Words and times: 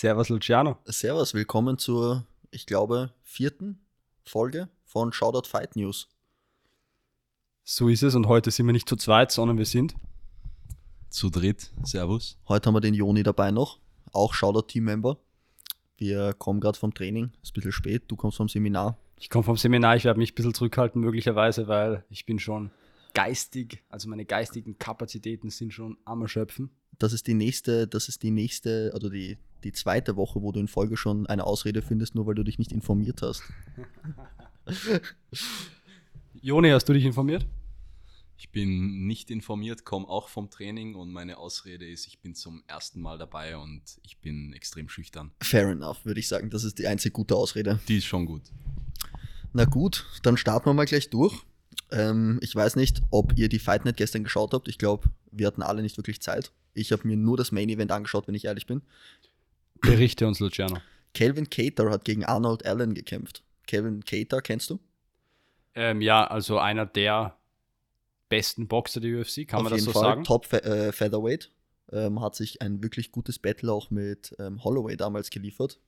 Servus 0.00 0.28
Luciano. 0.28 0.78
Servus, 0.84 1.34
willkommen 1.34 1.76
zur, 1.76 2.24
ich 2.52 2.66
glaube, 2.66 3.12
vierten 3.24 3.80
Folge 4.22 4.68
von 4.84 5.12
Shoutout 5.12 5.48
Fight 5.48 5.74
News. 5.74 6.08
So 7.64 7.88
ist 7.88 8.04
es 8.04 8.14
und 8.14 8.28
heute 8.28 8.52
sind 8.52 8.66
wir 8.66 8.72
nicht 8.72 8.88
zu 8.88 8.94
zweit, 8.94 9.32
sondern 9.32 9.58
wir 9.58 9.66
sind 9.66 9.96
zu 11.08 11.30
dritt. 11.30 11.72
Servus. 11.82 12.38
Heute 12.46 12.68
haben 12.68 12.74
wir 12.74 12.80
den 12.80 12.94
Joni 12.94 13.24
dabei 13.24 13.50
noch, 13.50 13.80
auch 14.12 14.34
Shoutout 14.34 14.68
Team-Member. 14.68 15.18
Wir 15.96 16.32
kommen 16.32 16.60
gerade 16.60 16.78
vom 16.78 16.94
Training, 16.94 17.32
ist 17.42 17.50
ein 17.50 17.54
bisschen 17.54 17.72
spät, 17.72 18.04
du 18.06 18.14
kommst 18.14 18.36
vom 18.36 18.48
Seminar. 18.48 18.96
Ich 19.18 19.28
komme 19.28 19.42
vom 19.42 19.56
Seminar, 19.56 19.96
ich 19.96 20.04
werde 20.04 20.20
mich 20.20 20.30
ein 20.30 20.34
bisschen 20.36 20.54
zurückhalten 20.54 21.00
möglicherweise, 21.00 21.66
weil 21.66 22.04
ich 22.08 22.24
bin 22.24 22.38
schon 22.38 22.70
geistig, 23.14 23.82
also 23.88 24.08
meine 24.08 24.26
geistigen 24.26 24.78
Kapazitäten 24.78 25.50
sind 25.50 25.72
schon 25.72 25.98
am 26.04 26.22
Erschöpfen. 26.22 26.70
Das 27.00 27.12
ist 27.12 27.26
die 27.26 27.34
nächste, 27.34 27.88
das 27.88 28.08
ist 28.08 28.22
die 28.22 28.30
nächste, 28.30 28.92
oder 28.94 29.10
die, 29.10 29.38
die 29.64 29.72
zweite 29.72 30.16
Woche, 30.16 30.42
wo 30.42 30.52
du 30.52 30.60
in 30.60 30.68
Folge 30.68 30.96
schon 30.96 31.26
eine 31.26 31.44
Ausrede 31.44 31.82
findest, 31.82 32.14
nur 32.14 32.26
weil 32.26 32.34
du 32.34 32.44
dich 32.44 32.58
nicht 32.58 32.72
informiert 32.72 33.22
hast. 33.22 33.42
Joni, 36.40 36.70
hast 36.70 36.88
du 36.88 36.92
dich 36.92 37.04
informiert? 37.04 37.46
Ich 38.40 38.50
bin 38.50 39.06
nicht 39.08 39.32
informiert, 39.32 39.84
komme 39.84 40.06
auch 40.06 40.28
vom 40.28 40.48
Training 40.48 40.94
und 40.94 41.10
meine 41.10 41.38
Ausrede 41.38 41.88
ist, 41.88 42.06
ich 42.06 42.20
bin 42.20 42.36
zum 42.36 42.62
ersten 42.68 43.00
Mal 43.00 43.18
dabei 43.18 43.56
und 43.56 43.82
ich 44.04 44.18
bin 44.18 44.52
extrem 44.52 44.88
schüchtern. 44.88 45.32
Fair 45.42 45.68
enough, 45.68 46.04
würde 46.04 46.20
ich 46.20 46.28
sagen. 46.28 46.48
Das 46.48 46.62
ist 46.62 46.78
die 46.78 46.86
einzige 46.86 47.12
gute 47.12 47.34
Ausrede. 47.34 47.80
Die 47.88 47.98
ist 47.98 48.04
schon 48.04 48.26
gut. 48.26 48.42
Na 49.52 49.64
gut, 49.64 50.06
dann 50.22 50.36
starten 50.36 50.66
wir 50.66 50.74
mal 50.74 50.84
gleich 50.84 51.10
durch. 51.10 51.34
Ähm, 51.90 52.38
ich 52.40 52.54
weiß 52.54 52.76
nicht, 52.76 53.02
ob 53.10 53.36
ihr 53.36 53.48
die 53.48 53.58
Fight 53.58 53.84
Night 53.84 53.96
gestern 53.96 54.22
geschaut 54.22 54.54
habt. 54.54 54.68
Ich 54.68 54.78
glaube, 54.78 55.08
wir 55.32 55.48
hatten 55.48 55.62
alle 55.62 55.82
nicht 55.82 55.96
wirklich 55.96 56.20
Zeit. 56.20 56.52
Ich 56.74 56.92
habe 56.92 57.08
mir 57.08 57.16
nur 57.16 57.36
das 57.36 57.50
Main 57.50 57.68
Event 57.68 57.90
angeschaut, 57.90 58.28
wenn 58.28 58.36
ich 58.36 58.44
ehrlich 58.44 58.66
bin. 58.66 58.82
Berichte 59.80 60.26
uns, 60.26 60.40
Luciano. 60.40 60.78
Calvin 61.14 61.48
Cater 61.50 61.90
hat 61.90 62.04
gegen 62.04 62.24
Arnold 62.24 62.64
Allen 62.66 62.94
gekämpft. 62.94 63.42
Calvin 63.66 64.04
Cater, 64.04 64.40
kennst 64.40 64.70
du? 64.70 64.78
Ähm, 65.74 66.00
ja, 66.00 66.26
also 66.26 66.58
einer 66.58 66.86
der 66.86 67.36
besten 68.28 68.68
Boxer 68.68 69.00
der 69.00 69.20
UFC, 69.20 69.46
kann 69.46 69.58
Auf 69.58 69.64
man 69.64 69.72
das 69.72 69.84
so 69.84 69.92
Fall. 69.92 70.02
sagen? 70.02 70.24
Top 70.24 70.52
äh, 70.52 70.92
Featherweight. 70.92 71.50
Ähm, 71.90 72.20
hat 72.20 72.34
sich 72.34 72.60
ein 72.60 72.82
wirklich 72.82 73.12
gutes 73.12 73.38
Battle 73.38 73.72
auch 73.72 73.90
mit 73.90 74.34
ähm, 74.38 74.62
Holloway 74.62 74.96
damals 74.96 75.30
geliefert. 75.30 75.80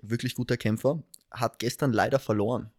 Wirklich 0.00 0.34
guter 0.34 0.56
Kämpfer. 0.56 1.02
Hat 1.30 1.58
gestern 1.58 1.92
leider 1.92 2.18
verloren. 2.18 2.70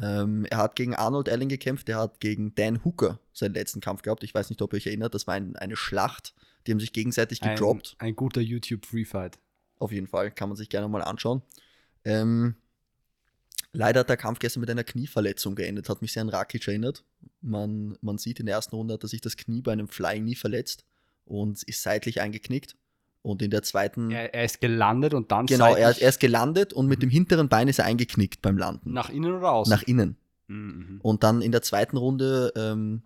Ähm, 0.00 0.46
er 0.46 0.58
hat 0.58 0.76
gegen 0.76 0.94
Arnold 0.94 1.28
Allen 1.28 1.50
gekämpft, 1.50 1.88
er 1.90 1.98
hat 1.98 2.20
gegen 2.20 2.54
Dan 2.54 2.82
Hooker 2.84 3.18
seinen 3.34 3.54
letzten 3.54 3.80
Kampf 3.80 4.00
gehabt. 4.02 4.24
Ich 4.24 4.34
weiß 4.34 4.48
nicht, 4.48 4.62
ob 4.62 4.72
ihr 4.72 4.78
euch 4.78 4.86
erinnert, 4.86 5.14
das 5.14 5.26
war 5.26 5.34
ein, 5.34 5.54
eine 5.56 5.76
Schlacht. 5.76 6.34
Die 6.66 6.72
haben 6.72 6.80
sich 6.80 6.92
gegenseitig 6.92 7.40
gedroppt. 7.40 7.96
Ein, 7.98 8.08
ein 8.08 8.16
guter 8.16 8.40
YouTube 8.40 8.86
Free 8.86 9.04
Fight. 9.04 9.38
Auf 9.78 9.92
jeden 9.92 10.06
Fall, 10.06 10.30
kann 10.30 10.48
man 10.48 10.56
sich 10.56 10.68
gerne 10.68 10.88
mal 10.88 11.02
anschauen. 11.02 11.42
Ähm, 12.04 12.54
leider 13.72 14.00
hat 14.00 14.08
der 14.08 14.16
Kampf 14.16 14.38
gestern 14.38 14.60
mit 14.60 14.70
einer 14.70 14.84
Knieverletzung 14.84 15.54
geendet, 15.54 15.88
hat 15.88 16.02
mich 16.02 16.12
sehr 16.12 16.22
an 16.22 16.28
Rakic 16.28 16.66
erinnert. 16.68 17.04
Man, 17.40 17.96
man 18.00 18.18
sieht 18.18 18.40
in 18.40 18.46
der 18.46 18.56
ersten 18.56 18.76
Runde, 18.76 18.98
dass 18.98 19.10
sich 19.10 19.20
das 19.20 19.36
Knie 19.36 19.62
bei 19.62 19.72
einem 19.72 19.88
Flying 19.88 20.24
nie 20.24 20.34
verletzt 20.34 20.84
und 21.24 21.62
ist 21.62 21.82
seitlich 21.82 22.20
eingeknickt. 22.20 22.76
Und 23.22 23.40
in 23.40 23.52
der 23.52 23.62
zweiten. 23.62 24.10
Er, 24.10 24.34
er 24.34 24.44
ist 24.44 24.60
gelandet 24.60 25.14
und 25.14 25.30
dann. 25.30 25.46
Genau, 25.46 25.76
er, 25.76 25.96
er, 25.96 26.08
ist 26.08 26.18
gelandet 26.18 26.72
und 26.72 26.88
mit 26.88 26.98
mhm. 26.98 27.02
dem 27.02 27.10
hinteren 27.10 27.48
Bein 27.48 27.68
ist 27.68 27.78
er 27.78 27.84
eingeknickt 27.84 28.42
beim 28.42 28.58
Landen. 28.58 28.92
Nach 28.92 29.10
innen 29.10 29.32
oder 29.32 29.52
außen? 29.52 29.70
Nach 29.70 29.84
innen. 29.84 30.16
Mhm. 30.48 30.98
Und 31.02 31.22
dann 31.22 31.40
in 31.40 31.52
der 31.52 31.62
zweiten 31.62 31.96
Runde 31.96 32.52
ähm, 32.56 33.02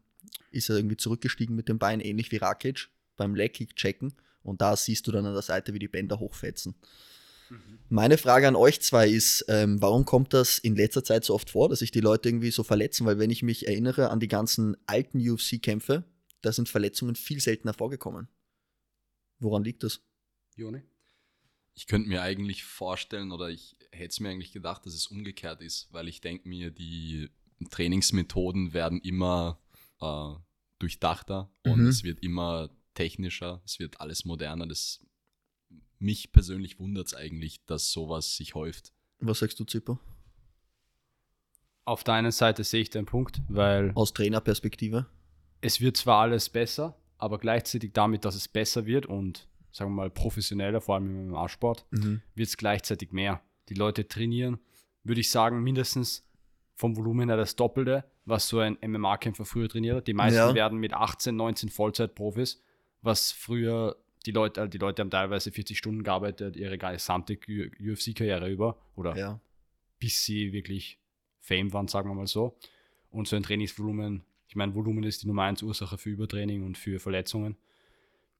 ist 0.53 0.70
er 0.70 0.77
irgendwie 0.77 0.97
zurückgestiegen 0.97 1.55
mit 1.55 1.69
dem 1.69 1.78
Bein, 1.78 2.00
ähnlich 2.00 2.33
wie 2.33 2.39
Rakic 2.39 2.88
beim 3.16 3.34
Leg-Kick 3.34 3.77
checken. 3.77 4.15
Und 4.47 4.61
da 4.61 4.77
siehst 4.77 5.07
du 5.07 5.12
dann 5.12 5.27
an 5.27 5.33
der 5.33 5.43
Seite, 5.43 5.75
wie 5.75 5.79
die 5.79 5.89
Bänder 5.89 6.21
hochfetzen. 6.21 6.75
Mhm. 7.51 7.79
Meine 7.89 8.19
Frage 8.19 8.49
an 8.49 8.57
euch 8.57 8.81
zwei 8.81 9.09
ist, 9.09 9.45
ähm, 9.49 9.81
warum 9.81 10.05
kommt 10.05 10.33
das 10.33 10.59
in 10.59 10.77
letzter 10.77 11.05
Zeit 11.05 11.25
so 11.25 11.34
oft 11.34 11.51
vor, 11.51 11.69
dass 11.69 11.81
sich 11.81 11.91
die 11.91 12.01
Leute 12.01 12.29
irgendwie 12.29 12.51
so 12.51 12.62
verletzen? 12.62 13.07
Weil 13.07 13.19
wenn 13.19 13.31
ich 13.31 13.43
mich 13.43 13.67
erinnere 13.67 14.11
an 14.11 14.21
die 14.21 14.29
ganzen 14.29 14.77
alten 14.87 15.19
UFC-Kämpfe, 15.19 16.05
da 16.43 16.53
sind 16.53 16.69
Verletzungen 16.69 17.17
viel 17.17 17.41
seltener 17.41 17.75
vorgekommen. 17.75 18.29
Woran 19.39 19.65
liegt 19.65 19.83
das? 19.83 20.01
Joni? 20.57 20.83
Ich 21.75 21.87
könnte 21.87 22.09
mir 22.09 22.23
eigentlich 22.23 22.65
vorstellen 22.65 23.33
oder 23.33 23.51
ich 23.51 23.77
hätte 23.93 24.09
es 24.09 24.21
mir 24.21 24.31
eigentlich 24.31 24.53
gedacht, 24.53 24.87
dass 24.87 24.95
es 24.95 25.09
umgekehrt 25.09 25.61
ist, 25.61 25.93
weil 25.93 26.09
ich 26.09 26.21
denke 26.21 26.49
mir, 26.49 26.71
die 26.71 27.28
Trainingsmethoden 27.71 28.73
werden 28.73 29.01
immer 29.01 29.61
äh, 30.01 30.34
durchdachter 30.78 31.51
mhm. 31.65 31.73
und 31.73 31.87
es 31.87 32.03
wird 32.03 32.23
immer 32.23 32.71
technischer, 32.97 33.62
es 33.65 33.79
wird 33.79 34.01
alles 34.01 34.25
moderner. 34.25 34.67
Das, 34.67 35.01
mich 35.99 36.33
persönlich 36.33 36.81
wundert 36.81 37.07
es 37.07 37.15
eigentlich, 37.15 37.65
dass 37.67 37.93
sowas 37.93 38.37
sich 38.37 38.57
häuft. 38.57 38.93
Was 39.21 39.39
sagst 39.39 39.61
du, 39.61 39.65
Zippo? 39.65 40.01
Auf 41.84 42.03
der 42.03 42.15
einen 42.15 42.33
Seite 42.33 42.65
sehe 42.65 42.83
ich 42.83 42.91
den 42.91 43.07
Punkt, 43.07 43.41
weil. 43.49 43.93
Aus 43.95 44.12
Trainerperspektive? 44.12 45.07
Es 45.61 45.81
wird 45.81 45.97
zwar 45.97 46.23
alles 46.23 46.51
besser, 46.51 46.99
aber 47.19 47.39
gleichzeitig 47.39 47.93
damit, 47.93 48.25
dass 48.25 48.34
es 48.34 48.49
besser 48.49 48.87
wird 48.87 49.07
und 49.07 49.49
sagen 49.77 49.91
wir 49.91 49.97
mal, 49.97 50.11
professioneller, 50.11 50.81
vor 50.81 50.97
allem 50.97 51.07
im 51.07 51.28
MMA-Sport, 51.28 51.87
mhm. 51.91 52.23
wird 52.34 52.49
es 52.49 52.57
gleichzeitig 52.57 53.13
mehr. 53.13 53.43
Die 53.69 53.75
Leute 53.75 54.09
trainieren, 54.09 54.59
würde 55.05 55.21
ich 55.21 55.31
sagen, 55.31 55.63
mindestens 55.63 56.27
vom 56.75 56.97
Volumen 56.97 57.28
her 57.28 57.37
das 57.37 57.57
Doppelte, 57.57 58.05
was 58.25 58.49
so 58.49 58.59
ein 58.59 58.78
MMA-Kämpfer 58.84 59.45
früher 59.45 59.69
trainiert 59.69 59.97
hat. 59.97 60.07
Die 60.07 60.15
meisten 60.15 60.39
ja. 60.39 60.55
werden 60.55 60.78
mit 60.78 60.93
18, 60.93 61.37
19 61.37 61.69
Vollzeit-Profis, 61.69 62.63
was 63.06 63.33
früher 63.33 63.97
die 64.27 64.33
Leute, 64.33 64.69
die 64.69 64.78
Leute 64.78 65.03
haben 65.03 65.11
teilweise 65.11 65.53
40 65.53 65.78
Stunden 65.78 66.03
gearbeitet, 66.03 66.56
ihre 66.56 66.77
gesamte 66.77 67.34
UFC-Karriere 67.34 68.50
über 68.50 68.77
oder 68.97 69.17
ja. 69.17 69.41
bis 69.99 70.25
sie 70.25 70.53
wirklich 70.53 70.99
Fame 71.41 71.72
waren, 71.72 71.89
sagen 71.89 72.11
wir 72.11 72.15
mal 72.15 72.27
so. 72.27 72.59
Und 73.11 73.28
so 73.28 73.37
ein 73.37 73.45
Trainingsvolumen, 73.45 74.25
ich 74.49 74.56
meine, 74.56 74.75
Volumen 74.75 75.05
ist 75.05 75.22
die 75.22 75.28
Nummer 75.28 75.45
1 75.45 75.62
Ursache 75.62 75.97
für 75.97 76.11
Übertraining 76.11 76.66
und 76.66 76.77
für 76.77 76.99
Verletzungen 76.99 77.56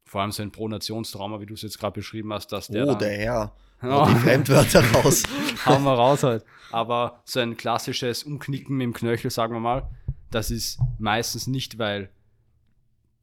vor 0.07 0.21
allem 0.23 0.31
so 0.31 0.43
ein 0.43 0.53
Pronationstrauma, 0.53 1.41
wie 1.41 1.47
du 1.47 1.55
es 1.55 1.63
jetzt 1.63 1.79
gerade 1.79 1.95
beschrieben 1.95 2.33
hast, 2.33 2.53
dass 2.53 2.69
der. 2.69 2.87
Oh, 2.89 2.95
der 2.95 3.11
Herr. 3.11 3.53
Oh. 3.83 4.07
Die 4.09 4.15
Fremdwörter 4.15 4.81
raus. 4.95 5.25
Hauen 5.67 5.83
wir 5.83 5.93
raus 5.93 6.23
halt. 6.23 6.45
Aber 6.71 7.21
so 7.25 7.41
ein 7.41 7.57
klassisches 7.57 8.23
Umknicken 8.23 8.77
mit 8.77 8.85
dem 8.85 8.93
Knöchel, 8.95 9.31
sagen 9.31 9.53
wir 9.53 9.61
mal, 9.61 9.91
das 10.31 10.51
ist 10.51 10.79
meistens 10.99 11.47
nicht, 11.47 11.79
weil 11.79 12.09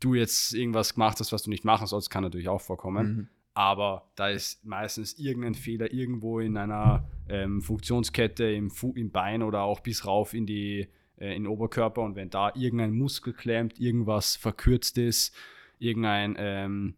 du 0.03 0.15
jetzt 0.15 0.53
irgendwas 0.53 0.93
gemacht 0.93 1.19
hast, 1.19 1.31
was 1.31 1.43
du 1.43 1.49
nicht 1.49 1.65
machen 1.65 1.87
sollst, 1.87 2.09
kann 2.09 2.23
natürlich 2.23 2.49
auch 2.49 2.61
vorkommen. 2.61 3.07
Mhm. 3.07 3.27
Aber 3.53 4.09
da 4.15 4.29
ist 4.29 4.65
meistens 4.65 5.19
irgendein 5.19 5.53
Fehler 5.53 5.93
irgendwo 5.93 6.39
in 6.39 6.57
einer 6.57 7.07
ähm, 7.29 7.61
Funktionskette 7.61 8.45
im, 8.45 8.71
Fu 8.71 8.93
im 8.93 9.11
Bein 9.11 9.43
oder 9.43 9.61
auch 9.61 9.79
bis 9.79 10.05
rauf 10.05 10.33
in, 10.33 10.47
die, 10.47 10.87
äh, 11.17 11.35
in 11.35 11.43
den 11.43 11.47
Oberkörper. 11.47 12.01
Und 12.01 12.15
wenn 12.15 12.29
da 12.29 12.51
irgendein 12.55 12.93
Muskel 12.93 13.33
klemmt, 13.33 13.79
irgendwas 13.79 14.35
verkürzt 14.35 14.97
ist, 14.97 15.35
irgendein 15.77 16.35
ähm, 16.39 16.95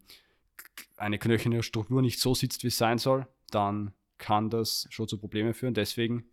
eine 0.96 1.18
knöcherne 1.18 1.62
Struktur 1.62 2.00
nicht 2.00 2.20
so 2.20 2.34
sitzt, 2.34 2.64
wie 2.64 2.68
es 2.68 2.78
sein 2.78 2.98
soll, 2.98 3.26
dann 3.50 3.92
kann 4.18 4.48
das 4.48 4.86
schon 4.90 5.08
zu 5.08 5.18
Problemen 5.18 5.52
führen. 5.52 5.74
Deswegen 5.74 6.24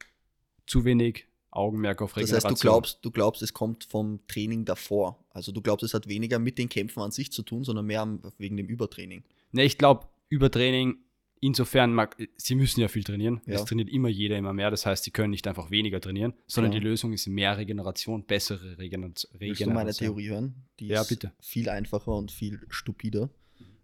zu 0.65 0.85
wenig 0.85 1.27
Augenmerk 1.55 2.01
auf 2.01 2.15
Regeneration. 2.15 2.35
Das 2.35 2.45
heißt, 2.51 2.63
du 2.63 2.67
glaubst, 2.67 2.99
du 3.01 3.11
glaubst, 3.11 3.41
es 3.41 3.53
kommt 3.53 3.83
vom 3.85 4.19
Training 4.27 4.65
davor. 4.65 5.23
Also 5.31 5.51
du 5.51 5.61
glaubst, 5.61 5.83
es 5.83 5.93
hat 5.93 6.07
weniger 6.07 6.39
mit 6.39 6.57
den 6.57 6.69
Kämpfen 6.69 7.01
an 7.01 7.11
sich 7.11 7.31
zu 7.31 7.43
tun, 7.43 7.63
sondern 7.63 7.85
mehr 7.85 8.07
wegen 8.37 8.57
dem 8.57 8.67
Übertraining. 8.67 9.23
Ne, 9.51 9.63
ich 9.63 9.77
glaube, 9.77 10.07
Übertraining 10.29 10.97
insofern, 11.43 11.93
mag, 11.93 12.15
sie 12.37 12.55
müssen 12.55 12.79
ja 12.79 12.87
viel 12.87 13.03
trainieren. 13.03 13.41
Ja. 13.45 13.55
Es 13.55 13.65
trainiert 13.65 13.89
immer 13.89 14.09
jeder 14.09 14.37
immer 14.37 14.53
mehr. 14.53 14.71
Das 14.71 14.85
heißt, 14.85 15.03
sie 15.03 15.11
können 15.11 15.31
nicht 15.31 15.47
einfach 15.47 15.71
weniger 15.71 15.99
trainieren, 15.99 16.33
sondern 16.47 16.71
ja. 16.71 16.79
die 16.79 16.85
Lösung 16.85 17.13
ist 17.13 17.27
mehr 17.27 17.57
Regeneration, 17.57 18.23
bessere 18.23 18.77
Regeneration. 18.77 19.31
Willst 19.39 19.61
du 19.61 19.69
meine 19.69 19.93
Theorie 19.93 20.29
hören? 20.29 20.55
Die 20.79 20.87
ja, 20.87 21.03
bitte. 21.03 21.33
viel 21.41 21.69
einfacher 21.69 22.15
und 22.15 22.31
viel 22.31 22.61
stupider. 22.69 23.29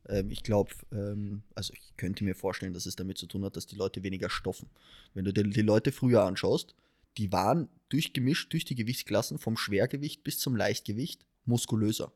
Ähm, 0.07 0.31
ich 0.31 0.44
glaube, 0.44 0.72
ähm, 0.92 1.44
also 1.54 1.74
ich 1.74 1.98
könnte 1.98 2.24
mir 2.24 2.33
vorstellen, 2.33 2.74
dass 2.74 2.86
es 2.86 2.95
damit 2.95 3.18
zu 3.18 3.27
tun 3.27 3.44
hat, 3.44 3.57
dass 3.57 3.68
die 3.68 3.75
Leute 3.75 4.04
weniger 4.04 4.30
stoffen. 4.30 4.69
Wenn 5.13 5.25
du 5.25 5.33
dir 5.33 5.44
die 5.44 5.62
Leute 5.62 5.92
früher 5.92 6.24
anschaust, 6.24 6.75
die 7.19 7.31
waren 7.33 7.68
durchgemischt 7.89 8.54
durch 8.54 8.63
die 8.63 8.75
Gewichtsklassen 8.75 9.39
vom 9.39 9.57
Schwergewicht 9.57 10.24
bis 10.24 10.39
zum 10.39 10.56
Leichtgewicht 10.56 11.25
muskulöser. 11.45 12.13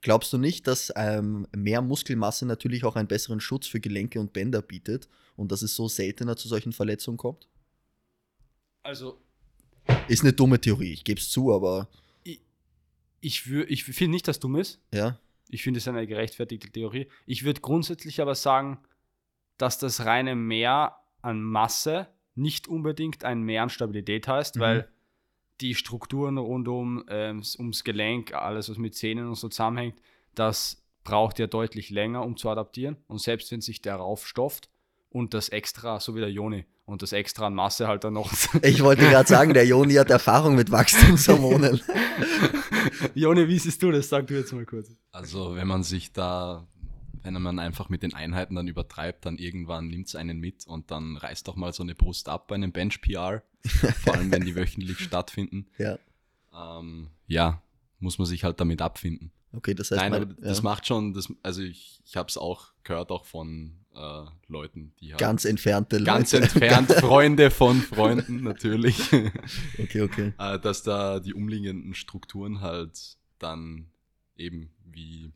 Glaubst 0.00 0.32
du 0.32 0.38
nicht, 0.38 0.68
dass 0.68 0.92
ähm, 0.94 1.48
mehr 1.56 1.82
Muskelmasse 1.82 2.46
natürlich 2.46 2.84
auch 2.84 2.94
einen 2.94 3.08
besseren 3.08 3.40
Schutz 3.40 3.66
für 3.66 3.80
Gelenke 3.80 4.20
und 4.20 4.32
Bänder 4.32 4.62
bietet 4.62 5.08
und 5.34 5.50
dass 5.50 5.62
es 5.62 5.74
so 5.74 5.88
seltener 5.88 6.36
zu 6.36 6.46
solchen 6.46 6.72
Verletzungen 6.72 7.16
kommt? 7.16 7.48
Also. 8.84 9.20
Ist 10.06 10.22
eine 10.22 10.32
dumme 10.32 10.60
Theorie, 10.60 10.92
ich 10.92 11.02
gebe 11.02 11.20
es 11.20 11.28
zu, 11.30 11.52
aber. 11.52 11.88
Ich, 12.22 12.40
ich, 13.20 13.50
ich 13.50 13.84
finde 13.84 14.12
nicht, 14.12 14.28
dass 14.28 14.38
dumm 14.38 14.54
ist. 14.54 14.78
Ja. 14.92 15.18
Ich 15.48 15.64
finde 15.64 15.78
es 15.78 15.88
eine 15.88 16.06
gerechtfertigte 16.06 16.70
Theorie. 16.70 17.08
Ich 17.24 17.42
würde 17.42 17.60
grundsätzlich 17.60 18.20
aber 18.20 18.36
sagen, 18.36 18.78
dass 19.58 19.78
das 19.78 20.04
reine 20.04 20.36
Mehr 20.36 20.96
an 21.22 21.42
Masse 21.42 22.08
nicht 22.36 22.68
unbedingt 22.68 23.24
ein 23.24 23.42
Mehr 23.42 23.62
an 23.62 23.70
Stabilität 23.70 24.28
heißt, 24.28 24.56
mhm. 24.56 24.60
weil 24.60 24.88
die 25.60 25.74
Strukturen 25.74 26.38
rund 26.38 26.68
um, 26.68 27.04
ähm, 27.08 27.42
ums 27.58 27.82
Gelenk, 27.82 28.34
alles 28.34 28.68
was 28.68 28.76
mit 28.76 28.94
Zähnen 28.94 29.26
und 29.26 29.36
so 29.36 29.48
zusammenhängt, 29.48 30.00
das 30.34 30.82
braucht 31.02 31.38
ja 31.38 31.46
deutlich 31.46 31.90
länger, 31.90 32.24
um 32.24 32.36
zu 32.36 32.50
adaptieren. 32.50 32.96
Und 33.06 33.20
selbst 33.20 33.50
wenn 33.52 33.60
sich 33.60 33.80
der 33.80 33.96
raufstofft 33.96 34.68
und 35.08 35.32
das 35.32 35.48
extra, 35.48 35.98
so 35.98 36.14
wie 36.14 36.20
der 36.20 36.30
Joni, 36.30 36.66
und 36.84 37.02
das 37.02 37.12
extra 37.12 37.48
an 37.48 37.54
Masse 37.54 37.88
halt 37.88 38.04
dann 38.04 38.14
noch. 38.14 38.32
Ich 38.62 38.82
wollte 38.82 39.02
gerade 39.08 39.28
sagen, 39.28 39.52
der 39.54 39.66
Joni 39.66 39.94
hat 39.94 40.08
Erfahrung 40.08 40.54
mit 40.54 40.70
Wachstumshormonen. 40.70 41.80
Joni, 43.14 43.48
wie 43.48 43.58
siehst 43.58 43.82
du 43.82 43.90
das? 43.90 44.08
Sag 44.08 44.26
du 44.28 44.34
jetzt 44.34 44.52
mal 44.52 44.64
kurz. 44.64 44.90
Also, 45.10 45.56
wenn 45.56 45.66
man 45.66 45.82
sich 45.82 46.12
da, 46.12 46.66
wenn 47.34 47.42
man 47.42 47.58
einfach 47.58 47.88
mit 47.88 48.02
den 48.02 48.14
Einheiten 48.14 48.54
dann 48.54 48.68
übertreibt, 48.68 49.26
dann 49.26 49.38
irgendwann 49.38 49.88
nimmt 49.88 50.08
es 50.08 50.16
einen 50.16 50.38
mit 50.38 50.66
und 50.66 50.90
dann 50.90 51.16
reißt 51.16 51.48
doch 51.48 51.56
mal 51.56 51.72
so 51.72 51.82
eine 51.82 51.94
Brust 51.94 52.28
ab 52.28 52.48
bei 52.48 52.54
einem 52.54 52.72
Bench-PR, 52.72 53.42
vor 54.04 54.14
allem 54.14 54.30
wenn 54.30 54.44
die 54.44 54.54
wöchentlich 54.54 55.00
stattfinden. 55.00 55.66
Ja. 55.78 55.98
Ähm, 56.54 57.08
ja, 57.26 57.62
muss 57.98 58.18
man 58.18 58.26
sich 58.26 58.44
halt 58.44 58.60
damit 58.60 58.82
abfinden. 58.82 59.32
Okay, 59.52 59.74
das 59.74 59.90
heißt, 59.90 60.00
Nein, 60.00 60.10
meine, 60.12 60.24
aber 60.26 60.34
das 60.34 60.58
ja. 60.58 60.64
macht 60.64 60.86
schon, 60.86 61.14
das, 61.14 61.32
also 61.42 61.62
ich, 61.62 62.00
ich 62.04 62.16
habe 62.16 62.28
es 62.28 62.36
auch 62.36 62.72
gehört, 62.82 63.10
auch 63.10 63.24
von 63.24 63.72
äh, 63.94 64.24
Leuten, 64.48 64.92
die 65.00 65.12
halt 65.12 65.18
ganz 65.20 65.44
entfernte 65.44 66.02
ganz 66.02 66.32
Leute. 66.32 66.44
entfernt, 66.44 66.92
Freunde 67.00 67.50
von 67.50 67.80
Freunden 67.80 68.42
natürlich, 68.42 68.98
Okay, 69.78 70.02
okay. 70.02 70.32
äh, 70.38 70.58
dass 70.58 70.82
da 70.82 71.20
die 71.20 71.32
umliegenden 71.32 71.94
Strukturen 71.94 72.60
halt 72.60 73.16
dann 73.38 73.86
eben, 74.36 74.70
wie 74.84 75.32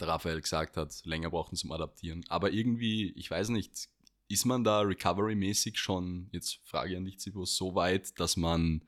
der 0.00 0.08
Raphael 0.08 0.40
gesagt 0.40 0.76
hat, 0.76 1.04
länger 1.04 1.30
brauchen 1.30 1.56
zum 1.56 1.72
Adaptieren. 1.72 2.24
Aber 2.28 2.52
irgendwie, 2.52 3.12
ich 3.16 3.30
weiß 3.30 3.50
nicht, 3.50 3.88
ist 4.28 4.44
man 4.44 4.64
da 4.64 4.80
recovery-mäßig 4.80 5.78
schon, 5.78 6.28
jetzt 6.32 6.60
frage 6.64 6.92
ich 6.92 6.96
an 6.96 7.04
dich, 7.04 7.20
Zibus, 7.20 7.56
so 7.56 7.74
weit, 7.74 8.18
dass 8.18 8.36
man 8.36 8.82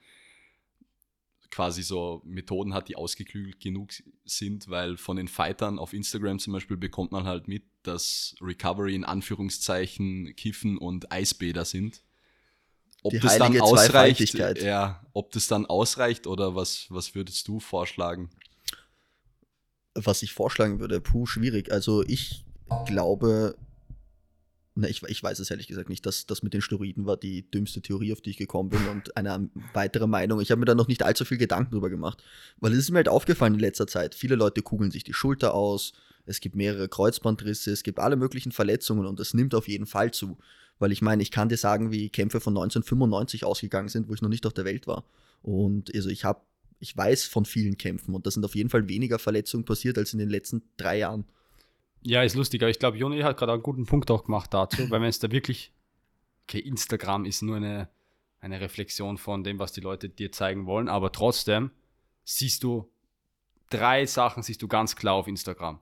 quasi 1.50 1.82
so 1.82 2.22
Methoden 2.24 2.74
hat, 2.74 2.88
die 2.88 2.96
ausgeklügelt 2.96 3.60
genug 3.60 3.90
sind, 4.24 4.68
weil 4.68 4.96
von 4.96 5.16
den 5.16 5.28
Fightern 5.28 5.78
auf 5.78 5.92
Instagram 5.92 6.38
zum 6.38 6.52
Beispiel 6.52 6.76
bekommt 6.76 7.12
man 7.12 7.24
halt 7.24 7.48
mit, 7.48 7.64
dass 7.82 8.34
Recovery 8.40 8.94
in 8.94 9.04
Anführungszeichen 9.04 10.34
Kiffen 10.36 10.76
und 10.76 11.12
Eisbäder 11.12 11.64
sind. 11.64 12.02
Ob 13.02 13.12
Die 13.12 13.20
das 13.20 13.38
dann 13.38 13.58
ausreicht, 13.60 14.34
ja, 14.34 15.06
ob 15.12 15.30
das 15.30 15.46
dann 15.46 15.66
ausreicht 15.66 16.26
oder 16.26 16.56
was, 16.56 16.86
was 16.90 17.14
würdest 17.14 17.46
du 17.46 17.60
vorschlagen? 17.60 18.30
Was 20.04 20.22
ich 20.22 20.32
vorschlagen 20.32 20.78
würde, 20.78 21.00
puh, 21.00 21.26
schwierig. 21.26 21.72
Also 21.72 22.02
ich 22.02 22.44
glaube, 22.86 23.56
na, 24.74 24.88
ich, 24.88 25.02
ich 25.04 25.22
weiß 25.22 25.38
es 25.38 25.50
ehrlich 25.50 25.68
gesagt 25.68 25.88
nicht, 25.88 26.04
dass 26.04 26.26
das 26.26 26.42
mit 26.42 26.52
den 26.52 26.60
Steroiden 26.60 27.06
war 27.06 27.16
die 27.16 27.50
dümmste 27.50 27.80
Theorie, 27.80 28.12
auf 28.12 28.20
die 28.20 28.30
ich 28.30 28.36
gekommen 28.36 28.68
bin 28.68 28.86
und 28.88 29.16
eine 29.16 29.48
weitere 29.72 30.06
Meinung. 30.06 30.40
Ich 30.40 30.50
habe 30.50 30.58
mir 30.58 30.66
da 30.66 30.74
noch 30.74 30.88
nicht 30.88 31.02
allzu 31.02 31.24
viel 31.24 31.38
Gedanken 31.38 31.72
drüber 31.72 31.88
gemacht, 31.88 32.22
weil 32.58 32.72
es 32.72 32.78
ist 32.78 32.90
mir 32.90 32.98
halt 32.98 33.08
aufgefallen 33.08 33.54
in 33.54 33.60
letzter 33.60 33.86
Zeit. 33.86 34.14
Viele 34.14 34.36
Leute 34.36 34.60
kugeln 34.60 34.90
sich 34.90 35.02
die 35.02 35.14
Schulter 35.14 35.54
aus, 35.54 35.94
es 36.26 36.40
gibt 36.40 36.56
mehrere 36.56 36.88
Kreuzbandrisse, 36.88 37.70
es 37.70 37.84
gibt 37.84 37.98
alle 37.98 38.16
möglichen 38.16 38.52
Verletzungen 38.52 39.06
und 39.06 39.18
das 39.18 39.32
nimmt 39.32 39.54
auf 39.54 39.66
jeden 39.66 39.86
Fall 39.86 40.10
zu. 40.10 40.36
Weil 40.78 40.92
ich 40.92 41.00
meine, 41.00 41.22
ich 41.22 41.30
kann 41.30 41.48
dir 41.48 41.56
sagen, 41.56 41.90
wie 41.90 42.10
Kämpfe 42.10 42.40
von 42.40 42.52
1995 42.52 43.44
ausgegangen 43.44 43.88
sind, 43.88 44.08
wo 44.08 44.14
ich 44.14 44.20
noch 44.20 44.28
nicht 44.28 44.44
auf 44.44 44.52
der 44.52 44.66
Welt 44.66 44.86
war. 44.86 45.04
Und 45.40 45.94
also 45.94 46.10
ich 46.10 46.24
habe, 46.24 46.40
ich 46.78 46.96
weiß 46.96 47.24
von 47.24 47.44
vielen 47.44 47.78
Kämpfen 47.78 48.14
und 48.14 48.26
da 48.26 48.30
sind 48.30 48.44
auf 48.44 48.54
jeden 48.54 48.70
Fall 48.70 48.88
weniger 48.88 49.18
Verletzungen 49.18 49.64
passiert 49.64 49.98
als 49.98 50.12
in 50.12 50.18
den 50.18 50.28
letzten 50.28 50.62
drei 50.76 50.98
Jahren. 50.98 51.24
Ja, 52.02 52.22
ist 52.22 52.36
lustig, 52.36 52.62
aber 52.62 52.70
ich 52.70 52.78
glaube, 52.78 52.98
Joni 52.98 53.20
hat 53.20 53.36
gerade 53.36 53.52
einen 53.52 53.62
guten 53.62 53.86
Punkt 53.86 54.10
auch 54.10 54.24
gemacht 54.24 54.52
dazu, 54.52 54.78
weil 54.90 55.00
wenn 55.00 55.08
es 55.08 55.18
da 55.18 55.30
wirklich, 55.30 55.72
okay, 56.44 56.60
Instagram 56.60 57.24
ist 57.24 57.42
nur 57.42 57.56
eine, 57.56 57.88
eine 58.40 58.60
Reflexion 58.60 59.18
von 59.18 59.42
dem, 59.42 59.58
was 59.58 59.72
die 59.72 59.80
Leute 59.80 60.08
dir 60.08 60.30
zeigen 60.32 60.66
wollen, 60.66 60.88
aber 60.88 61.12
trotzdem 61.12 61.70
siehst 62.24 62.62
du 62.62 62.90
drei 63.70 64.06
Sachen, 64.06 64.42
siehst 64.42 64.62
du 64.62 64.68
ganz 64.68 64.96
klar 64.96 65.14
auf 65.14 65.28
Instagram. 65.28 65.80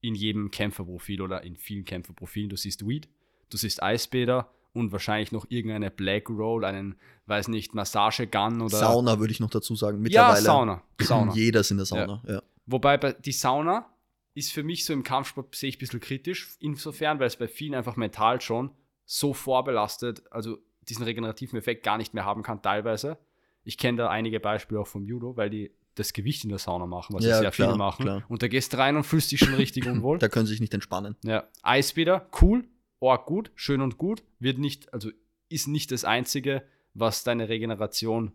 In 0.00 0.14
jedem 0.14 0.50
Kämpferprofil 0.50 1.20
oder 1.20 1.42
in 1.42 1.56
vielen 1.56 1.84
Kämpferprofilen. 1.84 2.48
Du 2.48 2.56
siehst 2.56 2.86
Weed, 2.88 3.08
du 3.50 3.58
siehst 3.58 3.82
Eisbäder 3.82 4.50
und 4.72 4.92
wahrscheinlich 4.92 5.32
noch 5.32 5.46
irgendeine 5.48 5.90
Black 5.90 6.28
Roll, 6.30 6.64
einen, 6.64 6.96
weiß 7.26 7.48
nicht, 7.48 7.74
Massagegun 7.74 8.60
oder. 8.60 8.76
Sauna 8.78 9.18
würde 9.18 9.32
ich 9.32 9.40
noch 9.40 9.50
dazu 9.50 9.74
sagen. 9.74 9.98
Ja, 9.98 10.02
Mittlerweile 10.02 10.40
Sauna. 10.42 10.82
Sauna. 11.00 11.32
jeder 11.34 11.60
ist 11.60 11.70
in 11.70 11.76
der 11.78 11.86
Sauna. 11.86 12.22
Ja. 12.26 12.42
Wobei 12.66 12.96
bei, 12.98 13.12
die 13.12 13.32
Sauna 13.32 13.86
ist 14.34 14.52
für 14.52 14.62
mich 14.62 14.84
so 14.84 14.92
im 14.92 15.02
Kampfsport, 15.02 15.54
sehe 15.54 15.68
ich 15.70 15.76
ein 15.76 15.80
bisschen 15.80 16.00
kritisch, 16.00 16.50
insofern, 16.60 17.18
weil 17.18 17.26
es 17.26 17.36
bei 17.36 17.48
vielen 17.48 17.74
einfach 17.74 17.96
mental 17.96 18.40
schon 18.40 18.70
so 19.04 19.34
vorbelastet, 19.34 20.22
also 20.30 20.58
diesen 20.88 21.02
regenerativen 21.04 21.58
Effekt 21.58 21.82
gar 21.82 21.98
nicht 21.98 22.14
mehr 22.14 22.24
haben 22.24 22.42
kann, 22.44 22.62
teilweise. 22.62 23.18
Ich 23.64 23.76
kenne 23.76 23.98
da 23.98 24.08
einige 24.08 24.38
Beispiele 24.40 24.80
auch 24.80 24.86
vom 24.86 25.04
Judo, 25.04 25.36
weil 25.36 25.50
die 25.50 25.72
das 25.96 26.12
Gewicht 26.12 26.44
in 26.44 26.50
der 26.50 26.58
Sauna 26.60 26.86
machen, 26.86 27.14
was 27.16 27.24
Ja, 27.24 27.34
sie 27.36 27.40
sehr 27.42 27.50
klar, 27.50 27.70
viel 27.70 27.76
machen. 27.78 28.04
klar. 28.04 28.22
Und 28.28 28.42
da 28.42 28.48
gehst 28.48 28.72
du 28.72 28.78
rein 28.78 28.96
und 28.96 29.02
fühlst 29.04 29.32
dich 29.32 29.40
schon 29.40 29.54
richtig 29.54 29.86
unwohl. 29.90 30.18
Da 30.18 30.28
können 30.28 30.46
sie 30.46 30.52
sich 30.52 30.60
nicht 30.60 30.72
entspannen. 30.72 31.16
Ja, 31.24 31.44
Eisbäder, 31.62 32.28
cool, 32.40 32.64
org 33.00 33.26
gut, 33.26 33.50
schön 33.54 33.80
und 33.80 33.98
gut, 33.98 34.22
wird 34.38 34.58
nicht, 34.58 34.92
also 34.92 35.10
ist 35.48 35.66
nicht 35.66 35.90
das 35.90 36.04
Einzige, 36.04 36.62
was 36.94 37.24
deine 37.24 37.48
Regeneration 37.48 38.32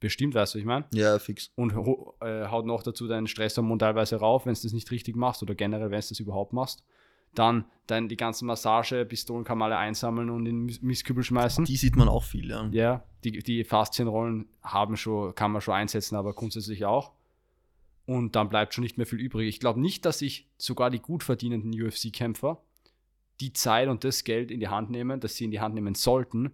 bestimmt, 0.00 0.34
weißt 0.34 0.54
du, 0.54 0.58
was 0.58 0.60
ich 0.60 0.66
meine? 0.66 0.86
Ja, 0.92 1.18
fix. 1.18 1.50
und 1.54 1.72
äh, 2.20 2.46
haut 2.48 2.66
noch 2.66 2.82
dazu 2.82 3.06
deinen 3.06 3.26
Stresshormon 3.26 3.78
teilweise 3.78 4.16
rauf, 4.16 4.46
wenn 4.46 4.54
du 4.54 4.60
das 4.62 4.72
nicht 4.72 4.90
richtig 4.90 5.14
machst 5.16 5.42
oder 5.42 5.54
generell, 5.54 5.90
wenn 5.90 6.00
du 6.00 6.08
das 6.08 6.20
überhaupt 6.20 6.52
machst. 6.52 6.82
Dann, 7.34 7.64
dann 7.86 8.08
die 8.08 8.16
ganzen 8.16 8.46
Massage-Pistolen 8.46 9.44
kann 9.44 9.56
man 9.56 9.70
alle 9.70 9.78
einsammeln 9.78 10.30
und 10.30 10.46
in 10.46 10.66
Mistkübel 10.80 11.22
schmeißen. 11.22 11.64
Die 11.64 11.76
sieht 11.76 11.94
man 11.94 12.08
auch 12.08 12.24
viel, 12.24 12.48
ja. 12.48 12.68
ja, 12.72 13.04
die, 13.22 13.38
die 13.38 13.62
Faszienrollen 13.62 14.48
haben 14.62 14.96
schon, 14.96 15.32
kann 15.36 15.52
man 15.52 15.60
schon 15.60 15.74
einsetzen, 15.74 16.16
aber 16.16 16.32
grundsätzlich 16.32 16.86
auch. 16.86 17.12
Und 18.04 18.34
dann 18.34 18.48
bleibt 18.48 18.74
schon 18.74 18.82
nicht 18.82 18.96
mehr 18.96 19.06
viel 19.06 19.20
übrig. 19.20 19.48
Ich 19.48 19.60
glaube 19.60 19.80
nicht, 19.80 20.04
dass 20.04 20.18
sich 20.18 20.48
sogar 20.58 20.90
die 20.90 20.98
gut 20.98 21.22
verdienenden 21.22 21.70
UFC-Kämpfer 21.70 22.60
die 23.40 23.52
Zeit 23.52 23.88
und 23.88 24.04
das 24.04 24.24
Geld 24.24 24.50
in 24.50 24.60
die 24.60 24.68
Hand 24.68 24.90
nehmen, 24.90 25.20
das 25.20 25.36
sie 25.36 25.44
in 25.44 25.50
die 25.50 25.60
Hand 25.60 25.74
nehmen 25.74 25.94
sollten 25.94 26.52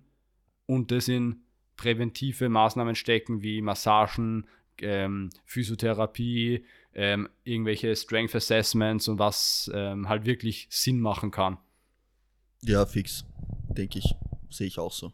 und 0.66 0.90
das 0.90 1.08
in 1.08 1.42
präventive 1.76 2.48
Maßnahmen 2.48 2.94
stecken, 2.94 3.42
wie 3.42 3.60
Massagen, 3.60 4.46
ähm, 4.78 5.30
Physiotherapie, 5.44 6.64
ähm, 6.94 7.28
irgendwelche 7.44 7.94
Strength 7.94 8.34
Assessments 8.34 9.08
und 9.08 9.18
was 9.18 9.70
ähm, 9.74 10.08
halt 10.08 10.24
wirklich 10.24 10.66
Sinn 10.70 11.00
machen 11.00 11.30
kann. 11.30 11.58
Ja, 12.62 12.86
fix. 12.86 13.24
Denke 13.68 13.98
ich. 13.98 14.14
Sehe 14.50 14.66
ich 14.66 14.78
auch 14.78 14.92
so. 14.92 15.12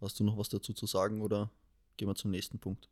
Hast 0.00 0.20
du 0.20 0.24
noch 0.24 0.36
was 0.36 0.48
dazu 0.48 0.74
zu 0.74 0.86
sagen 0.86 1.22
oder 1.22 1.50
gehen 1.96 2.08
wir 2.08 2.14
zum 2.14 2.30
nächsten 2.30 2.58
Punkt? 2.58 2.88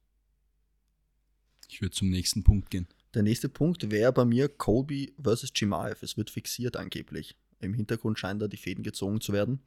Ich 1.68 1.82
würde 1.82 1.94
zum 1.94 2.08
nächsten 2.08 2.44
Punkt 2.44 2.70
gehen. 2.70 2.88
Der 3.14 3.22
nächste 3.22 3.48
Punkt 3.48 3.90
wäre 3.90 4.12
bei 4.12 4.24
mir 4.24 4.48
Colby 4.48 5.14
versus 5.20 5.52
Chimaev. 5.54 6.02
Es 6.02 6.16
wird 6.16 6.30
fixiert 6.30 6.76
angeblich. 6.76 7.36
Im 7.64 7.74
Hintergrund 7.74 8.18
scheinen 8.18 8.38
da 8.38 8.48
die 8.48 8.56
Fäden 8.56 8.84
gezogen 8.84 9.20
zu 9.20 9.32
werden. 9.32 9.60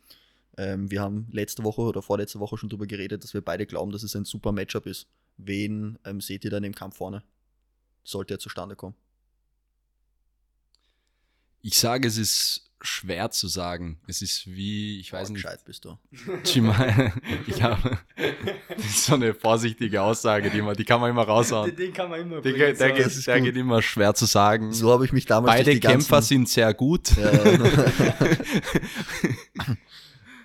Ähm, 0.57 0.89
wir 0.89 1.01
haben 1.01 1.27
letzte 1.31 1.63
Woche 1.63 1.81
oder 1.81 2.01
vorletzte 2.01 2.39
Woche 2.39 2.57
schon 2.57 2.69
darüber 2.69 2.87
geredet, 2.87 3.23
dass 3.23 3.33
wir 3.33 3.41
beide 3.41 3.65
glauben, 3.65 3.91
dass 3.91 4.03
es 4.03 4.15
ein 4.15 4.25
super 4.25 4.51
Matchup 4.51 4.85
ist. 4.85 5.07
Wen 5.37 5.99
ähm, 6.03 6.21
seht 6.21 6.43
ihr 6.45 6.51
dann 6.51 6.63
im 6.63 6.73
Kampf 6.73 6.97
vorne? 6.97 7.23
Sollte 8.03 8.35
er 8.35 8.39
zustande 8.39 8.75
kommen? 8.75 8.95
Ich 11.61 11.77
sage, 11.77 12.07
es 12.07 12.17
ist 12.17 12.66
schwer 12.81 13.31
zu 13.31 13.47
sagen. 13.47 13.99
Es 14.07 14.21
ist 14.21 14.45
wie, 14.47 14.99
ich 14.99 15.11
weiß 15.11 15.29
Oh, 15.29 15.33
nicht, 15.33 15.43
Gescheit 15.43 15.63
bist 15.65 15.85
du. 15.85 15.97
Chima- 16.43 17.11
ich 17.47 17.61
habe, 17.63 17.97
das 18.69 18.85
ist 18.85 19.05
so 19.05 19.15
eine 19.15 19.33
vorsichtige 19.33 20.01
Aussage, 20.01 20.49
die, 20.51 20.61
man, 20.61 20.75
die 20.75 20.85
kann 20.85 21.01
man 21.01 21.09
immer 21.09 21.23
raushauen. 21.23 21.75
Den 21.75 21.93
kann 21.93 22.09
man 22.09 22.21
immer 22.21 22.41
Der, 22.41 22.53
geht- 22.53 22.79
der, 22.79 22.89
das 22.89 22.97
geht, 22.97 23.07
ist 23.07 23.27
der 23.27 23.41
geht 23.41 23.55
immer 23.57 23.81
schwer 23.81 24.13
zu 24.13 24.25
sagen. 24.25 24.73
So 24.73 24.91
habe 24.91 25.05
ich 25.05 25.11
mich 25.11 25.25
damals 25.25 25.53
Beide 25.55 25.65
durch 25.65 25.75
die 25.77 25.81
ganzen- 25.81 25.99
Kämpfer 25.99 26.21
sind 26.21 26.49
sehr 26.49 26.73
gut. 26.73 27.15
Ja. 27.17 27.31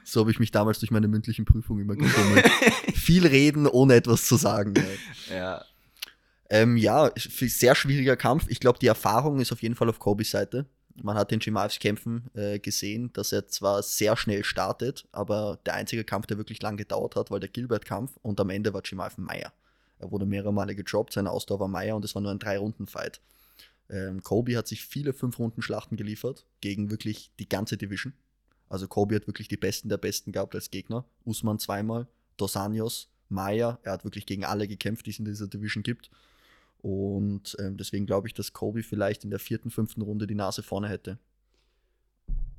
so 0.04 0.20
habe 0.20 0.30
ich 0.30 0.38
mich 0.38 0.50
damals 0.50 0.78
durch 0.78 0.90
meine 0.90 1.08
mündlichen 1.08 1.44
Prüfungen 1.44 1.82
immer 1.82 1.96
gefummelt. 1.96 2.48
Viel 2.94 3.26
reden, 3.26 3.66
ohne 3.66 3.94
etwas 3.94 4.26
zu 4.26 4.36
sagen. 4.36 4.74
Ja, 5.28 5.34
Ja. 5.36 5.64
ähm, 6.50 6.76
ja 6.76 7.10
sehr 7.16 7.74
schwieriger 7.74 8.16
Kampf. 8.16 8.44
Ich 8.48 8.60
glaube, 8.60 8.78
die 8.78 8.86
Erfahrung 8.86 9.40
ist 9.40 9.52
auf 9.52 9.62
jeden 9.62 9.74
Fall 9.74 9.88
auf 9.88 9.98
Kobis 9.98 10.30
Seite. 10.30 10.66
Man 11.00 11.16
hat 11.16 11.32
in 11.32 11.40
Chimaevs 11.40 11.78
Kämpfen 11.78 12.30
äh, 12.34 12.58
gesehen, 12.58 13.12
dass 13.12 13.32
er 13.32 13.48
zwar 13.48 13.82
sehr 13.82 14.16
schnell 14.16 14.44
startet, 14.44 15.06
aber 15.12 15.58
der 15.64 15.74
einzige 15.74 16.04
Kampf, 16.04 16.26
der 16.26 16.38
wirklich 16.38 16.60
lang 16.60 16.76
gedauert 16.76 17.16
hat, 17.16 17.30
war 17.30 17.40
der 17.40 17.48
Gilbert-Kampf 17.48 18.18
und 18.22 18.38
am 18.40 18.50
Ende 18.50 18.74
war 18.74 18.82
Chimaev 18.82 19.16
ein 19.18 19.24
Meier. 19.24 19.52
Er 19.98 20.10
wurde 20.10 20.26
mehrere 20.26 20.52
Male 20.52 20.74
gedroppt, 20.74 21.12
seine 21.12 21.30
Ausdauer 21.30 21.60
war 21.60 21.68
Meier 21.68 21.96
und 21.96 22.04
es 22.04 22.14
war 22.14 22.22
nur 22.22 22.32
ein 22.32 22.38
Drei-Runden-Fight. 22.38 23.20
Ähm, 23.88 24.22
Kobe 24.22 24.56
hat 24.56 24.66
sich 24.66 24.84
viele 24.84 25.12
Fünf-Runden-Schlachten 25.12 25.96
geliefert 25.96 26.46
gegen 26.60 26.90
wirklich 26.90 27.30
die 27.38 27.48
ganze 27.48 27.76
Division. 27.76 28.12
Also 28.68 28.88
Kobe 28.88 29.16
hat 29.16 29.26
wirklich 29.26 29.48
die 29.48 29.56
Besten 29.56 29.88
der 29.88 29.98
Besten 29.98 30.32
gehabt 30.32 30.54
als 30.54 30.70
Gegner. 30.70 31.04
Usman 31.24 31.58
zweimal, 31.58 32.06
Dos 32.36 32.56
Anjos, 32.56 33.08
Maya. 33.28 33.78
Er 33.82 33.92
hat 33.92 34.04
wirklich 34.04 34.26
gegen 34.26 34.44
alle 34.44 34.66
gekämpft, 34.66 35.06
die 35.06 35.10
es 35.10 35.18
in 35.18 35.24
dieser 35.24 35.46
Division 35.46 35.82
gibt. 35.82 36.10
Und 36.82 37.56
ähm, 37.60 37.76
deswegen 37.76 38.06
glaube 38.06 38.26
ich, 38.26 38.34
dass 38.34 38.52
Kobe 38.52 38.82
vielleicht 38.82 39.24
in 39.24 39.30
der 39.30 39.38
vierten, 39.38 39.70
fünften 39.70 40.02
Runde 40.02 40.26
die 40.26 40.34
Nase 40.34 40.62
vorne 40.62 40.88
hätte. 40.88 41.18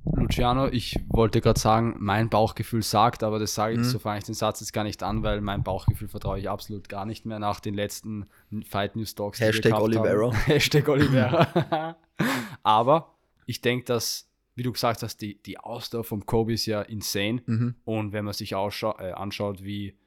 Luciano, 0.06 0.68
ich 0.68 1.00
wollte 1.08 1.39
gerade 1.39 1.60
sagen, 1.60 1.96
mein 2.00 2.30
Bauchgefühl 2.30 2.84
sagt, 2.84 3.24
aber 3.24 3.39
das 3.39 3.56
sage 3.56 3.74
ich, 3.74 3.80
Mhm. 3.80 3.84
so 3.86 4.00
fange 4.00 4.20
ich 4.20 4.25
den 4.25 4.36
Satz 4.36 4.60
jetzt 4.60 4.74
gar 4.74 4.84
nicht 4.84 5.01
an, 5.01 5.24
weil 5.24 5.39
mein 5.39 5.63
Bauchgefühl 5.63 6.10
vertraue 6.10 6.39
ich 6.39 6.50
absolut 6.50 6.89
gar 6.89 7.06
nicht 7.06 7.25
mehr 7.25 7.39
nach 7.39 7.60
den 7.60 7.74
letzten 7.74 8.25
Fight 8.65 8.96
News 8.96 9.15
Talks. 9.15 9.39
Hashtag. 9.39 9.74
Haben. 9.74 10.32
Hashtag 10.46 10.89
Oliveira. 10.89 11.96
aber 12.63 13.15
ich 13.46 13.62
denke, 13.62 13.86
dass 13.86 14.30
wie 14.56 14.63
du 14.63 14.72
gesagt 14.72 15.01
hast, 15.01 15.18
die, 15.18 15.42
die 15.42 15.60
Ausdauer 15.60 16.03
vom 16.03 16.25
Kobe 16.25 16.53
ist 16.53 16.65
ja 16.65 16.82
insane. 16.82 17.42
Mhm. 17.46 17.75
Und 17.86 18.13
wenn 18.13 18.25
man 18.25 18.34
sich 18.34 18.51
äh, 18.51 18.56
anschaut, 18.56 19.63
wie, 19.63 19.98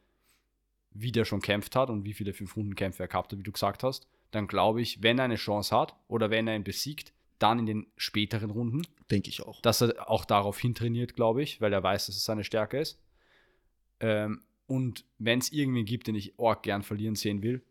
wie 0.98 1.12
der 1.12 1.24
schon 1.24 1.40
kämpft 1.40 1.76
hat 1.76 1.90
und 1.90 2.04
wie 2.04 2.12
viele 2.14 2.32
Fünf-Runden-Kämpfe 2.32 3.02
er 3.02 3.08
gehabt 3.08 3.32
hat, 3.32 3.38
wie 3.38 3.42
du 3.42 3.52
gesagt 3.52 3.82
hast, 3.82 4.06
dann 4.30 4.46
glaube 4.48 4.80
ich, 4.82 5.02
wenn 5.02 5.18
er 5.18 5.24
eine 5.26 5.36
Chance 5.36 5.76
hat 5.76 5.96
oder 6.08 6.30
wenn 6.30 6.46
er 6.48 6.56
ihn 6.56 6.64
besiegt, 6.64 7.12
dann 7.38 7.58
in 7.58 7.66
den 7.66 7.86
späteren 7.96 8.50
Runden, 8.50 8.82
Denke 9.10 9.28
ich 9.28 9.42
auch. 9.42 9.60
dass 9.60 9.82
er 9.82 10.10
auch 10.10 10.24
darauf 10.24 10.58
hintrainiert, 10.58 11.14
glaube 11.14 11.42
ich, 11.42 11.60
weil 11.60 11.72
er 11.72 11.82
weiß, 11.82 12.06
dass 12.06 12.16
es 12.16 12.24
seine 12.24 12.44
Stärke 12.44 12.78
ist. 12.78 12.98
Ähm, 14.00 14.42
und 14.66 15.04
wenn 15.18 15.38
es 15.38 15.52
irgendwen 15.52 15.84
gibt, 15.84 16.06
den 16.06 16.14
ich 16.14 16.38
arg 16.38 16.62
gern 16.62 16.82
verlieren 16.82 17.14
sehen 17.14 17.42
will, 17.42 17.62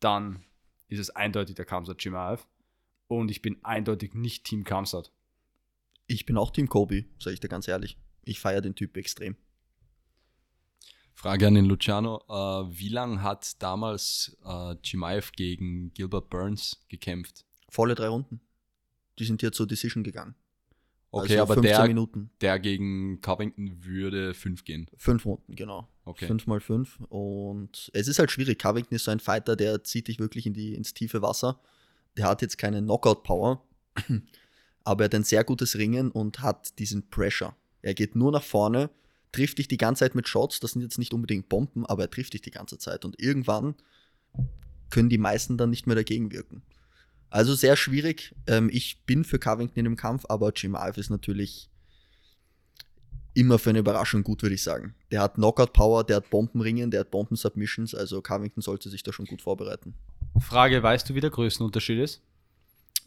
dann 0.00 0.44
ist 0.88 1.00
es 1.00 1.10
eindeutig 1.10 1.56
der 1.56 1.64
Kamsat 1.64 2.00
Chimaev. 2.00 2.46
Und 3.08 3.30
ich 3.30 3.42
bin 3.42 3.58
eindeutig 3.64 4.14
nicht 4.14 4.44
Team 4.44 4.64
Kamsat. 4.64 5.10
Ich 6.06 6.24
bin 6.24 6.36
auch 6.36 6.50
Team 6.50 6.68
Kobe, 6.68 7.04
sage 7.18 7.34
ich 7.34 7.40
dir 7.40 7.48
ganz 7.48 7.68
ehrlich. 7.68 7.98
Ich 8.24 8.40
feiere 8.40 8.60
den 8.62 8.74
Typ 8.74 8.96
extrem. 8.96 9.36
Frage 11.24 11.46
an 11.46 11.54
den 11.54 11.64
Luciano. 11.64 12.22
Äh, 12.28 12.78
wie 12.78 12.90
lange 12.90 13.22
hat 13.22 13.62
damals 13.62 14.36
äh, 14.44 14.76
Chimaev 14.82 15.32
gegen 15.34 15.90
Gilbert 15.94 16.28
Burns 16.28 16.84
gekämpft? 16.90 17.46
Volle 17.70 17.94
drei 17.94 18.08
Runden. 18.08 18.42
Die 19.18 19.24
sind 19.24 19.40
hier 19.40 19.50
zur 19.50 19.66
Decision 19.66 20.04
gegangen. 20.04 20.34
Okay, 21.10 21.38
also 21.38 21.44
aber 21.44 21.54
15 21.54 21.62
der, 21.62 21.86
Minuten. 21.86 22.30
der 22.42 22.58
gegen 22.58 23.22
Covington 23.22 23.82
würde 23.82 24.34
fünf 24.34 24.64
gehen. 24.64 24.90
Fünf 24.98 25.24
Runden, 25.24 25.54
genau. 25.56 25.88
Okay. 26.04 26.26
Fünf 26.26 26.46
mal 26.46 26.60
fünf. 26.60 27.00
Und 27.08 27.90
es 27.94 28.06
ist 28.06 28.18
halt 28.18 28.30
schwierig. 28.30 28.58
Covington 28.58 28.94
ist 28.94 29.04
so 29.04 29.10
ein 29.10 29.20
Fighter, 29.20 29.56
der 29.56 29.82
zieht 29.82 30.08
dich 30.08 30.18
wirklich 30.18 30.44
in 30.44 30.52
die, 30.52 30.74
ins 30.74 30.92
tiefe 30.92 31.22
Wasser. 31.22 31.58
Der 32.18 32.26
hat 32.26 32.42
jetzt 32.42 32.58
keine 32.58 32.82
Knockout-Power, 32.82 33.62
aber 34.84 35.04
er 35.04 35.06
hat 35.06 35.14
ein 35.14 35.24
sehr 35.24 35.44
gutes 35.44 35.78
Ringen 35.78 36.10
und 36.10 36.40
hat 36.40 36.78
diesen 36.78 37.08
Pressure. 37.08 37.56
Er 37.80 37.94
geht 37.94 38.14
nur 38.14 38.30
nach 38.30 38.42
vorne, 38.42 38.90
trifft 39.34 39.58
dich 39.58 39.68
die 39.68 39.76
ganze 39.76 40.00
Zeit 40.00 40.14
mit 40.14 40.28
Shots. 40.28 40.60
Das 40.60 40.72
sind 40.72 40.82
jetzt 40.82 40.98
nicht 40.98 41.12
unbedingt 41.12 41.48
Bomben, 41.48 41.84
aber 41.86 42.04
er 42.04 42.10
trifft 42.10 42.34
dich 42.34 42.42
die 42.42 42.50
ganze 42.50 42.78
Zeit. 42.78 43.04
Und 43.04 43.18
irgendwann 43.20 43.74
können 44.90 45.08
die 45.08 45.18
meisten 45.18 45.58
dann 45.58 45.70
nicht 45.70 45.86
mehr 45.86 45.96
dagegen 45.96 46.30
wirken. 46.32 46.62
Also 47.30 47.54
sehr 47.54 47.76
schwierig. 47.76 48.34
Ähm, 48.46 48.70
ich 48.72 49.02
bin 49.06 49.24
für 49.24 49.40
Covington 49.40 49.76
in 49.76 49.84
dem 49.84 49.96
Kampf, 49.96 50.24
aber 50.28 50.52
Chimaev 50.54 50.98
ist 51.00 51.10
natürlich 51.10 51.68
immer 53.34 53.58
für 53.58 53.70
eine 53.70 53.80
Überraschung 53.80 54.22
gut, 54.22 54.42
würde 54.42 54.54
ich 54.54 54.62
sagen. 54.62 54.94
Der 55.10 55.20
hat 55.20 55.34
Knockout-Power, 55.34 56.04
der 56.04 56.16
hat 56.16 56.30
Bombenringen, 56.30 56.92
der 56.92 57.00
hat 57.00 57.10
Bomben-Submissions, 57.10 57.92
also 57.96 58.22
Covington 58.22 58.62
sollte 58.62 58.88
sich 58.88 59.02
da 59.02 59.12
schon 59.12 59.26
gut 59.26 59.42
vorbereiten. 59.42 59.94
Frage, 60.38 60.80
weißt 60.80 61.10
du, 61.10 61.16
wie 61.16 61.20
der 61.20 61.30
Größenunterschied 61.30 61.98
ist? 61.98 62.22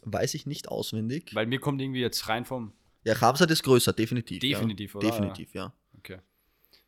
Weiß 0.02 0.34
ich 0.34 0.44
nicht 0.44 0.68
auswendig. 0.68 1.34
Weil 1.34 1.46
mir 1.46 1.58
kommt 1.58 1.80
irgendwie 1.80 2.00
jetzt 2.00 2.28
rein 2.28 2.44
vom. 2.44 2.72
Ja, 3.04 3.14
Khabsat 3.14 3.50
ist 3.50 3.62
größer, 3.62 3.94
definitiv. 3.94 4.40
Definitiv, 4.40 4.92
ja. 4.92 4.98
oder? 4.98 5.08
Definitiv, 5.08 5.54
ja. 5.54 5.72
Okay. 5.98 6.18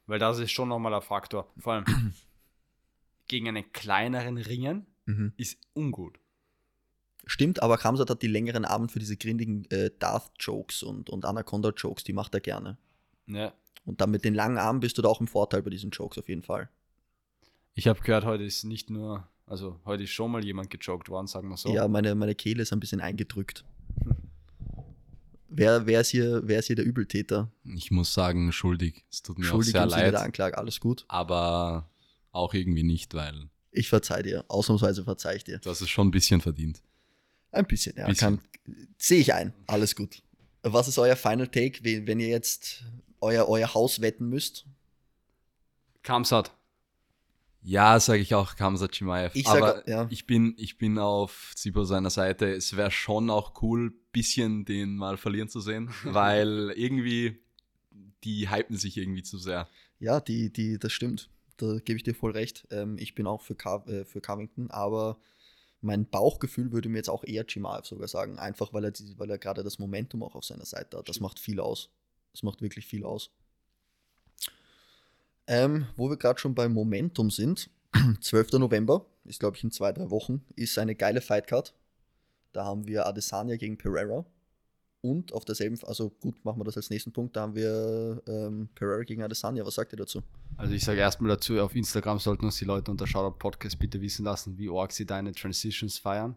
Weil 0.06 0.18
das 0.18 0.38
ist 0.38 0.50
schon 0.50 0.68
nochmal 0.68 0.94
ein 0.94 1.02
Faktor. 1.02 1.52
Vor 1.58 1.74
allem 1.74 1.84
gegen 3.28 3.48
einen 3.48 3.72
kleineren 3.72 4.38
Ringen 4.38 4.86
Mhm. 5.06 5.32
ist 5.36 5.58
ungut. 5.74 6.18
Stimmt, 7.26 7.62
aber 7.62 7.78
Khamzat 7.78 8.10
hat 8.10 8.22
die 8.22 8.26
längeren 8.28 8.64
Arme 8.64 8.88
für 8.88 8.98
diese 8.98 9.16
grindigen 9.16 9.64
äh, 9.70 9.90
Darth-Jokes 9.98 10.82
und, 10.82 11.10
und 11.10 11.24
Anaconda-Jokes, 11.24 12.04
die 12.04 12.12
macht 12.12 12.34
er 12.34 12.40
gerne. 12.40 12.78
Ja. 13.26 13.52
Und 13.84 14.00
dann 14.00 14.10
mit 14.10 14.24
den 14.24 14.34
langen 14.34 14.58
Armen 14.58 14.80
bist 14.80 14.98
du 14.98 15.02
da 15.02 15.08
auch 15.08 15.20
im 15.20 15.26
Vorteil 15.26 15.62
bei 15.62 15.70
diesen 15.70 15.90
Jokes 15.90 16.18
auf 16.18 16.28
jeden 16.28 16.42
Fall. 16.42 16.68
Ich 17.74 17.86
habe 17.88 18.00
gehört, 18.00 18.24
heute 18.24 18.44
ist 18.44 18.64
nicht 18.64 18.90
nur, 18.90 19.28
also 19.46 19.80
heute 19.84 20.04
ist 20.04 20.10
schon 20.10 20.30
mal 20.30 20.44
jemand 20.44 20.70
gejoked 20.70 21.08
worden, 21.08 21.26
sagen 21.26 21.48
wir 21.48 21.56
so. 21.56 21.72
Ja, 21.72 21.86
meine, 21.88 22.14
meine 22.14 22.34
Kehle 22.34 22.62
ist 22.62 22.72
ein 22.72 22.80
bisschen 22.80 23.00
eingedrückt. 23.00 23.64
Wer, 25.52 25.86
wer, 25.86 26.00
ist 26.00 26.10
hier, 26.10 26.42
wer 26.44 26.60
ist 26.60 26.66
hier 26.68 26.76
der 26.76 26.84
Übeltäter? 26.84 27.50
Ich 27.64 27.90
muss 27.90 28.14
sagen, 28.14 28.52
schuldig. 28.52 29.04
Es 29.10 29.22
tut 29.22 29.38
mir 29.38 29.44
Schuldig 29.44 29.74
auch 29.74 29.80
sehr 29.80 29.90
Sinne 29.90 30.02
der 30.02 30.12
leid. 30.12 30.22
Anklage, 30.22 30.56
alles 30.56 30.78
gut. 30.78 31.04
Aber 31.08 31.90
auch 32.30 32.54
irgendwie 32.54 32.84
nicht, 32.84 33.14
weil 33.14 33.48
Ich 33.72 33.88
verzeih 33.88 34.22
dir, 34.22 34.44
ausnahmsweise 34.48 35.02
verzeih 35.02 35.34
ich 35.36 35.44
dir. 35.44 35.58
du 35.58 35.68
hast 35.68 35.80
es 35.80 35.90
schon 35.90 36.08
ein 36.08 36.12
bisschen 36.12 36.40
verdient. 36.40 36.80
Ein 37.50 37.66
bisschen, 37.66 37.96
ja. 37.96 38.06
Bisschen. 38.06 38.38
Kann, 38.38 38.76
sehe 38.96 39.20
ich 39.20 39.34
ein, 39.34 39.52
alles 39.66 39.96
gut. 39.96 40.22
Was 40.62 40.86
ist 40.86 40.98
euer 40.98 41.16
Final 41.16 41.48
Take, 41.48 41.82
wenn 41.82 42.06
wenn 42.06 42.20
ihr 42.20 42.28
jetzt 42.28 42.84
euer, 43.20 43.48
euer 43.48 43.74
Haus 43.74 44.00
wetten 44.00 44.28
müsst? 44.28 44.66
Kamsat. 46.02 46.52
Ja, 47.62 48.00
sage 48.00 48.22
ich 48.22 48.34
auch, 48.34 48.56
Kamsa 48.56 48.88
Chimaev. 48.88 49.34
Ich 49.34 49.46
sag, 49.46 49.62
Aber 49.62 49.88
ja. 49.88 50.06
ich, 50.10 50.26
bin, 50.26 50.54
ich 50.56 50.78
bin 50.78 50.98
auf 50.98 51.52
Sipo 51.54 51.84
seiner 51.84 52.10
Seite. 52.10 52.50
Es 52.50 52.76
wäre 52.76 52.90
schon 52.90 53.28
auch 53.28 53.60
cool, 53.62 53.92
bisschen 54.12 54.64
den 54.64 54.96
mal 54.96 55.16
verlieren 55.16 55.48
zu 55.48 55.60
sehen, 55.60 55.90
weil 56.04 56.72
irgendwie 56.74 57.38
die 58.24 58.50
hypen 58.50 58.76
sich 58.76 58.96
irgendwie 58.96 59.22
zu 59.22 59.38
sehr. 59.38 59.68
Ja, 59.98 60.20
die, 60.20 60.52
die, 60.52 60.78
das 60.78 60.92
stimmt. 60.92 61.30
Da 61.58 61.78
gebe 61.84 61.96
ich 61.96 62.02
dir 62.02 62.14
voll 62.14 62.32
recht. 62.32 62.66
Ähm, 62.70 62.96
ich 62.98 63.14
bin 63.14 63.26
auch 63.26 63.42
für, 63.42 63.54
Car 63.54 63.86
äh, 63.86 64.04
für 64.04 64.22
Covington, 64.22 64.70
aber 64.70 65.18
mein 65.82 66.08
Bauchgefühl 66.08 66.72
würde 66.72 66.88
mir 66.88 66.98
jetzt 66.98 67.10
auch 67.10 67.24
eher 67.24 67.44
Chimaev 67.46 67.86
sogar 67.86 68.08
sagen. 68.08 68.38
Einfach 68.38 68.72
weil 68.72 68.84
er, 68.84 68.92
weil 69.16 69.30
er 69.30 69.38
gerade 69.38 69.62
das 69.62 69.78
Momentum 69.78 70.22
auch 70.22 70.34
auf 70.34 70.44
seiner 70.44 70.64
Seite 70.64 70.98
hat. 70.98 71.08
Das 71.08 71.20
macht 71.20 71.38
viel 71.38 71.60
aus. 71.60 71.90
Das 72.32 72.42
macht 72.42 72.62
wirklich 72.62 72.86
viel 72.86 73.04
aus. 73.04 73.30
Ähm, 75.52 75.86
wo 75.96 76.08
wir 76.08 76.16
gerade 76.16 76.38
schon 76.38 76.54
beim 76.54 76.72
Momentum 76.72 77.28
sind, 77.28 77.70
12. 78.20 78.52
November, 78.52 79.04
ist 79.24 79.40
glaube 79.40 79.56
ich 79.56 79.64
in 79.64 79.72
zwei, 79.72 79.90
drei 79.90 80.08
Wochen, 80.08 80.42
ist 80.54 80.78
eine 80.78 80.94
geile 80.94 81.20
Fightcard. 81.20 81.74
Da 82.52 82.64
haben 82.64 82.86
wir 82.86 83.04
Adesanya 83.04 83.56
gegen 83.56 83.76
Pereira. 83.76 84.24
Und 85.00 85.32
auf 85.32 85.44
derselben, 85.44 85.76
also 85.84 86.10
gut, 86.20 86.44
machen 86.44 86.60
wir 86.60 86.64
das 86.64 86.76
als 86.76 86.88
nächsten 86.90 87.10
Punkt, 87.10 87.34
da 87.34 87.40
haben 87.40 87.56
wir 87.56 88.22
ähm, 88.28 88.68
Pereira 88.76 89.02
gegen 89.02 89.24
Adesanya. 89.24 89.66
Was 89.66 89.74
sagt 89.74 89.92
ihr 89.92 89.96
dazu? 89.96 90.22
Also 90.56 90.72
ich 90.72 90.84
sage 90.84 91.00
erstmal 91.00 91.30
dazu, 91.30 91.58
auf 91.58 91.74
Instagram 91.74 92.20
sollten 92.20 92.44
uns 92.44 92.58
die 92.58 92.64
Leute 92.64 92.92
unter 92.92 93.08
Shoutout 93.08 93.38
Podcast 93.38 93.76
bitte 93.80 94.00
wissen 94.00 94.24
lassen, 94.24 94.56
wie 94.56 94.70
arg 94.70 94.92
sie 94.92 95.04
deine 95.04 95.32
Transitions 95.32 95.98
feiern, 95.98 96.36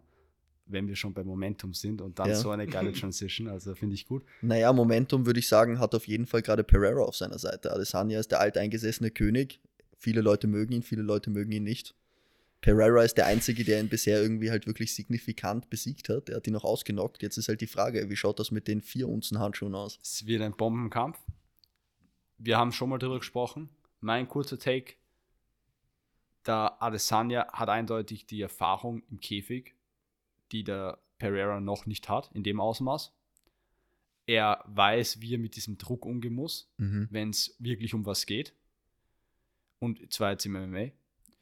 wenn 0.66 0.88
wir 0.88 0.96
schon 0.96 1.12
bei 1.12 1.22
Momentum 1.24 1.74
sind 1.74 2.00
und 2.00 2.18
dann 2.18 2.28
Ja. 2.30 2.34
so 2.36 2.50
eine 2.50 2.66
geile 2.66 2.92
Transition, 3.12 3.48
also 3.48 3.74
finde 3.74 3.94
ich 3.94 4.06
gut. 4.06 4.24
Naja, 4.42 4.72
Momentum 4.72 5.26
würde 5.26 5.40
ich 5.40 5.48
sagen, 5.48 5.78
hat 5.78 5.94
auf 5.94 6.06
jeden 6.08 6.26
Fall 6.26 6.42
gerade 6.42 6.64
Pereira 6.64 7.02
auf 7.02 7.16
seiner 7.16 7.38
Seite. 7.38 7.72
Adesanya 7.72 8.18
ist 8.20 8.30
der 8.30 8.40
alteingesessene 8.40 9.10
König. 9.10 9.60
Viele 9.98 10.20
Leute 10.20 10.46
mögen 10.46 10.72
ihn, 10.72 10.82
viele 10.82 11.02
Leute 11.02 11.30
mögen 11.30 11.52
ihn 11.52 11.64
nicht. 11.64 11.94
Pereira 12.60 13.02
ist 13.04 13.18
der 13.18 13.26
Einzige, 13.26 13.62
der 13.62 13.78
ihn 13.78 13.90
bisher 13.90 14.22
irgendwie 14.22 14.50
halt 14.50 14.66
wirklich 14.66 14.94
signifikant 14.94 15.68
besiegt 15.68 16.08
hat. 16.08 16.30
Er 16.30 16.36
hat 16.36 16.46
ihn 16.46 16.54
noch 16.54 16.64
ausgenockt. 16.64 17.22
Jetzt 17.22 17.36
ist 17.36 17.48
halt 17.48 17.60
die 17.60 17.66
Frage, 17.66 18.08
wie 18.08 18.16
schaut 18.16 18.38
das 18.38 18.50
mit 18.50 18.68
den 18.68 18.80
vier 18.80 19.06
Unzen 19.08 19.38
Handschuhen 19.38 19.74
aus? 19.74 19.98
Es 20.02 20.26
wird 20.26 20.40
ein 20.40 20.56
Bombenkampf. 20.56 21.18
Wir 22.38 22.56
haben 22.56 22.72
schon 22.72 22.88
mal 22.88 22.96
drüber 22.98 23.18
gesprochen. 23.18 23.68
Mein 24.00 24.26
kurzer 24.28 24.58
Take, 24.58 24.94
der 26.46 26.82
Adesanya 26.82 27.48
hat 27.52 27.68
eindeutig 27.68 28.26
die 28.26 28.40
Erfahrung 28.40 29.02
im 29.10 29.20
Käfig, 29.20 29.73
die 30.54 30.64
der 30.64 30.98
Pereira 31.18 31.60
noch 31.60 31.84
nicht 31.86 32.08
hat, 32.08 32.30
in 32.32 32.42
dem 32.44 32.60
Ausmaß. 32.60 33.12
Er 34.26 34.62
weiß, 34.66 35.20
wie 35.20 35.34
er 35.34 35.38
mit 35.38 35.54
diesem 35.56 35.76
Druck 35.76 36.06
umgehen 36.06 36.32
muss, 36.34 36.70
Mhm. 36.78 37.08
wenn 37.10 37.28
es 37.30 37.54
wirklich 37.58 37.92
um 37.92 38.06
was 38.06 38.24
geht. 38.24 38.54
Und 39.80 40.10
zwar 40.12 40.30
jetzt 40.32 40.46
im 40.46 40.52
MMA. 40.56 40.92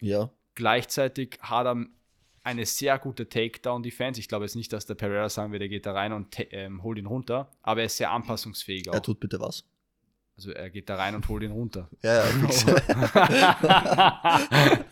Ja, 0.01 0.31
Gleichzeitig 0.55 1.39
hat 1.41 1.67
er 1.67 1.87
eine 2.43 2.67
sehr 2.67 2.99
gute 2.99 3.27
Takedown-Defense. 3.29 4.21
Ich 4.21 4.29
glaube 4.29 4.45
jetzt 4.45 4.57
nicht, 4.57 4.71
dass 4.73 4.85
der 4.85 4.97
Pereira 4.97 5.29
sagen 5.31 5.53
wird, 5.53 5.63
er 5.63 5.69
geht 5.69 5.87
da 5.87 5.93
rein 5.93 6.13
und 6.13 6.35
ähm, 6.51 6.83
holt 6.83 6.99
ihn 6.99 7.07
runter, 7.07 7.51
aber 7.63 7.81
er 7.81 7.87
ist 7.87 7.97
sehr 7.97 8.11
anpassungsfähig 8.11 8.91
auch. 8.91 8.95
er 8.95 9.03
tut 9.03 9.19
bitte 9.21 9.39
was. 9.41 9.65
Also 10.37 10.51
er 10.51 10.69
geht 10.71 10.89
da 10.91 10.97
rein 10.97 11.15
und 11.15 11.27
holt 11.29 11.43
ihn 11.45 11.53
runter. 11.53 11.89
Ja, 12.03 12.27
ja. 12.27 12.31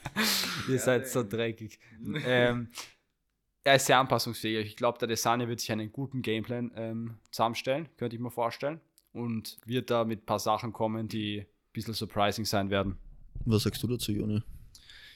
Ihr 0.68 0.78
seid 0.78 1.08
so 1.08 1.24
dreckig. 1.24 1.78
ähm, 2.24 2.68
er 3.64 3.76
ist 3.76 3.86
sehr 3.86 3.98
anpassungsfähig. 3.98 4.66
Ich 4.66 4.76
glaube, 4.76 4.98
der 4.98 5.08
Desania 5.08 5.48
wird 5.48 5.60
sich 5.60 5.70
einen 5.72 5.92
guten 5.92 6.22
Gameplan 6.22 6.72
ähm, 6.76 7.14
zusammenstellen, 7.30 7.88
könnte 7.96 8.16
ich 8.16 8.22
mir 8.22 8.30
vorstellen. 8.30 8.80
Und 9.12 9.58
wird 9.66 9.90
da 9.90 10.04
mit 10.04 10.22
ein 10.22 10.26
paar 10.26 10.38
Sachen 10.38 10.72
kommen, 10.72 11.08
die 11.08 11.40
ein 11.40 11.46
bisschen 11.72 11.94
surprising 11.94 12.44
sein 12.44 12.70
werden. 12.70 12.96
Was 13.44 13.64
sagst 13.64 13.82
du 13.82 13.88
dazu, 13.88 14.12
Joni? 14.12 14.42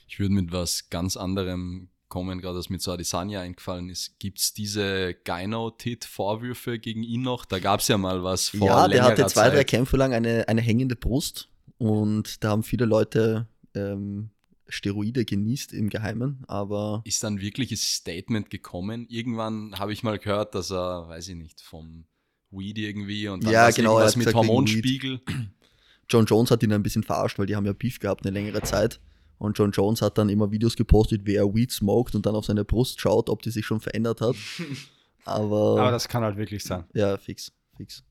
Ich 0.09 0.19
würde 0.19 0.35
mit 0.35 0.53
was 0.53 0.91
ganz 0.91 1.17
anderem 1.17 1.89
kommen, 2.09 2.41
gerade 2.41 2.59
was 2.59 2.71
mir 2.71 2.79
zu 2.79 2.93
Adesanya 2.93 3.41
eingefallen 3.41 3.89
ist. 3.89 4.19
Gibt 4.19 4.41
es 4.41 4.53
diese 4.53 5.15
Gyno-Tit-Vorwürfe 5.15 6.79
gegen 6.79 7.03
ihn 7.03 7.23
noch? 7.23 7.45
Da 7.45 7.59
gab 7.59 7.81
es 7.81 7.89
ja 7.89 7.97
mal 7.97 8.23
was 8.23 8.51
vor 8.51 8.67
ja, 8.67 8.89
der 8.89 9.05
hatte 9.05 9.27
zwei, 9.27 9.49
drei 9.49 9.59
Zeit. 9.59 9.69
Kämpfe 9.69 9.97
lang 9.97 10.13
eine, 10.13 10.49
eine 10.49 10.61
hängende 10.61 10.97
Brust 10.97 11.49
und 11.79 12.43
da 12.45 12.51
haben 12.51 12.63
viele 12.63 12.85
Leute 12.85 13.49
ähm, 13.75 14.31
Steroide 14.69 15.25
genießt 15.25 15.73
im 15.73 15.91
Geheimen, 15.91 16.45
aber 16.49 17.03
Ist 17.05 17.23
dann 17.23 17.41
wirkliches 17.41 17.95
Statement 17.95 18.51
gekommen? 18.51 19.07
Irgendwann 19.09 19.79
habe 19.79 19.93
ich 19.93 20.03
mal 20.03 20.19
gehört, 20.19 20.55
dass 20.55 20.71
er, 20.71 21.09
weiß 21.09 21.29
ich 21.29 21.37
nicht, 21.37 21.61
vom 21.61 22.07
Weed 22.51 22.79
irgendwie 22.79 23.29
und 23.29 23.45
dann 23.45 23.53
Ja, 23.53 23.71
genau, 23.71 23.99
irgendwas 23.99 24.17
mit 24.17 24.35
Hormonspiegel. 24.35 25.21
John 26.09 26.27
Jones 26.27 26.51
hat 26.51 26.63
ihn 26.63 26.73
ein 26.73 26.83
bisschen 26.83 27.03
verarscht, 27.03 27.39
weil 27.39 27.47
die 27.47 27.57
haben 27.57 27.67
ja 27.67 27.73
Beef 27.73 27.99
gehabt 27.99 28.25
eine 28.25 28.33
längere 28.33 28.63
Zeit. 28.63 29.01
Und 29.39 29.59
John 29.59 29.73
Jones 29.73 30.01
hat 30.01 30.17
dann 30.19 30.29
immer 30.29 30.51
Videos 30.51 30.77
gepostet, 30.77 31.27
wie 31.27 31.35
er 31.35 31.55
Weed 31.55 31.73
smoked 31.73 32.15
und 32.15 32.25
dann 32.27 32.35
auf 32.35 32.47
seine 32.47 32.65
Brust 32.65 33.01
schaut, 33.01 33.29
ob 33.29 33.43
die 33.43 33.51
sich 33.51 33.67
schon 33.67 33.81
verändert 33.81 34.21
hat. 34.21 34.37
Aber, 35.25 35.81
Aber 35.81 35.91
das 35.91 36.09
kann 36.09 36.23
halt 36.23 36.37
wirklich 36.37 36.63
sein. 36.63 36.85
ja, 36.95 37.17
fix, 37.17 37.53
fix. 37.77 38.05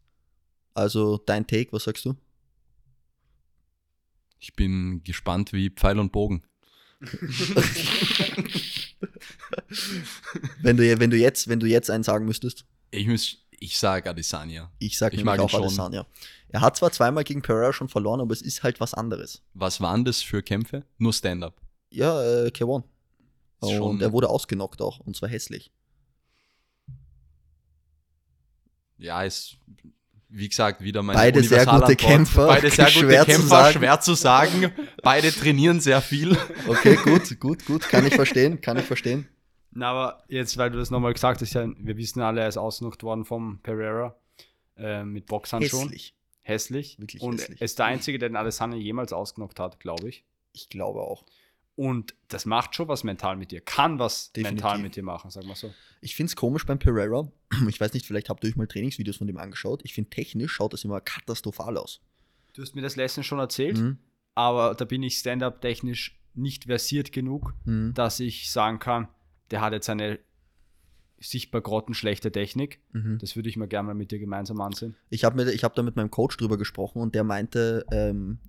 Also 0.73 1.17
dein 1.17 1.45
Take, 1.45 1.71
was 1.71 1.83
sagst 1.83 2.05
du? 2.05 2.15
Ich 4.43 4.53
bin 4.55 5.01
gespannt 5.05 5.53
wie 5.53 5.69
Pfeil 5.69 5.97
und 5.99 6.11
Bogen. 6.11 6.43
wenn, 10.61 10.75
du, 10.75 10.99
wenn, 10.99 11.09
du 11.09 11.15
jetzt, 11.15 11.47
wenn 11.47 11.61
du 11.61 11.65
jetzt 11.65 11.89
einen 11.89 12.03
sagen 12.03 12.25
müsstest. 12.25 12.65
Ich, 12.91 13.07
muss, 13.07 13.37
ich 13.51 13.77
sage 13.77 14.09
Adesanya. 14.09 14.69
Ich 14.79 14.97
sage 14.97 15.15
Ich 15.15 15.23
mag 15.23 15.39
auch 15.39 15.49
schon. 15.49 15.63
Adesanya. 15.63 16.05
Er 16.49 16.59
hat 16.59 16.75
zwar 16.75 16.91
zweimal 16.91 17.23
gegen 17.23 17.41
Pereira 17.41 17.71
schon 17.71 17.87
verloren, 17.87 18.19
aber 18.19 18.33
es 18.33 18.41
ist 18.41 18.63
halt 18.63 18.81
was 18.81 18.93
anderes. 18.93 19.41
Was 19.53 19.79
waren 19.79 20.03
das 20.03 20.21
für 20.21 20.43
Kämpfe? 20.43 20.85
Nur 20.97 21.13
Stand-up. 21.13 21.61
Ja, 21.89 22.21
äh, 22.21 22.47
K1. 22.49 22.79
Ist 22.79 22.85
Und 23.61 23.77
schon- 23.77 24.01
er 24.01 24.11
wurde 24.11 24.27
ausgenockt 24.27 24.81
auch, 24.81 24.99
und 24.99 25.15
zwar 25.15 25.29
hässlich. 25.29 25.71
Ja, 28.97 29.23
ist, 29.23 29.55
wie 30.35 30.49
gesagt, 30.49 30.81
wieder 30.81 31.03
mein 31.03 31.15
Beide 31.15 31.43
sehr 31.43 31.65
gute 31.65 31.95
Kämpfer, 31.95 32.47
Beide 32.47 32.69
sehr 32.71 32.85
gute 32.85 32.99
schwer 32.99 33.21
zu 33.21 33.25
Kämpfer, 33.31 33.47
sagen. 33.47 33.73
schwer 33.77 33.99
zu 34.01 34.13
sagen. 34.15 34.71
Beide 35.03 35.31
trainieren 35.31 35.79
sehr 35.79 36.01
viel. 36.01 36.35
Okay, 36.67 36.97
gut, 37.03 37.39
gut, 37.39 37.65
gut. 37.65 37.87
Kann 37.87 38.05
ich 38.07 38.15
verstehen, 38.15 38.59
kann 38.59 38.77
ich 38.77 38.85
verstehen. 38.85 39.27
Na, 39.71 39.91
aber 39.91 40.23
jetzt, 40.27 40.57
weil 40.57 40.71
du 40.71 40.77
das 40.79 40.89
nochmal 40.89 41.13
gesagt 41.13 41.41
hast, 41.41 41.53
ja, 41.53 41.67
wir 41.77 41.97
wissen 41.97 42.21
alle, 42.21 42.41
er 42.41 42.47
ist 42.47 42.57
ausgenockt 42.57 43.03
worden 43.03 43.25
vom 43.25 43.59
Pereira 43.61 44.15
äh, 44.77 45.03
mit 45.03 45.27
Boxhandschuhen. 45.27 45.89
Hässlich. 45.89 46.15
Hässlich. 46.41 46.99
Wirklich 46.99 47.21
Und 47.21 47.39
hässlich. 47.39 47.61
er 47.61 47.65
ist 47.65 47.79
der 47.79 47.85
Einzige, 47.85 48.17
der 48.17 48.29
den 48.29 48.35
Alessandro 48.35 48.79
jemals 48.79 49.13
ausgenockt 49.13 49.59
hat, 49.59 49.79
glaube 49.79 50.09
ich. 50.09 50.25
Ich 50.51 50.69
glaube 50.69 51.01
auch. 51.01 51.25
Und 51.75 52.13
das 52.27 52.45
macht 52.45 52.75
schon 52.75 52.87
was 52.87 53.03
mental 53.03 53.35
mit 53.35 53.49
dir. 53.51 53.59
Kann 53.61 53.97
was 53.97 54.31
Definitiv. 54.31 54.63
mental 54.63 54.79
mit 54.79 54.95
dir 54.95 55.01
machen, 55.03 55.31
sag 55.31 55.43
mal 55.45 55.55
so. 55.55 55.73
Ich 56.01 56.15
finde 56.15 56.27
es 56.29 56.35
komisch 56.35 56.65
beim 56.65 56.77
Pereira. 56.79 57.27
Ich 57.67 57.79
weiß 57.81 57.93
nicht, 57.93 58.05
vielleicht 58.05 58.29
habt 58.29 58.43
ihr 58.43 58.49
euch 58.49 58.55
mal 58.55 58.67
Trainingsvideos 58.67 59.17
von 59.17 59.27
dem 59.27 59.37
angeschaut. 59.37 59.81
Ich 59.83 59.93
finde, 59.93 60.09
technisch 60.11 60.51
schaut 60.51 60.73
das 60.73 60.83
immer 60.83 61.01
katastrophal 61.01 61.77
aus. 61.77 62.01
Du 62.53 62.61
hast 62.61 62.75
mir 62.75 62.81
das 62.83 62.95
letztens 62.95 63.25
schon 63.25 63.39
erzählt, 63.39 63.77
Mhm. 63.79 63.97
aber 64.35 64.75
da 64.75 64.85
bin 64.85 65.01
ich 65.01 65.17
stand-up 65.17 65.61
technisch 65.61 66.19
nicht 66.35 66.65
versiert 66.65 67.11
genug, 67.11 67.53
Mhm. 67.65 67.93
dass 67.95 68.19
ich 68.19 68.51
sagen 68.51 68.77
kann, 68.79 69.07
der 69.51 69.61
hat 69.61 69.73
jetzt 69.73 69.89
eine 69.89 70.19
sichtbar 71.19 71.61
grottenschlechte 71.61 72.31
Technik. 72.31 72.79
Mhm. 72.91 73.17
Das 73.19 73.35
würde 73.35 73.49
ich 73.49 73.55
mir 73.57 73.67
gerne 73.67 73.87
mal 73.87 73.93
mit 73.95 74.11
dir 74.11 74.19
gemeinsam 74.19 74.59
ansehen. 74.61 74.95
Ich 75.09 75.23
habe 75.23 75.43
hab 75.45 75.75
da 75.75 75.81
mit 75.83 75.95
meinem 75.95 76.11
Coach 76.11 76.37
drüber 76.37 76.57
gesprochen 76.57 77.01
und 77.01 77.15
der 77.15 77.23
meinte, 77.23 77.85
ähm, 77.91 78.39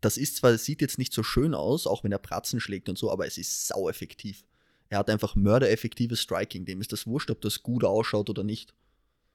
das 0.00 0.16
ist 0.16 0.36
zwar, 0.36 0.52
es 0.52 0.64
sieht 0.64 0.80
jetzt 0.80 0.98
nicht 0.98 1.12
so 1.12 1.22
schön 1.22 1.54
aus, 1.54 1.86
auch 1.86 2.04
wenn 2.04 2.12
er 2.12 2.18
Pratzen 2.18 2.60
schlägt 2.60 2.88
und 2.88 2.98
so, 2.98 3.10
aber 3.10 3.26
es 3.26 3.38
ist 3.38 3.66
sau 3.66 3.88
effektiv. 3.88 4.44
Er 4.88 4.98
hat 4.98 5.10
einfach 5.10 5.34
mördereffektives 5.34 6.20
Striking. 6.20 6.64
Dem 6.64 6.80
ist 6.80 6.92
das 6.92 7.06
wurscht, 7.06 7.30
ob 7.30 7.40
das 7.40 7.62
gut 7.62 7.84
ausschaut 7.84 8.30
oder 8.30 8.44
nicht. 8.44 8.74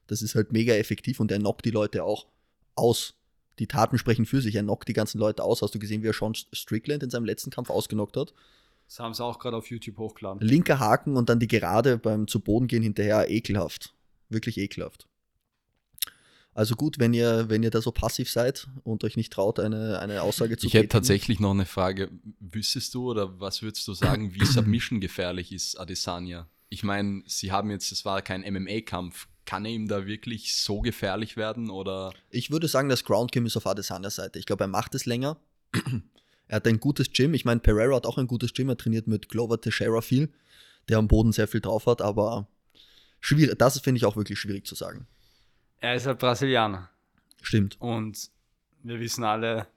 Das 0.07 0.21
ist 0.21 0.35
halt 0.35 0.51
mega 0.51 0.73
effektiv 0.73 1.19
und 1.19 1.31
er 1.31 1.39
knockt 1.39 1.65
die 1.65 1.71
Leute 1.71 2.03
auch 2.03 2.27
aus. 2.75 3.15
Die 3.59 3.67
Taten 3.67 3.97
sprechen 3.97 4.25
für 4.25 4.41
sich. 4.41 4.55
Er 4.55 4.63
knockt 4.63 4.87
die 4.87 4.93
ganzen 4.93 5.19
Leute 5.19 5.43
aus. 5.43 5.61
Hast 5.61 5.75
du 5.75 5.79
gesehen, 5.79 6.01
wie 6.01 6.07
er 6.07 6.13
Sean 6.13 6.33
Strickland 6.33 7.03
in 7.03 7.09
seinem 7.09 7.25
letzten 7.25 7.51
Kampf 7.51 7.69
ausgenockt 7.69 8.17
hat? 8.17 8.33
Das 8.87 8.99
haben 8.99 9.13
sie 9.13 9.23
auch 9.23 9.37
gerade 9.37 9.57
auf 9.57 9.69
YouTube 9.69 9.97
hochgeladen. 9.97 10.45
Linker 10.45 10.79
Haken 10.79 11.15
und 11.17 11.29
dann 11.29 11.39
die 11.39 11.47
Gerade 11.47 11.97
beim 11.97 12.27
zu 12.27 12.39
Boden 12.39 12.67
gehen 12.67 12.83
hinterher. 12.83 13.29
Ekelhaft. 13.29 13.93
Wirklich 14.29 14.57
ekelhaft. 14.57 15.07
Also 16.55 16.75
gut, 16.75 16.99
wenn 16.99 17.13
ihr, 17.13 17.49
wenn 17.49 17.63
ihr 17.63 17.71
da 17.71 17.81
so 17.81 17.91
passiv 17.91 18.29
seid 18.29 18.67
und 18.83 19.03
euch 19.03 19.17
nicht 19.17 19.33
traut, 19.33 19.59
eine, 19.59 19.99
eine 19.99 20.21
Aussage 20.21 20.57
zu 20.57 20.67
Ich 20.67 20.73
hätte 20.73 20.89
tatsächlich 20.89 21.39
noch 21.39 21.51
eine 21.51 21.65
Frage. 21.65 22.11
Wüsstest 22.39 22.93
du 22.93 23.09
oder 23.09 23.39
was 23.39 23.63
würdest 23.63 23.87
du 23.87 23.93
sagen, 23.93 24.33
wie 24.35 24.45
Submission 24.45 24.99
gefährlich 24.99 25.51
ist 25.51 25.79
Adesanya? 25.79 26.47
Ich 26.69 26.83
meine, 26.83 27.23
sie 27.25 27.51
haben 27.51 27.71
jetzt, 27.71 27.91
es 27.91 28.05
war 28.05 28.21
kein 28.21 28.41
MMA-Kampf. 28.41 29.27
Kann 29.45 29.65
er 29.65 29.71
ihm 29.71 29.87
da 29.87 30.05
wirklich 30.05 30.55
so 30.55 30.81
gefährlich 30.81 31.37
werden 31.37 31.69
oder? 31.69 32.13
Ich 32.29 32.49
würde 32.49 32.67
sagen, 32.67 32.87
das 32.87 33.03
Ground 33.03 33.31
Game 33.31 33.45
ist 33.45 33.57
auf 33.57 33.67
Adesanyas 33.67 34.15
Seite. 34.15 34.39
Ich 34.39 34.45
glaube, 34.45 34.63
er 34.63 34.69
macht 34.69 34.95
es 34.95 35.05
länger. 35.05 35.37
er 36.47 36.55
hat 36.57 36.67
ein 36.67 36.79
gutes 36.79 37.11
Gym. 37.11 37.33
Ich 37.33 37.45
meine, 37.45 37.59
Pereira 37.59 37.95
hat 37.95 38.05
auch 38.05 38.17
ein 38.17 38.27
gutes 38.27 38.53
Gym. 38.53 38.69
Er 38.69 38.77
trainiert 38.77 39.07
mit 39.07 39.27
Glover 39.27 39.59
Teixeira 39.59 40.01
viel, 40.01 40.31
der 40.87 40.97
am 40.97 41.07
Boden 41.07 41.31
sehr 41.31 41.47
viel 41.47 41.61
drauf 41.61 41.87
hat, 41.87 42.01
aber 42.01 42.47
schwierig. 43.19 43.57
Das 43.57 43.79
finde 43.81 43.97
ich 43.97 44.05
auch 44.05 44.15
wirklich 44.15 44.39
schwierig 44.39 44.65
zu 44.65 44.75
sagen. 44.75 45.07
Er 45.83 45.95
ist 45.95 46.05
halt 46.05 46.17
Brasilianer. 46.17 46.89
Stimmt. 47.41 47.75
Und 47.81 48.29
wir 48.83 48.99
wissen 49.01 49.25
alle, 49.25 49.67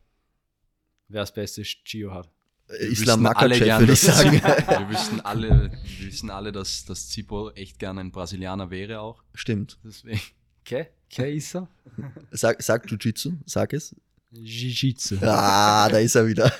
wer 1.08 1.22
das 1.22 1.34
beste 1.34 1.62
Gio 1.84 2.14
hat. 2.14 2.28
Äh, 2.68 2.74
Wir 2.74 2.90
Islam 2.90 3.24
wissen 3.24 3.26
alle 3.36 3.48
Makachev, 3.58 3.78
würde 3.80 3.92
ich 3.92 4.00
dass- 4.02 4.16
sagen. 4.18 4.32
Wir 4.78 4.88
wissen 4.88 5.20
alle, 5.22 5.70
wir 5.72 6.06
wissen 6.06 6.30
alle, 6.30 6.52
dass, 6.52 6.84
dass 6.84 7.08
Zipo 7.08 7.50
echt 7.50 7.80
gerne 7.80 8.02
ein 8.02 8.12
Brasilianer 8.12 8.70
wäre 8.70 9.00
auch. 9.00 9.20
Stimmt. 9.34 9.78
Deswegen. 9.84 10.20
Okay, 10.60 10.86
okay 11.10 11.36
ist 11.36 11.56
er? 11.56 11.68
Sag, 12.30 12.62
sag 12.62 12.88
Jiu-Jitsu, 12.88 13.32
sag 13.44 13.72
es. 13.72 13.94
Jiu-Jitsu. 14.32 15.16
Ah, 15.22 15.88
da 15.88 15.98
ist 15.98 16.14
er 16.14 16.26
wieder. 16.28 16.52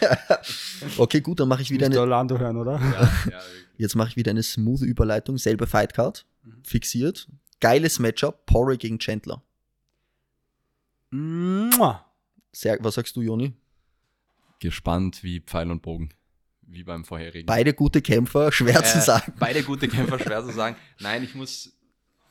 okay, 0.99 1.21
gut, 1.21 1.39
dann 1.39 1.47
mache 1.49 1.63
ich 1.63 1.71
wieder 1.71 1.87
eine, 1.87 2.01
Orlando 2.01 2.37
hören, 2.39 2.57
oder? 2.57 2.81
Ja, 2.81 3.31
ja, 3.31 3.41
jetzt 3.79 3.95
mache 3.95 4.09
ich 4.11 4.17
wieder 4.17 4.31
eine 4.33 4.43
smooth 4.43 4.83
Überleitung. 4.83 5.39
Selbe 5.39 5.67
Fightcard, 5.69 6.27
Mhm. 6.43 6.63
fixiert. 6.65 7.29
Geiles 7.61 7.99
Matchup, 7.99 8.47
Porre 8.47 8.77
gegen 8.77 8.99
Chandler. 8.99 9.43
Mua. 11.11 12.05
Sehr, 12.53 12.79
was 12.81 12.95
sagst 12.95 13.17
du, 13.17 13.23
Joni? 13.23 13.53
Gespannt 14.61 15.23
wie 15.23 15.41
Pfeil 15.41 15.71
und 15.71 15.83
Bogen. 15.83 16.11
Wie 16.63 16.83
beim 16.83 17.05
vorherigen. 17.05 17.47
Beide 17.47 17.75
gute 17.75 18.03
Kämpfer, 18.03 18.51
schwer 18.51 18.83
zu 18.83 18.99
Äh, 18.99 19.03
sagen. 19.03 19.33
Beide 19.39 19.63
gute 19.63 19.89
Kämpfer, 19.89 20.19
schwer 20.19 20.45
zu 20.45 20.53
sagen. 20.53 20.77
Nein, 20.99 21.23
ich 21.23 21.35
muss, 21.35 21.73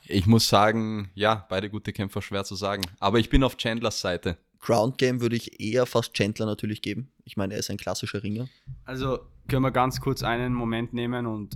ich 0.08 0.26
muss 0.26 0.48
sagen, 0.50 1.10
ja, 1.14 1.46
beide 1.50 1.70
gute 1.70 1.94
Kämpfer, 1.94 2.22
schwer 2.22 2.44
zu 2.44 2.56
sagen. 2.56 2.84
Aber 3.00 3.20
ich 3.20 3.30
bin 3.30 3.44
auf 3.44 3.56
Chandlers 3.58 4.02
Seite. 4.02 4.38
Ground 4.60 4.98
Game 4.98 5.22
würde 5.22 5.36
ich 5.36 5.60
eher 5.62 5.86
fast 5.86 6.14
Chandler 6.14 6.46
natürlich 6.48 6.82
geben. 6.82 7.12
Ich 7.24 7.38
meine, 7.38 7.54
er 7.54 7.60
ist 7.60 7.70
ein 7.70 7.78
klassischer 7.78 8.24
Ringer. 8.24 8.50
Also 8.84 9.20
können 9.48 9.62
wir 9.62 9.72
ganz 9.72 10.02
kurz 10.02 10.24
einen 10.24 10.54
Moment 10.54 10.92
nehmen 10.94 11.28
und 11.28 11.56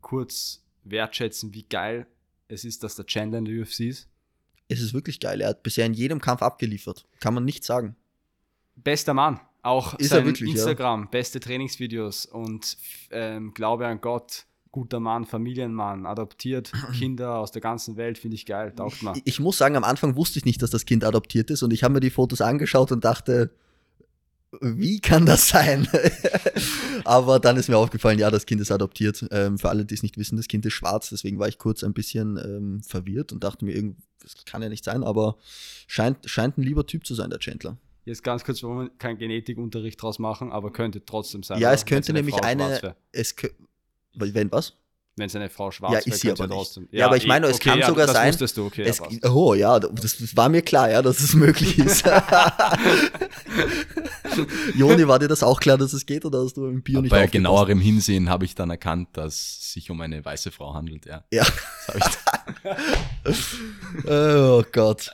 kurz 0.00 0.64
wertschätzen, 0.84 1.54
wie 1.54 1.62
geil 1.62 2.06
es 2.48 2.64
ist, 2.64 2.82
dass 2.82 2.96
der 2.96 3.06
Chandler 3.06 3.38
in 3.38 3.44
der 3.44 3.62
UFC 3.62 3.80
ist. 3.80 4.08
Es 4.68 4.80
ist 4.80 4.94
wirklich 4.94 5.20
geil. 5.20 5.40
Er 5.40 5.48
hat 5.48 5.62
bisher 5.62 5.86
in 5.86 5.94
jedem 5.94 6.20
Kampf 6.20 6.42
abgeliefert. 6.42 7.04
Kann 7.20 7.34
man 7.34 7.44
nicht 7.44 7.64
sagen. 7.64 7.96
Bester 8.74 9.14
Mann. 9.14 9.40
Auch 9.62 9.94
Ist 9.94 10.12
er 10.12 10.18
sein 10.18 10.26
wirklich, 10.26 10.50
ja. 10.50 10.56
Instagram, 10.56 11.10
beste 11.10 11.40
Trainingsvideos 11.40 12.26
und 12.26 12.76
ähm, 13.10 13.52
Glaube 13.52 13.86
an 13.88 14.00
Gott, 14.00 14.46
guter 14.70 15.00
Mann, 15.00 15.24
Familienmann, 15.24 16.06
adoptiert 16.06 16.70
Kinder 16.96 17.38
aus 17.38 17.50
der 17.50 17.62
ganzen 17.62 17.96
Welt, 17.96 18.16
finde 18.16 18.36
ich 18.36 18.46
geil, 18.46 18.72
taugt 18.76 19.02
mal. 19.02 19.16
Ich, 19.16 19.22
ich 19.24 19.40
muss 19.40 19.58
sagen, 19.58 19.74
am 19.74 19.82
Anfang 19.82 20.14
wusste 20.14 20.38
ich 20.38 20.44
nicht, 20.44 20.62
dass 20.62 20.70
das 20.70 20.84
Kind 20.84 21.02
adoptiert 21.02 21.50
ist 21.50 21.64
und 21.64 21.72
ich 21.72 21.82
habe 21.82 21.94
mir 21.94 22.00
die 22.00 22.10
Fotos 22.10 22.40
angeschaut 22.42 22.92
und 22.92 23.04
dachte, 23.04 23.50
wie 24.60 25.00
kann 25.00 25.26
das 25.26 25.48
sein? 25.48 25.88
Aber 27.04 27.38
dann 27.40 27.56
ist 27.56 27.68
mir 27.68 27.76
aufgefallen, 27.78 28.18
ja, 28.18 28.30
das 28.30 28.46
Kind 28.46 28.60
ist 28.60 28.70
adoptiert. 28.72 29.24
Ähm, 29.30 29.58
für 29.58 29.68
alle, 29.68 29.84
die 29.84 29.94
es 29.94 30.02
nicht 30.02 30.16
wissen, 30.18 30.36
das 30.36 30.48
Kind 30.48 30.66
ist 30.66 30.72
schwarz, 30.72 31.10
deswegen 31.10 31.38
war 31.38 31.48
ich 31.48 31.58
kurz 31.58 31.84
ein 31.84 31.92
bisschen 31.92 32.36
ähm, 32.36 32.82
verwirrt 32.82 33.32
und 33.32 33.44
dachte 33.44 33.64
mir, 33.64 33.94
das 34.22 34.44
kann 34.44 34.62
ja 34.62 34.68
nicht 34.68 34.84
sein, 34.84 35.04
aber 35.04 35.36
scheint, 35.86 36.18
scheint 36.28 36.58
ein 36.58 36.62
lieber 36.62 36.86
Typ 36.86 37.06
zu 37.06 37.14
sein, 37.14 37.30
der 37.30 37.38
Chandler. 37.38 37.76
Jetzt 38.04 38.22
ganz 38.22 38.44
kurz, 38.44 38.62
wollen 38.62 38.86
wir 38.86 38.90
keinen 38.98 39.18
Genetikunterricht 39.18 40.00
draus 40.00 40.18
machen, 40.20 40.52
aber 40.52 40.72
könnte 40.72 41.04
trotzdem 41.04 41.42
sein. 41.42 41.60
Ja, 41.60 41.72
es 41.72 41.84
könnte 41.84 42.08
seine 42.08 42.20
nämlich 42.20 42.36
Frau 42.36 42.44
eine. 42.44 42.94
Es 43.10 43.34
wenn 44.14 44.52
was? 44.52 44.74
Wenn 45.16 45.28
seine 45.28 45.48
Frau 45.48 45.70
schwarz 45.70 45.92
Ja, 45.92 45.98
ist 46.12 46.20
sie 46.20 46.30
aber 46.30 46.46
nicht. 46.46 46.54
trotzdem. 46.54 46.88
Ja, 46.92 47.06
aber 47.06 47.16
ich 47.16 47.26
meine, 47.26 47.46
es 47.46 47.58
kann 47.58 47.82
sogar 47.82 48.06
das 48.06 48.14
sein- 48.14 48.28
wusstest 48.28 48.56
du, 48.58 48.66
okay. 48.66 48.82
es, 48.82 48.98
ja, 48.98 49.30
oh 49.30 49.54
ja, 49.54 49.80
das, 49.80 50.18
das 50.18 50.36
war 50.36 50.48
mir 50.50 50.60
klar, 50.62 50.90
ja, 50.90 51.00
dass 51.00 51.20
es 51.20 51.34
möglich 51.34 51.78
ist. 51.78 52.04
Joni, 54.74 55.06
war 55.08 55.18
dir 55.18 55.28
das 55.28 55.42
auch 55.42 55.60
klar, 55.60 55.78
dass 55.78 55.92
es 55.92 56.06
geht 56.06 56.24
oder 56.24 56.42
hast 56.42 56.56
du 56.56 56.66
im 56.66 56.82
Bio 56.82 57.00
nicht 57.00 57.10
Bei 57.10 57.26
genauerem 57.26 57.80
Hinsehen 57.80 58.28
habe 58.28 58.44
ich 58.44 58.54
dann 58.54 58.70
erkannt, 58.70 59.08
dass 59.12 59.34
es 59.34 59.72
sich 59.72 59.90
um 59.90 60.00
eine 60.00 60.24
weiße 60.24 60.50
Frau 60.50 60.74
handelt. 60.74 61.06
Ja. 61.06 61.24
Ja. 61.32 61.44
Das 61.86 61.88
habe 61.88 61.98
ich 63.24 64.04
Oh 64.10 64.62
Gott. 64.72 65.10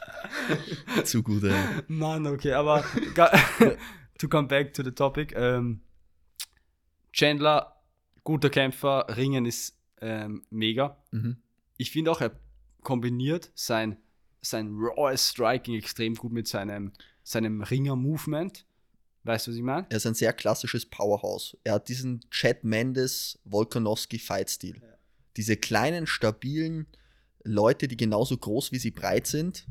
Zu 1.05 1.23
gut, 1.23 1.45
ey. 1.45 1.55
Mann, 1.89 2.27
okay, 2.27 2.53
aber 2.53 2.85
to 4.19 4.29
come 4.29 4.49
back 4.49 4.73
to 4.75 4.83
the 4.83 4.93
topic. 4.93 5.35
Ähm, 5.37 5.81
Chandler, 7.13 7.77
guter 8.25 8.51
Kämpfer, 8.51 9.07
Ringen 9.17 9.47
ist 9.47 9.79
ähm, 10.01 10.43
mega. 10.51 10.97
Mhm. 11.11 11.37
Ich 11.77 11.91
finde 11.91 12.11
auch, 12.11 12.21
er 12.21 12.33
kombiniert 12.83 13.51
sein, 13.55 13.97
sein 14.41 14.71
rawes 14.73 15.31
Striking 15.31 15.75
extrem 15.75 16.15
gut 16.15 16.33
mit 16.33 16.49
seinem, 16.49 16.93
seinem 17.23 17.63
Ringer-Movement. 17.63 18.67
Weißt 19.25 19.47
du, 19.47 19.51
was 19.53 19.57
ich 19.57 19.63
meine? 19.63 19.87
Er 19.89 19.97
ist 19.99 20.07
ein 20.07 20.15
sehr 20.15 20.33
klassisches 20.33 20.85
Powerhouse. 20.87 21.57
Er 21.65 21.75
hat 21.75 21.89
diesen 21.89 22.21
Chad 22.31 22.65
Mendes 22.65 23.39
Volkanovski 23.45 24.19
Fight-Stil. 24.19 24.83
Diese 25.37 25.57
kleinen, 25.57 26.07
stabilen 26.07 26.87
Leute, 27.45 27.89
die 27.89 27.97
genauso 27.97 28.37
groß 28.37 28.73
wie 28.73 28.79
sie 28.79 28.91
breit 28.91 29.27
sind, 29.27 29.67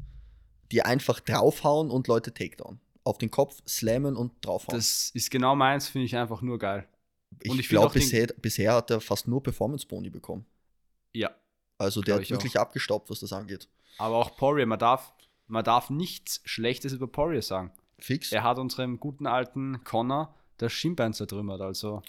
die 0.71 0.81
einfach 0.81 1.19
draufhauen 1.19 1.91
und 1.91 2.07
Leute 2.07 2.33
Takedown. 2.33 2.79
Auf 3.03 3.17
den 3.17 3.31
Kopf 3.31 3.61
slammen 3.65 4.15
und 4.15 4.33
draufhauen. 4.41 4.77
Das 4.77 5.11
ist 5.13 5.31
genau 5.31 5.55
meins, 5.55 5.87
finde 5.87 6.05
ich 6.05 6.15
einfach 6.15 6.41
nur 6.41 6.57
geil. 6.57 6.87
ich 7.41 7.59
ich 7.59 7.69
glaube, 7.69 7.87
auch 7.87 7.93
bisher, 7.93 8.27
bisher 8.27 8.73
hat 8.73 8.89
er 8.89 9.01
fast 9.01 9.27
nur 9.27 9.43
Performance-Boni 9.43 10.09
bekommen. 10.09 10.45
Ja. 11.13 11.31
Also 11.77 12.01
der 12.01 12.15
hat 12.15 12.21
ich 12.21 12.31
wirklich 12.31 12.59
abgestaubt, 12.59 13.09
was 13.09 13.19
das 13.19 13.33
angeht. 13.33 13.67
Aber 13.97 14.17
auch 14.17 14.37
Poirier, 14.37 14.65
man 14.65 14.79
darf, 14.79 15.13
man 15.47 15.63
darf 15.63 15.89
nichts 15.89 16.41
Schlechtes 16.45 16.93
über 16.93 17.07
Poirier 17.07 17.41
sagen. 17.41 17.71
Fix. 18.01 18.31
Er 18.31 18.43
hat 18.43 18.57
unserem 18.57 18.99
guten 18.99 19.27
alten 19.27 19.83
Connor 19.83 20.35
das 20.57 20.73
Schienbein 20.73 21.13
zertrümmert, 21.13 21.61
also. 21.61 22.01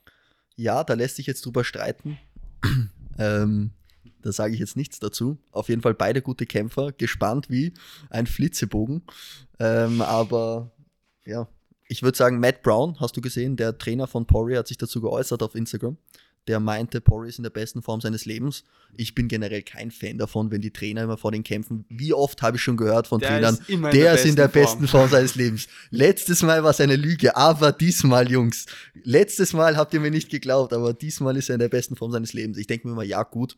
Ja, 0.57 0.85
da 0.85 0.95
lässt 0.95 1.17
sich 1.17 1.27
jetzt 1.27 1.45
drüber 1.47 1.65
streiten. 1.65 2.19
ähm, 3.19 3.73
da 4.21 4.33
sage 4.33 4.55
ich 4.55 4.61
jetzt 4.61 4.77
nichts 4.77 4.99
dazu. 5.01 5.39
Auf 5.51 5.69
jeden 5.69 5.83
Fall 5.83 5.95
beide 5.95 6.23
gute 6.23 6.47
Kämpfer, 6.47 6.93
gespannt 6.93 7.51
wie 7.51 7.75
ein 8.11 8.27
Flitzebogen. 8.27 9.03
Ähm, 9.59 10.01
aber 10.01 10.71
ja, 11.25 11.49
ich 11.89 12.03
würde 12.03 12.17
sagen, 12.17 12.39
Matt 12.41 12.63
Brown, 12.63 12.99
hast 13.01 13.17
du 13.17 13.21
gesehen, 13.21 13.57
der 13.57 13.77
Trainer 13.77 14.07
von 14.07 14.27
Poirier 14.27 14.61
hat 14.61 14.69
sich 14.69 14.79
dazu 14.79 15.01
geäußert 15.01 15.43
auf 15.43 15.55
Instagram. 15.55 15.97
Der 16.49 16.59
meinte, 16.59 17.01
Poirier 17.01 17.29
ist 17.29 17.39
in 17.39 17.45
der 17.45 17.51
besten 17.51 17.83
Form 17.83 18.01
seines 18.01 18.25
Lebens. 18.25 18.65
Ich 18.97 19.15
bin 19.15 19.29
generell 19.29 19.63
kein 19.63 19.93
Fan 19.93 20.19
davon, 20.19 20.51
wenn 20.51 20.61
die 20.61 20.73
Trainer 20.73 21.05
immer 21.05 21.17
vor 21.17 21.31
den 21.31 21.45
Kämpfen, 21.45 21.85
wie 21.89 22.13
oft 22.13 22.43
habe 22.43 22.57
ich 22.57 22.63
schon 22.63 22.77
gehört 22.77 23.07
von 23.07 23.21
Der 23.21 23.29
Trainern, 23.29 23.55
ist 23.55 23.69
der 23.69 23.91
der 23.91 24.15
ist 24.15 24.25
in 24.25 24.35
der 24.35 24.49
besten 24.49 24.73
besten 24.83 24.89
Form 24.89 25.09
seines 25.09 25.35
Lebens. 25.35 25.69
Letztes 25.91 26.43
Mal 26.43 26.63
war 26.63 26.71
es 26.71 26.81
eine 26.81 26.97
Lüge, 26.97 27.37
aber 27.37 27.73
diesmal, 27.73 28.31
Jungs, 28.31 28.67
letztes 29.05 29.53
Mal 29.53 29.77
habt 29.77 29.95
ihr 29.95 30.01
mir 30.01 30.11
nicht 30.11 30.31
geglaubt, 30.31 30.73
aber 30.73 30.93
diesmal 30.95 31.37
ist 31.37 31.49
er 31.49 31.55
in 31.55 31.61
der 31.61 31.69
besten 31.69 31.97
Form 31.97 32.13
seines 32.13 32.33
Lebens. 32.33 32.59
Ich 32.59 32.67
denke 32.67 32.87
mir 32.87 32.93
immer, 32.93 33.03
ja, 33.03 33.23
gut, 33.23 33.57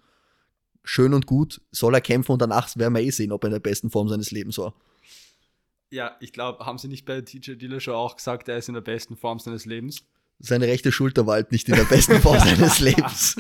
schön 0.83 1.15
und 1.15 1.27
gut, 1.27 1.61
soll 1.71 1.95
er 1.95 2.01
kämpfen 2.01 2.33
und 2.33 2.43
danach 2.43 2.75
werden 2.77 2.95
wir 2.95 3.03
eh 3.03 3.11
sehen, 3.11 3.33
ob 3.33 3.45
er 3.45 3.49
in 3.49 3.53
der 3.53 3.61
besten 3.61 3.91
Form 3.91 4.09
seines 4.09 4.31
Lebens 4.31 4.59
war. 4.59 4.75
Ja, 5.91 6.17
ich 6.21 6.33
glaube, 6.33 6.65
haben 6.67 6.79
sie 6.79 6.89
nicht 6.89 7.05
bei 7.05 7.21
TJ 7.21 7.53
Dillashaw 7.53 7.95
auch 7.95 8.17
gesagt, 8.17 8.49
er 8.49 8.59
ist 8.59 8.69
in 8.69 8.75
der 8.75 8.81
besten 8.81 9.17
Form 9.17 9.39
seines 9.39 9.65
Lebens? 9.65 10.05
Seine 10.39 10.67
rechte 10.67 10.93
Schulter 10.93 11.27
war 11.27 11.35
halt 11.35 11.53
nicht 11.53 11.69
in 11.69 11.77
der 11.77 11.85
besten 11.85 12.21
Form 12.21 12.39
seines 12.45 12.81
Lebens. 12.81 13.37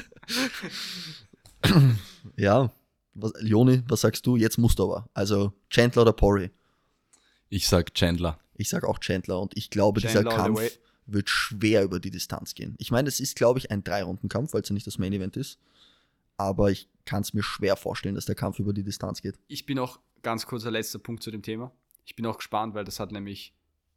ja, 2.37 2.72
was, 3.14 3.33
Joni, 3.40 3.83
was 3.88 4.00
sagst 4.00 4.26
du? 4.26 4.37
Jetzt 4.37 4.59
musst 4.59 4.78
du 4.78 4.85
aber. 4.85 5.09
Also 5.14 5.52
Chandler 5.70 6.02
oder 6.02 6.12
Pori? 6.12 6.50
Ich 7.48 7.68
sag 7.68 7.94
Chandler. 7.94 8.38
Ich 8.57 8.68
sag 8.68 8.85
auch 8.85 8.98
Chandler 8.98 9.40
und 9.40 9.57
ich 9.57 9.70
glaube, 9.70 10.00
Chandler 10.00 10.22
dieser 10.22 10.37
Kampf 10.37 10.78
wird 11.07 11.28
schwer 11.28 11.85
über 11.85 12.00
die 12.00 12.11
Distanz 12.11 12.54
gehen. 12.54 12.74
Ich 12.78 12.90
meine, 12.90 13.09
es 13.09 13.20
ist, 13.20 13.37
glaube 13.37 13.59
ich, 13.59 13.70
ein 13.70 13.85
Drei-Runden-Kampf, 13.85 14.54
weil 14.54 14.62
es 14.62 14.68
ja 14.68 14.74
nicht 14.74 14.87
das 14.87 14.98
Main-Event 14.98 15.37
ist. 15.37 15.59
Aber 16.37 16.70
ich 16.70 16.88
kann 17.04 17.22
es 17.22 17.35
mir 17.35 17.42
schwer 17.42 17.76
vorstellen, 17.76 18.14
dass 18.14 18.24
der 18.24 18.35
Kampf 18.35 18.59
über 18.59 18.72
die 18.72 18.83
Distanz 18.83 19.22
geht. 19.22 19.38
Ich 19.46 19.66
bin 19.66 19.78
auch 19.78 20.00
ganz 20.22 20.46
kurzer 20.46 20.70
letzter 20.70 20.98
Punkt 20.98 21.22
zu 21.22 21.30
dem 21.30 21.42
Thema. 21.42 21.70
Ich 22.04 22.16
bin 22.16 22.26
auch 22.26 22.38
gespannt, 22.38 22.74
weil 22.74 22.85
das 22.85 22.98
hat 22.98 23.12
nämlich 23.12 23.54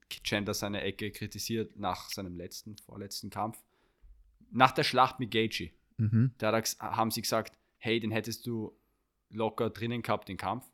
Chandler 0.10 0.54
seine 0.54 0.82
Ecke 0.82 1.12
kritisiert 1.12 1.78
nach 1.78 2.10
seinem 2.10 2.36
letzten, 2.36 2.78
vorletzten 2.78 3.30
Kampf. 3.30 3.58
Nach 4.52 4.72
der 4.72 4.84
Schlacht 4.84 5.20
mit 5.20 5.32
Gaethje. 5.32 5.72
Mhm. 5.98 6.32
Da 6.38 6.62
haben 6.80 7.12
sie 7.12 7.22
gesagt, 7.22 7.58
hey, 7.78 8.00
den 8.00 8.12
hättest 8.12 8.46
du 8.48 8.78
locker 9.30 9.70
drinnen 9.70 10.02
gehabt, 10.02 10.30
den 10.30 10.38
Kampf. 10.38 10.66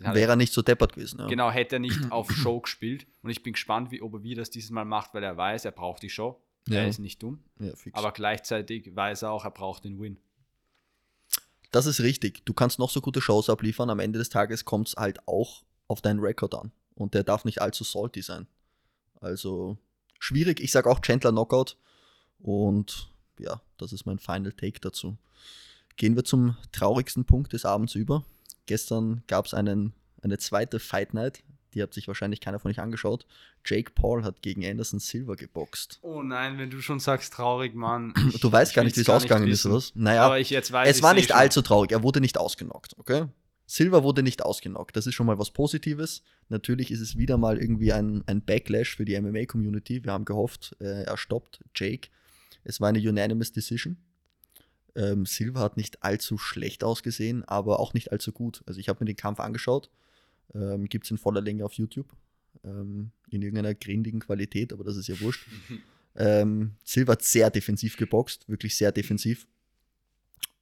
Den 0.00 0.12
Wäre 0.12 0.32
er 0.32 0.36
nicht 0.36 0.52
so 0.52 0.62
deppert 0.62 0.94
gewesen. 0.94 1.20
Ja. 1.20 1.26
Genau, 1.28 1.50
hätte 1.50 1.76
er 1.76 1.78
nicht 1.78 1.98
auf 2.10 2.30
Show 2.30 2.60
gespielt. 2.60 3.06
Und 3.22 3.30
ich 3.30 3.42
bin 3.42 3.52
gespannt, 3.52 3.90
wie, 3.90 4.02
ob 4.02 4.14
er 4.14 4.22
wie 4.22 4.34
das 4.34 4.50
dieses 4.50 4.70
Mal 4.70 4.84
macht, 4.84 5.14
weil 5.14 5.22
er 5.22 5.36
weiß, 5.36 5.64
er 5.64 5.70
braucht 5.70 6.02
die 6.02 6.10
Show. 6.10 6.40
Ja. 6.66 6.80
Er 6.80 6.88
ist 6.88 6.98
nicht 6.98 7.22
dumm. 7.22 7.44
Ja. 7.60 7.72
Aber 7.92 8.12
gleichzeitig 8.12 8.96
weiß 8.96 9.22
er 9.22 9.30
auch, 9.30 9.44
er 9.44 9.50
braucht 9.50 9.84
den 9.84 10.00
Win. 10.00 10.18
Das 11.70 11.86
ist 11.86 12.00
richtig. 12.00 12.44
Du 12.44 12.54
kannst 12.54 12.78
noch 12.78 12.90
so 12.90 13.00
gute 13.00 13.20
Shows 13.20 13.50
abliefern. 13.50 13.90
Am 13.90 14.00
Ende 14.00 14.18
des 14.18 14.30
Tages 14.30 14.64
kommt 14.64 14.88
es 14.88 14.94
halt 14.96 15.26
auch 15.28 15.64
auf 15.88 16.00
deinen 16.00 16.20
Rekord 16.20 16.54
an. 16.54 16.72
Und 16.94 17.14
der 17.14 17.24
darf 17.24 17.44
nicht 17.44 17.60
allzu 17.60 17.84
salty 17.84 18.22
sein. 18.22 18.46
Also 19.24 19.78
schwierig. 20.18 20.60
Ich 20.60 20.70
sage 20.70 20.90
auch 20.90 21.00
Chandler 21.00 21.32
Knockout. 21.32 21.76
Und 22.38 23.10
ja, 23.38 23.60
das 23.78 23.92
ist 23.92 24.04
mein 24.04 24.18
Final 24.18 24.52
Take 24.52 24.80
dazu. 24.80 25.16
Gehen 25.96 26.14
wir 26.14 26.24
zum 26.24 26.56
traurigsten 26.72 27.24
Punkt 27.24 27.52
des 27.52 27.64
Abends 27.64 27.94
über. 27.94 28.24
Gestern 28.66 29.22
gab 29.26 29.46
es 29.46 29.54
eine 29.54 29.92
zweite 30.38 30.78
Fight 30.78 31.14
Night. 31.14 31.42
Die 31.72 31.82
hat 31.82 31.92
sich 31.92 32.06
wahrscheinlich 32.06 32.40
keiner 32.40 32.58
von 32.60 32.70
euch 32.70 32.80
angeschaut. 32.80 33.26
Jake 33.64 33.92
Paul 33.92 34.22
hat 34.24 34.42
gegen 34.42 34.64
Anderson 34.64 35.00
Silva 35.00 35.34
geboxt. 35.34 35.98
Oh 36.02 36.22
nein, 36.22 36.58
wenn 36.58 36.70
du 36.70 36.80
schon 36.80 37.00
sagst, 37.00 37.32
traurig, 37.32 37.74
Mann. 37.74 38.14
Du 38.40 38.52
weißt 38.52 38.72
ich 38.72 38.76
gar 38.76 38.84
nicht, 38.84 38.96
wie 38.96 39.00
es 39.00 39.08
ausgegangen 39.08 39.48
ist, 39.48 39.66
oder 39.66 39.76
was? 39.76 39.92
Naja, 39.94 40.26
Aber 40.26 40.38
ich 40.38 40.50
jetzt 40.50 40.70
weiß 40.70 40.88
es 40.88 40.98
ich 40.98 41.02
war 41.02 41.10
seh 41.14 41.16
nicht 41.16 41.32
allzu 41.32 41.62
traurig. 41.62 41.90
Er 41.90 42.02
wurde 42.02 42.20
nicht 42.20 42.38
ausgenockt, 42.38 42.96
okay? 42.98 43.26
Silver 43.74 44.04
wurde 44.04 44.22
nicht 44.22 44.40
ausgenockt. 44.40 44.96
Das 44.96 45.08
ist 45.08 45.14
schon 45.14 45.26
mal 45.26 45.40
was 45.40 45.50
Positives. 45.50 46.22
Natürlich 46.48 46.92
ist 46.92 47.00
es 47.00 47.18
wieder 47.18 47.38
mal 47.38 47.58
irgendwie 47.58 47.92
ein, 47.92 48.22
ein 48.28 48.40
Backlash 48.40 48.94
für 48.94 49.04
die 49.04 49.20
MMA-Community. 49.20 50.04
Wir 50.04 50.12
haben 50.12 50.24
gehofft, 50.24 50.76
äh, 50.78 51.02
er 51.02 51.16
stoppt 51.16 51.58
Jake. 51.74 52.08
Es 52.62 52.80
war 52.80 52.90
eine 52.90 53.00
unanimous 53.00 53.50
Decision. 53.50 53.96
Ähm, 54.94 55.26
Silva 55.26 55.58
hat 55.58 55.76
nicht 55.76 56.04
allzu 56.04 56.38
schlecht 56.38 56.84
ausgesehen, 56.84 57.42
aber 57.42 57.80
auch 57.80 57.94
nicht 57.94 58.12
allzu 58.12 58.30
gut. 58.30 58.62
Also 58.66 58.78
ich 58.78 58.88
habe 58.88 59.02
mir 59.02 59.06
den 59.06 59.16
Kampf 59.16 59.40
angeschaut. 59.40 59.90
Ähm, 60.54 60.88
Gibt 60.88 61.06
es 61.06 61.10
in 61.10 61.18
voller 61.18 61.40
Länge 61.40 61.64
auf 61.64 61.72
YouTube. 61.72 62.14
Ähm, 62.62 63.10
in 63.28 63.42
irgendeiner 63.42 63.74
grindigen 63.74 64.20
Qualität, 64.20 64.72
aber 64.72 64.84
das 64.84 64.96
ist 64.96 65.08
ja 65.08 65.20
wurscht. 65.20 65.48
Ähm, 66.16 66.76
Silva 66.84 67.14
hat 67.14 67.22
sehr 67.22 67.50
defensiv 67.50 67.96
geboxt, 67.96 68.48
wirklich 68.48 68.76
sehr 68.76 68.92
defensiv. 68.92 69.48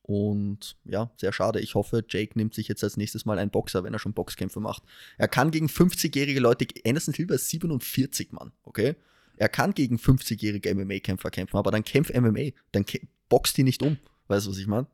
Und 0.02 0.76
ja, 0.84 1.10
sehr 1.16 1.32
schade. 1.32 1.60
Ich 1.60 1.74
hoffe, 1.76 2.04
Jake 2.08 2.32
nimmt 2.36 2.54
sich 2.54 2.66
jetzt 2.68 2.82
als 2.82 2.96
nächstes 2.96 3.24
Mal 3.24 3.38
einen 3.38 3.50
Boxer, 3.50 3.84
wenn 3.84 3.92
er 3.92 4.00
schon 4.00 4.14
Boxkämpfe 4.14 4.58
macht. 4.58 4.82
Er 5.16 5.28
kann 5.28 5.50
gegen 5.52 5.66
50-jährige 5.68 6.40
Leute, 6.40 6.66
Anderson 6.84 7.14
Silva 7.14 7.34
ist 7.34 7.48
47, 7.48 8.32
Mann, 8.32 8.52
okay? 8.64 8.96
Er 9.36 9.48
kann 9.48 9.74
gegen 9.74 9.96
50-jährige 9.96 10.74
MMA-Kämpfer 10.74 11.30
kämpfen, 11.30 11.56
aber 11.56 11.70
dann 11.70 11.84
kämpft 11.84 12.14
MMA, 12.14 12.50
dann 12.72 12.84
boxt 13.28 13.56
die 13.56 13.62
nicht 13.62 13.82
um. 13.82 13.96
Weißt 14.28 14.46
du, 14.46 14.50
was 14.50 14.58
ich 14.58 14.66
meine? 14.66 14.86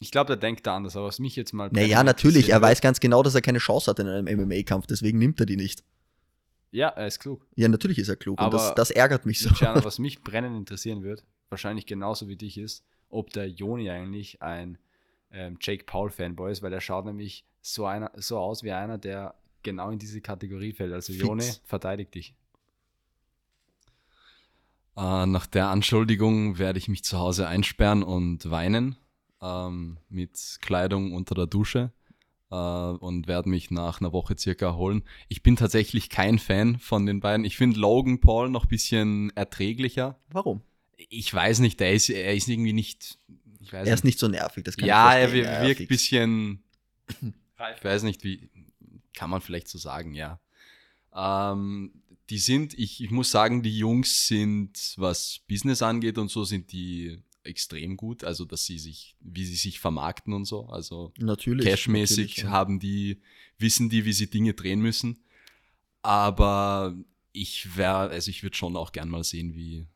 Ich 0.00 0.10
glaube, 0.10 0.28
der 0.28 0.36
denkt 0.36 0.66
da 0.66 0.76
anders, 0.76 0.96
aber 0.96 1.06
was 1.06 1.18
mich 1.18 1.36
jetzt 1.36 1.52
mal. 1.52 1.70
Naja, 1.72 2.02
natürlich. 2.04 2.50
Er 2.50 2.60
weiß 2.60 2.80
ganz 2.80 3.00
genau, 3.00 3.22
dass 3.22 3.34
er 3.34 3.40
keine 3.40 3.58
Chance 3.58 3.90
hat 3.90 3.98
in 3.98 4.06
einem 4.08 4.40
MMA-Kampf, 4.46 4.86
deswegen 4.86 5.18
nimmt 5.18 5.40
er 5.40 5.46
die 5.46 5.56
nicht. 5.56 5.84
Ja, 6.70 6.88
er 6.88 7.06
ist 7.06 7.20
klug. 7.20 7.46
Ja, 7.54 7.68
natürlich 7.68 7.98
ist 7.98 8.08
er 8.08 8.16
klug 8.16 8.38
und 8.38 8.44
Aber- 8.46 8.58
das, 8.58 8.74
das 8.74 8.90
ärgert 8.90 9.24
mich 9.24 9.40
so. 9.40 9.48
Luciano, 9.48 9.82
was 9.84 9.98
mich 10.00 10.20
brennend 10.22 10.56
interessieren 10.56 11.02
wird, 11.02 11.24
wahrscheinlich 11.48 11.86
genauso 11.86 12.28
wie 12.28 12.36
dich 12.36 12.58
ist, 12.58 12.84
ob 13.16 13.30
der 13.30 13.48
Joni 13.48 13.90
eigentlich 13.90 14.42
ein 14.42 14.78
ähm, 15.32 15.58
Jake 15.60 15.84
Paul-Fanboy 15.84 16.52
ist, 16.52 16.62
weil 16.62 16.72
er 16.72 16.80
schaut 16.80 17.06
nämlich 17.06 17.44
so, 17.60 17.86
einer, 17.86 18.10
so 18.14 18.38
aus 18.38 18.62
wie 18.62 18.72
einer, 18.72 18.98
der 18.98 19.34
genau 19.62 19.90
in 19.90 19.98
diese 19.98 20.20
Kategorie 20.20 20.72
fällt. 20.72 20.92
Also 20.92 21.12
Fix. 21.12 21.24
Joni, 21.24 21.50
verteidig 21.64 22.12
dich. 22.12 22.34
Äh, 24.96 25.26
nach 25.26 25.46
der 25.46 25.68
Anschuldigung 25.68 26.58
werde 26.58 26.78
ich 26.78 26.88
mich 26.88 27.04
zu 27.04 27.18
Hause 27.18 27.48
einsperren 27.48 28.02
und 28.02 28.50
weinen 28.50 28.96
ähm, 29.42 29.98
mit 30.08 30.58
Kleidung 30.62 31.12
unter 31.12 31.34
der 31.34 31.46
Dusche 31.46 31.92
äh, 32.50 32.54
und 32.54 33.26
werde 33.26 33.48
mich 33.48 33.70
nach 33.70 34.00
einer 34.00 34.12
Woche 34.12 34.36
circa 34.38 34.66
erholen. 34.66 35.02
Ich 35.28 35.42
bin 35.42 35.56
tatsächlich 35.56 36.08
kein 36.08 36.38
Fan 36.38 36.78
von 36.78 37.04
den 37.04 37.20
beiden. 37.20 37.44
Ich 37.44 37.56
finde 37.56 37.78
Logan 37.78 38.20
Paul 38.20 38.48
noch 38.48 38.64
ein 38.64 38.68
bisschen 38.68 39.36
erträglicher. 39.36 40.18
Warum? 40.30 40.62
Ich 40.96 41.32
weiß 41.32 41.58
nicht, 41.60 41.78
der 41.80 41.92
ist, 41.92 42.08
er 42.08 42.34
ist 42.34 42.48
irgendwie 42.48 42.72
nicht. 42.72 43.18
Ich 43.60 43.72
weiß 43.72 43.86
Er 43.86 43.94
ist 43.94 44.04
nicht 44.04 44.18
so 44.18 44.28
nervig, 44.28 44.64
das 44.64 44.76
kann 44.76 44.88
ja, 44.88 45.10
ich 45.10 45.22
er 45.22 45.28
verstehen. 45.28 45.44
Ja, 45.44 45.66
wirkt 45.66 45.80
ein 45.80 45.88
bisschen. 45.88 46.62
Ich 47.78 47.84
weiß 47.84 48.02
nicht, 48.02 48.22
wie. 48.22 48.50
Kann 49.14 49.30
man 49.30 49.40
vielleicht 49.40 49.68
so 49.68 49.78
sagen, 49.78 50.12
ja. 50.12 50.38
Ähm, 51.14 52.02
die 52.28 52.38
sind, 52.38 52.78
ich, 52.78 53.02
ich 53.02 53.10
muss 53.10 53.30
sagen, 53.30 53.62
die 53.62 53.78
Jungs 53.78 54.26
sind, 54.26 54.94
was 54.98 55.40
Business 55.48 55.80
angeht 55.80 56.18
und 56.18 56.30
so, 56.30 56.44
sind 56.44 56.70
die 56.72 57.18
extrem 57.44 57.96
gut. 57.96 58.24
Also, 58.24 58.44
dass 58.44 58.66
sie 58.66 58.78
sich, 58.78 59.16
wie 59.20 59.44
sie 59.46 59.54
sich 59.54 59.80
vermarkten 59.80 60.34
und 60.34 60.44
so. 60.44 60.66
Also, 60.66 61.12
Natürlich. 61.18 61.66
cashmäßig 61.66 62.28
natürlich, 62.28 62.36
ja. 62.44 62.50
haben 62.50 62.78
die, 62.78 63.22
wissen 63.58 63.88
die, 63.88 64.04
wie 64.04 64.12
sie 64.12 64.28
Dinge 64.28 64.52
drehen 64.52 64.80
müssen. 64.80 65.18
Aber 66.02 66.94
ich 67.32 67.76
wäre, 67.76 68.10
also 68.10 68.30
ich 68.30 68.42
würde 68.42 68.56
schon 68.56 68.76
auch 68.76 68.92
gern 68.92 69.08
mal 69.08 69.24
sehen, 69.24 69.54
wie, 69.54 69.86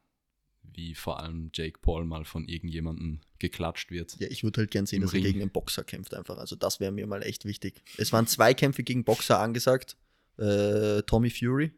wie 0.74 0.94
vor 0.94 1.20
allem 1.20 1.50
Jake 1.52 1.78
Paul 1.80 2.04
mal 2.04 2.24
von 2.24 2.46
irgendjemandem 2.46 3.20
geklatscht 3.38 3.90
wird. 3.90 4.18
Ja, 4.20 4.28
ich 4.28 4.44
würde 4.44 4.60
halt 4.60 4.70
gern 4.70 4.86
sehen, 4.86 5.02
dass 5.02 5.12
er 5.12 5.16
Ring. 5.16 5.24
gegen 5.24 5.40
einen 5.40 5.50
Boxer 5.50 5.84
kämpft 5.84 6.14
einfach. 6.14 6.38
Also 6.38 6.56
das 6.56 6.80
wäre 6.80 6.92
mir 6.92 7.06
mal 7.06 7.22
echt 7.22 7.44
wichtig. 7.44 7.82
Es 7.96 8.12
waren 8.12 8.26
zwei 8.26 8.54
Kämpfe 8.54 8.82
gegen 8.82 9.04
Boxer 9.04 9.38
angesagt. 9.38 9.96
Äh, 10.38 11.02
Tommy 11.02 11.30
Fury 11.30 11.72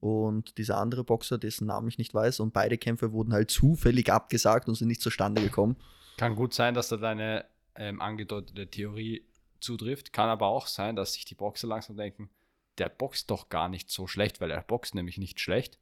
und 0.00 0.58
dieser 0.58 0.78
andere 0.78 1.04
Boxer, 1.04 1.38
dessen 1.38 1.66
Namen 1.66 1.88
ich 1.88 1.98
nicht 1.98 2.14
weiß. 2.14 2.40
Und 2.40 2.52
beide 2.52 2.78
Kämpfe 2.78 3.12
wurden 3.12 3.32
halt 3.32 3.50
zufällig 3.50 4.12
abgesagt 4.12 4.68
und 4.68 4.74
sind 4.74 4.88
nicht 4.88 5.00
zustande 5.00 5.42
gekommen. 5.42 5.76
Kann 6.16 6.36
gut 6.36 6.54
sein, 6.54 6.74
dass 6.74 6.88
da 6.88 6.96
deine 6.96 7.46
ähm, 7.74 8.00
angedeutete 8.00 8.68
Theorie 8.68 9.26
zutrifft. 9.60 10.12
Kann 10.12 10.28
aber 10.28 10.46
auch 10.46 10.66
sein, 10.66 10.96
dass 10.96 11.14
sich 11.14 11.24
die 11.24 11.34
Boxer 11.34 11.66
langsam 11.66 11.96
denken, 11.96 12.30
der 12.78 12.88
boxt 12.88 13.30
doch 13.30 13.48
gar 13.48 13.68
nicht 13.68 13.90
so 13.90 14.06
schlecht, 14.06 14.40
weil 14.40 14.50
er 14.50 14.62
boxt 14.62 14.94
nämlich 14.94 15.18
nicht 15.18 15.40
schlecht. 15.40 15.78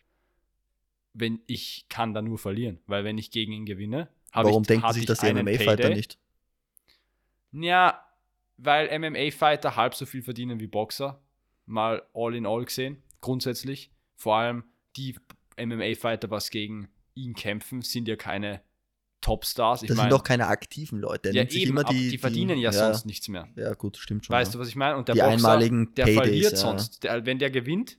Wenn 1.15 1.41
ich 1.47 1.87
kann 1.89 2.13
da 2.13 2.23
nur 2.23 2.39
verlieren, 2.39 2.81
weil 2.87 3.05
wenn 3.05 3.19
ich 3.19 3.31
gegen 3.31 3.53
ihn 3.53 3.67
gewinne, 3.67 4.09
habe 4.33 4.49
Warum 4.49 4.63
ich, 4.63 4.69
denken 4.69 4.85
hatte 4.85 4.95
sich 4.95 5.05
ich 5.05 5.07
das 5.07 5.21
die 5.21 5.33
MMA-Fighter 5.33 5.91
nicht? 5.91 6.19
Ja, 7.53 8.05
weil 8.57 8.99
MMA-Fighter 8.99 9.77
halb 9.77 9.95
so 9.95 10.07
viel 10.07 10.23
verdienen 10.23 10.59
wie 10.61 10.67
Boxer. 10.67 11.21
Mal 11.67 12.03
all 12.13 12.35
in 12.35 12.47
all 12.47 12.65
gesehen, 12.65 13.03
grundsätzlich. 13.21 13.91
Vor 14.17 14.37
allem 14.37 14.65
die 14.97 15.17
MMA-Fighter, 15.59 16.31
was 16.31 16.51
gegen 16.51 16.89
ihn 17.15 17.35
kämpfen, 17.35 17.83
sind 17.83 18.09
ja 18.09 18.17
keine 18.17 18.61
Topstars. 19.21 19.83
Ich 19.83 19.89
Das 19.89 19.97
mein, 19.97 20.05
sind 20.05 20.13
doch 20.13 20.23
keine 20.23 20.49
aktiven 20.49 20.99
Leute. 20.99 21.31
Ja, 21.31 21.45
eben, 21.45 21.71
immer 21.71 21.85
die, 21.85 22.11
die, 22.11 22.19
verdienen 22.19 22.59
ja, 22.59 22.73
sonst 22.73 23.07
nichts 23.07 23.29
mehr. 23.29 23.49
Ja, 23.57 23.73
gut, 23.75 23.97
stimmt 23.97 24.27
schon. 24.27 24.35
Weißt 24.35 24.53
ja. 24.53 24.59
du, 24.59 24.59
was 24.59 24.69
ich 24.69 24.77
meine? 24.77 24.97
Und 24.97 25.09
der 25.09 25.15
Die 25.15 25.21
Boxer, 25.21 25.35
einmaligen 25.35 25.95
der 25.95 26.05
Paydays, 26.05 26.19
verliert 26.19 26.53
ja. 26.53 26.59
sonst. 26.59 27.05
Der, 27.05 27.25
wenn 27.25 27.39
der 27.39 27.51
gewinnt, 27.51 27.99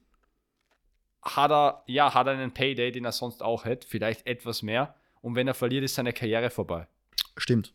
hat 1.26 1.52
er, 1.52 1.84
ja, 1.88 2.14
hat 2.14 2.28
er 2.28 2.34
einen 2.34 2.54
Payday, 2.54 2.92
den 2.92 3.06
er 3.06 3.12
sonst 3.12 3.42
auch 3.42 3.66
hätte, 3.66 3.88
vielleicht 3.88 4.26
etwas 4.28 4.62
mehr. 4.62 4.96
Und 5.22 5.36
wenn 5.36 5.48
er 5.48 5.56
verliert, 5.56 5.84
ist 5.84 5.96
seine 5.96 6.14
Karriere 6.14 6.50
vorbei. 6.50 6.88
Stimmt. 7.36 7.74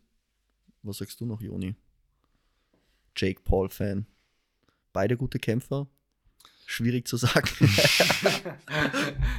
Was 0.83 0.97
sagst 0.97 1.19
du 1.19 1.25
noch, 1.25 1.41
Joni? 1.41 1.75
Jake 3.15 3.41
Paul-Fan. 3.43 4.05
Beide 4.93 5.17
gute 5.17 5.37
Kämpfer. 5.37 5.87
Schwierig 6.65 7.07
zu 7.07 7.17
sagen. 7.17 7.49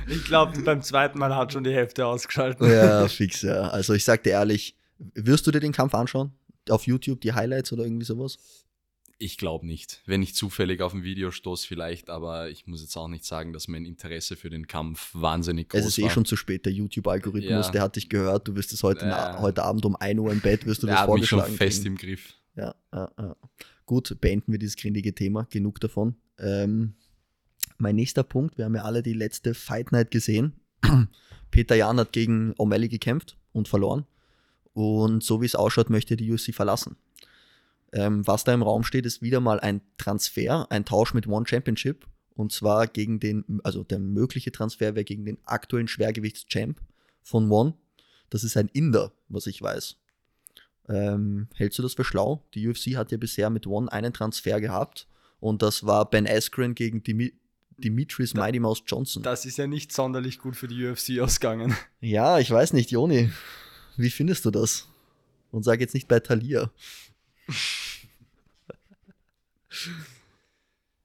Ich 0.09 0.25
glaube, 0.25 0.61
beim 0.62 0.83
zweiten 0.83 1.18
Mal 1.18 1.35
hat 1.35 1.53
schon 1.53 1.64
die 1.64 1.72
Hälfte 1.72 2.07
ausgeschaltet. 2.07 2.68
ja, 2.68 3.09
fix, 3.09 3.42
ja. 3.42 3.68
Also 3.68 3.94
ich 3.94 4.05
sag 4.05 4.22
dir 4.25 4.31
ehrlich, 4.31 4.77
wirst 4.98 5.46
du 5.46 5.51
dir 5.51 5.61
den 5.61 5.72
Kampf 5.72 5.94
anschauen? 5.94 6.33
Auf 6.68 6.87
YouTube, 6.87 7.20
die 7.22 7.33
Highlights 7.33 7.72
oder 7.72 7.85
irgendwie 7.85 8.05
sowas? 8.05 8.37
Ich 9.22 9.38
glaube 9.38 9.64
nicht. 9.66 10.02
Wenn 10.04 10.20
ich 10.20 10.35
zufällig 10.35 10.80
auf 10.82 10.92
ein 10.94 11.04
Video 11.04 11.30
stoße, 11.30 11.66
vielleicht, 11.66 12.11
aber 12.11 12.50
ich 12.50 12.66
muss 12.66 12.82
jetzt 12.82 12.96
auch 12.96 13.06
nicht 13.06 13.24
sagen, 13.24 13.52
dass 13.52 13.68
mein 13.68 13.85
Interesse 13.85 14.35
für 14.35 14.50
den 14.50 14.66
Kampf 14.66 15.11
wahnsinnig 15.12 15.68
groß 15.68 15.80
Es 15.80 15.87
ist 15.87 15.98
eh 15.98 16.02
war. 16.04 16.11
schon 16.11 16.24
zu 16.24 16.35
spät, 16.35 16.66
der 16.66 16.72
YouTube-Algorithmus, 16.72 17.66
Ja. 17.66 17.70
der 17.72 17.82
hat 17.82 17.94
dich 17.96 18.08
gehört, 18.08 18.48
du 18.48 18.56
wirst 18.56 18.72
es 18.72 18.82
heute, 18.82 19.06
Ja. 19.06 19.40
heute 19.40 19.62
Abend 19.62 19.85
um 19.85 19.94
1 19.94 20.18
Uhr 20.18 20.32
im 20.32 20.40
Bett, 20.40 20.66
wirst 20.66 20.82
du 20.82 20.87
Der 20.88 20.96
das 20.96 21.02
hat 21.02 21.14
mich 21.14 21.28
schon 21.28 21.38
vorgeschlagen 21.38 21.56
fest 21.56 21.82
kriegen. 21.82 21.94
im 21.94 21.98
Griff. 21.98 22.35
Ja, 22.56 22.74
ja, 22.92 23.11
ja. 23.16 23.37
Gut, 23.87 24.16
beenden 24.20 24.50
wir 24.50 24.58
dieses 24.58 24.76
grindige 24.76 25.14
Thema. 25.14 25.46
Genug 25.50 25.78
davon. 25.80 26.16
Ähm, 26.38 26.94
mein 27.78 27.94
nächster 27.94 28.24
Punkt, 28.24 28.58
wir 28.58 28.64
haben 28.64 28.74
ja 28.74 28.82
alle 28.82 29.02
die 29.04 29.12
letzte 29.12 29.54
Fight 29.54 29.92
Night 29.92 30.11
gesehen. 30.11 30.54
Peter 31.52 31.76
Jan 31.76 31.98
hat 32.00 32.12
gegen 32.12 32.54
O'Malley 32.54 32.88
gekämpft 32.88 33.37
und 33.52 33.68
verloren. 33.68 34.04
Und 34.72 35.22
so 35.22 35.40
wie 35.42 35.46
es 35.46 35.54
ausschaut, 35.54 35.90
möchte 35.90 36.16
die 36.16 36.30
UFC 36.32 36.52
verlassen. 36.54 36.96
Ähm, 37.92 38.26
was 38.26 38.44
da 38.44 38.55
im 38.55 38.62
Raum 38.62 38.85
steht, 38.85 39.07
ist 39.07 39.22
wieder 39.22 39.40
mal 39.40 39.61
ein 39.61 39.83
Transfer, 39.98 40.66
ein 40.70 40.85
Tausch 40.85 41.14
mit 41.14 41.26
One 41.26 41.46
Championship. 41.46 42.07
Und 42.35 42.52
zwar 42.52 42.87
gegen 42.87 43.20
den, 43.20 43.61
also 43.62 43.85
der 43.85 43.98
mögliche 43.98 44.52
Transfer 44.52 44.94
wäre 44.94 45.05
gegen 45.05 45.26
den 45.26 45.38
aktuellen 45.44 45.88
Schwergewichtschamp 45.88 46.81
von 47.22 47.50
One. 47.50 47.74
Das 48.31 48.44
ist 48.44 48.57
ein 48.57 48.68
Inder, 48.68 49.12
was 49.28 49.46
ich 49.46 49.61
weiß. 49.61 49.96
Ähm, 50.88 51.48
hältst 51.55 51.78
du 51.78 51.83
das 51.83 51.94
für 51.94 52.05
schlau? 52.05 52.42
Die 52.55 52.66
UFC 52.66 52.96
hat 52.96 53.12
ja 53.12 53.18
bisher 53.18 53.50
mit 53.50 53.66
One 53.66 53.92
einen 53.92 54.12
Transfer 54.12 54.61
gehabt 54.61 55.07
und 55.38 55.62
das 55.62 55.85
war 55.85 56.09
Ben 56.09 56.26
Askren 56.26 56.74
gegen 56.74 57.02
Dimi 57.02 57.35
Dimitris 57.78 58.35
Mighty 58.35 58.61
Mouse 58.61 58.83
Johnson. 58.87 59.22
Das 59.22 59.44
ist 59.44 59.59
ja 59.59 59.66
nicht 59.66 59.92
sonderlich 59.92 60.38
gut 60.38 60.57
für 60.57 60.68
die 60.68 60.87
UFC 60.87 61.18
ausgegangen. 61.20 61.74
Ja, 62.00 62.38
ich 62.38 62.50
weiß 62.50 62.74
nicht, 62.74 62.90
Joni. 62.90 63.31
Wie 63.96 64.11
findest 64.11 64.44
du 64.44 64.50
das? 64.50 64.87
Und 65.50 65.64
sag 65.64 65.81
jetzt 65.81 65.94
nicht 65.94 66.07
bei 66.07 66.20
Thalia. 66.20 66.70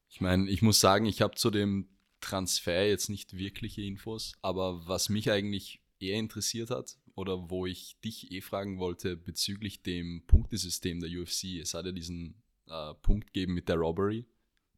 Ich 0.10 0.22
meine, 0.22 0.50
ich 0.50 0.62
muss 0.62 0.80
sagen, 0.80 1.06
ich 1.06 1.22
habe 1.22 1.36
zu 1.36 1.52
dem 1.52 1.88
Transfer 2.22 2.88
jetzt 2.88 3.10
nicht 3.10 3.38
wirkliche 3.38 3.82
Infos, 3.82 4.34
aber 4.42 4.88
was 4.88 5.10
mich 5.10 5.32
eigentlich 5.32 5.82
eher 6.00 6.18
interessiert 6.18 6.70
hat 6.70 6.98
oder 7.16 7.50
wo 7.50 7.66
ich 7.66 8.00
dich 8.04 8.32
eh 8.32 8.42
fragen 8.42 8.80
wollte 8.80 9.16
bezüglich 9.16 9.84
dem 9.84 10.24
Punktesystem 10.26 11.00
der 11.00 11.10
UFC, 11.10 11.60
es 11.62 11.74
hat 11.74 11.86
ja 11.86 11.92
diesen 11.92 12.42
äh, 12.68 12.94
Punkt 12.96 13.34
gegeben 13.34 13.54
mit 13.54 13.70
der 13.70 13.78
Robbery 13.78 14.26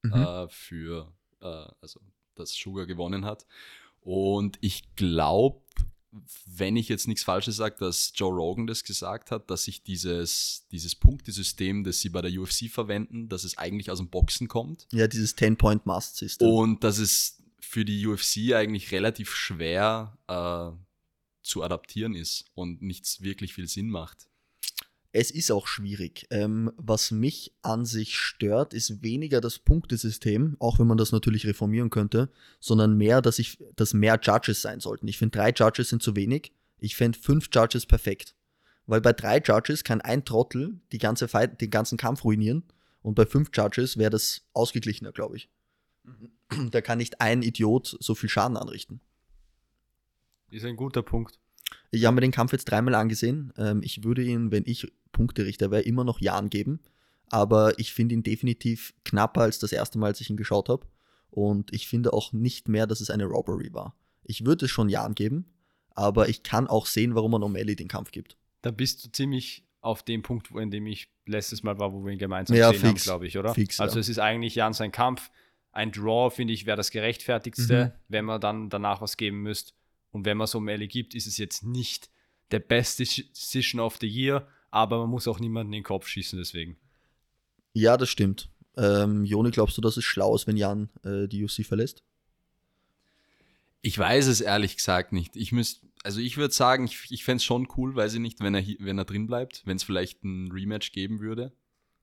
Mhm. 0.04 0.14
äh, 0.14 0.48
für, 0.48 1.14
äh, 1.42 1.66
also 1.82 2.00
dass 2.36 2.54
Sugar 2.54 2.86
gewonnen 2.86 3.26
hat. 3.26 3.46
Und 4.02 4.58
ich 4.62 4.96
glaube, 4.96 5.62
wenn 6.46 6.76
ich 6.76 6.90
jetzt 6.90 7.08
nichts 7.08 7.24
Falsches 7.24 7.58
sage, 7.58 7.76
dass 7.80 8.12
Joe 8.16 8.34
Rogan 8.34 8.66
das 8.68 8.84
gesagt 8.84 9.30
hat, 9.32 9.50
dass 9.52 9.66
sich 9.66 9.84
dieses, 9.84 10.66
dieses 10.72 10.96
Punktesystem, 10.96 11.84
das 11.84 12.00
sie 12.00 12.10
bei 12.10 12.22
der 12.22 12.32
UFC 12.32 12.70
verwenden, 12.70 13.30
dass 13.30 13.44
es 13.44 13.58
eigentlich 13.58 13.92
aus 13.92 14.00
dem 14.00 14.10
Boxen 14.10 14.48
kommt 14.48 14.88
Ja, 14.92 15.08
dieses 15.08 15.38
10-Point-Must-System. 15.38 16.48
und 16.48 16.84
dass 16.84 16.98
es 16.98 17.44
für 17.60 17.86
die 17.86 18.08
UFC 18.08 18.54
eigentlich 18.54 18.92
relativ 18.92 19.32
schwer 19.36 20.18
äh, 20.28 20.72
zu 21.44 21.62
adaptieren 21.64 22.16
ist 22.16 22.46
und 22.56 22.82
nichts 22.82 23.22
wirklich 23.22 23.54
viel 23.54 23.68
Sinn 23.68 23.90
macht. 23.90 24.29
Es 25.12 25.32
ist 25.32 25.52
auch 25.52 25.66
schwierig. 25.66 26.28
Ähm, 26.30 26.72
was 26.78 27.10
mich 27.10 27.54
an 27.64 27.86
sich 27.86 28.16
stört, 28.16 28.74
ist 28.76 29.02
weniger 29.02 29.42
das 29.42 29.58
Punktesystem, 29.58 30.56
auch 30.60 30.78
wenn 30.78 30.86
man 30.86 31.00
das 31.00 31.12
natürlich 31.12 31.48
reformieren 31.48 31.90
könnte, 31.90 32.30
sondern 32.60 32.96
mehr, 32.96 33.22
dass 33.22 33.40
ich, 33.40 33.58
dass 33.76 33.96
mehr 33.96 34.20
Judges 34.22 34.62
sein 34.62 34.80
sollten. 34.80 35.08
Ich 35.08 35.18
finde, 35.18 35.38
drei 35.38 35.52
Judges 35.52 35.90
sind 35.90 36.04
zu 36.04 36.16
wenig. 36.16 36.52
Ich 36.78 36.96
fände 36.96 37.18
fünf 37.18 37.50
Judges 37.52 37.88
perfekt. 37.88 38.36
Weil 38.86 39.02
bei 39.02 39.14
drei 39.14 39.40
Judges 39.40 39.84
kann 39.84 40.02
ein 40.02 40.26
Trottel 40.26 40.80
die 40.92 40.98
ganze 41.00 41.28
Fight, 41.28 41.60
den 41.60 41.70
ganzen 41.70 41.98
Kampf 41.98 42.24
ruinieren. 42.24 42.64
Und 43.02 43.16
bei 43.16 43.26
fünf 43.26 43.50
Judges 43.54 43.98
wäre 43.98 44.10
das 44.12 44.42
ausgeglichener, 44.54 45.12
glaube 45.12 45.38
ich. 45.38 45.50
Da 46.72 46.82
kann 46.82 46.98
nicht 46.98 47.22
ein 47.22 47.44
Idiot 47.44 47.96
so 48.00 48.16
viel 48.16 48.30
Schaden 48.30 48.58
anrichten. 48.58 49.02
Ist 50.50 50.66
ein 50.66 50.76
guter 50.76 51.04
Punkt. 51.04 51.40
Ich 51.92 52.06
habe 52.06 52.16
mir 52.16 52.22
den 52.22 52.32
Kampf 52.32 52.52
jetzt 52.52 52.66
dreimal 52.66 52.96
angesehen. 52.96 53.54
Ähm, 53.58 53.82
ich 53.84 54.04
würde 54.04 54.24
ihn, 54.24 54.52
wenn 54.52 54.64
ich 54.66 54.92
Punkterichter 55.20 55.70
wäre, 55.72 55.82
immer 55.84 56.04
noch 56.06 56.22
Jan 56.22 56.50
geben. 56.50 56.80
Aber 57.30 57.78
ich 57.78 57.94
finde 57.94 58.16
ihn 58.16 58.24
definitiv 58.24 58.94
knapper 59.04 59.42
als 59.42 59.60
das 59.60 59.72
erste 59.74 60.00
Mal, 60.00 60.08
als 60.08 60.22
ich 60.22 60.30
ihn 60.30 60.38
geschaut 60.38 60.70
habe. 60.70 60.88
Und 61.30 61.74
ich 61.74 61.88
finde 61.88 62.14
auch 62.14 62.32
nicht 62.34 62.68
mehr, 62.70 62.88
dass 62.88 63.02
es 63.02 63.10
eine 63.10 63.26
Robbery 63.26 63.74
war. 63.74 63.96
Ich 64.24 64.46
würde 64.46 64.66
es 64.66 64.72
schon 64.72 64.90
Jan 64.90 65.14
geben, 65.14 65.46
aber 65.94 66.30
ich 66.30 66.42
kann 66.44 66.68
auch 66.68 66.86
sehen, 66.86 67.14
warum 67.16 67.32
man 67.32 67.44
O'Malley 67.44 67.76
den 67.76 67.88
Kampf 67.88 68.12
gibt. 68.12 68.38
Da 68.62 68.72
bist 68.72 69.04
du 69.06 69.12
ziemlich 69.12 69.64
auf 69.82 70.02
dem 70.04 70.22
Punkt, 70.24 70.52
wo, 70.52 70.60
in 70.60 70.72
dem 70.72 70.88
ich 70.88 71.12
letztes 71.26 71.62
Mal 71.64 71.78
war, 71.80 71.94
wo 71.94 72.04
wir 72.04 72.12
ihn 72.12 72.18
gemeinsam 72.20 72.58
Ja, 72.58 72.72
gesehen 72.72 72.90
fix. 72.90 73.02
haben, 73.02 73.06
glaube 73.06 73.28
ich, 73.28 73.38
oder? 73.38 73.54
Fix, 73.54 73.80
also 73.80 73.96
ja. 73.98 74.00
es 74.02 74.10
ist 74.10 74.20
eigentlich 74.20 74.56
Jan 74.56 74.74
sein 74.74 74.92
Kampf. 74.92 75.30
Ein 75.72 75.92
Draw, 75.92 76.32
finde 76.32 76.54
ich, 76.54 76.66
wäre 76.66 76.78
das 76.78 76.90
gerechtfertigste, 76.92 77.86
Mhm. 77.86 77.92
wenn 78.08 78.26
man 78.26 78.42
dann 78.42 78.70
danach 78.70 79.02
was 79.02 79.18
geben 79.18 79.42
müsst. 79.44 79.76
Und 80.12 80.26
wenn 80.26 80.38
man 80.38 80.48
so 80.48 80.60
Melly 80.60 80.88
gibt, 80.88 81.14
ist 81.14 81.28
es 81.28 81.38
jetzt 81.38 81.64
nicht 81.64 82.10
der 82.52 82.60
beste 82.60 83.04
Decision 83.04 83.80
of 83.80 83.98
the 84.02 84.08
Year, 84.08 84.48
aber 84.72 85.00
man 85.00 85.10
muss 85.10 85.28
auch 85.28 85.40
niemanden 85.40 85.74
in 85.74 85.80
den 85.80 85.84
Kopf 85.84 86.08
schießen 86.08 86.38
deswegen. 86.38 86.78
Ja, 87.74 87.98
das 87.98 88.10
stimmt. 88.10 88.50
Ähm, 88.78 89.26
Joni, 89.26 89.52
glaubst 89.52 89.78
du, 89.78 89.82
dass 89.82 89.98
es 89.98 90.04
schlau 90.04 90.36
ist, 90.36 90.48
wenn 90.48 90.58
Jan 90.58 90.90
äh, 91.04 91.28
die 91.28 91.44
UFC 91.44 91.66
verlässt? 91.66 92.04
Ich 93.82 93.98
weiß 93.98 94.28
es 94.28 94.42
ehrlich 94.42 94.76
gesagt 94.76 95.14
nicht. 95.14 95.36
Ich 95.36 95.52
müsste, 95.52 95.88
also 96.04 96.20
ich 96.20 96.38
würde 96.38 96.54
sagen, 96.54 96.86
ich, 96.86 97.12
ich 97.12 97.24
fände 97.24 97.38
es 97.38 97.44
schon 97.44 97.68
cool, 97.78 97.96
weiß 97.96 98.16
ich 98.16 98.20
nicht, 98.20 98.42
wenn 98.42 98.56
er, 98.56 98.64
wenn 98.80 98.98
er 98.98 99.06
drin 99.06 99.28
bleibt, 99.28 99.64
wenn 99.66 99.78
es 99.78 99.84
vielleicht 99.84 100.24
ein 100.24 100.52
Rematch 100.52 100.92
geben 100.92 101.20
würde. 101.20 101.54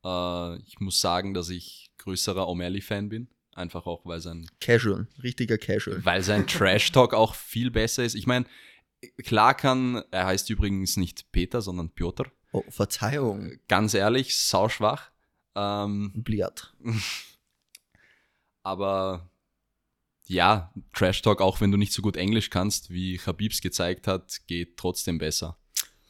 Äh, 0.04 0.58
ich 0.62 0.80
muss 0.80 1.00
sagen, 1.00 1.34
dass 1.34 1.50
ich 1.50 1.90
größerer 1.98 2.48
O'Malley-Fan 2.48 3.08
bin. 3.08 3.28
Einfach 3.54 3.86
auch, 3.86 4.04
weil 4.04 4.20
sein, 4.20 4.46
Casual, 4.60 5.08
richtiger 5.22 5.56
Casual. 5.56 6.04
weil 6.04 6.22
sein 6.22 6.46
Trash-Talk 6.46 7.14
auch 7.14 7.34
viel 7.34 7.70
besser 7.70 8.04
ist. 8.04 8.14
Ich 8.14 8.26
meine, 8.26 8.44
klar 9.24 9.54
kann, 9.54 10.02
er 10.10 10.26
heißt 10.26 10.50
übrigens 10.50 10.96
nicht 10.96 11.30
Peter, 11.32 11.60
sondern 11.60 11.90
Piotr. 11.90 12.30
Oh, 12.52 12.64
Verzeihung, 12.68 13.58
Ganz 13.68 13.94
ehrlich, 13.94 14.36
sauschwach. 14.36 15.10
Ähm, 15.54 16.12
Bliat. 16.14 16.74
Aber 18.62 19.30
ja, 20.26 20.72
Trash 20.92 21.22
Talk, 21.22 21.40
auch 21.40 21.60
wenn 21.60 21.70
du 21.70 21.78
nicht 21.78 21.92
so 21.92 22.02
gut 22.02 22.16
Englisch 22.16 22.50
kannst, 22.50 22.90
wie 22.90 23.18
Habibs 23.18 23.60
gezeigt 23.60 24.06
hat, 24.06 24.40
geht 24.46 24.76
trotzdem 24.76 25.18
besser. 25.18 25.56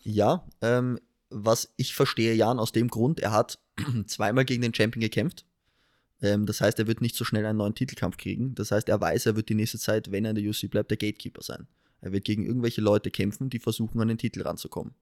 Ja, 0.03 0.47
ähm, 0.63 0.99
was 1.29 1.73
ich 1.77 1.95
verstehe 1.95 2.35
Jan 2.35 2.59
aus 2.59 2.73
dem 2.73 2.89
Grund, 2.89 3.21
er 3.21 3.33
hat 3.33 3.59
zweimal 4.07 4.45
gegen 4.45 4.63
den 4.63 4.75
Champion 4.75 5.01
gekämpft. 5.01 5.45
Ähm, 6.23 6.47
das 6.47 6.61
heißt, 6.61 6.79
er 6.79 6.87
wird 6.87 7.01
nicht 7.01 7.15
so 7.15 7.25
schnell 7.25 7.45
einen 7.45 7.59
neuen 7.59 7.75
Titelkampf 7.75 8.17
kriegen. 8.17 8.55
Das 8.55 8.71
heißt, 8.71 8.89
er 8.89 9.01
weiß, 9.01 9.27
er 9.27 9.37
wird 9.37 9.49
die 9.49 9.55
nächste 9.55 9.79
Zeit, 9.79 10.11
wenn 10.11 10.25
er 10.25 10.31
in 10.31 10.37
der 10.37 10.49
UFC 10.49 10.71
bleibt, 10.71 10.91
der 10.91 10.97
Gatekeeper 10.97 11.43
sein. 11.43 11.67
Er 12.07 12.13
wird 12.13 12.25
gegen 12.25 12.47
irgendwelche 12.47 12.81
Leute 12.81 13.11
kämpfen, 13.11 13.51
die 13.51 13.59
versuchen, 13.59 14.01
an 14.01 14.07
den 14.07 14.17
Titel 14.17 14.43
ranzukommen. 14.43 14.95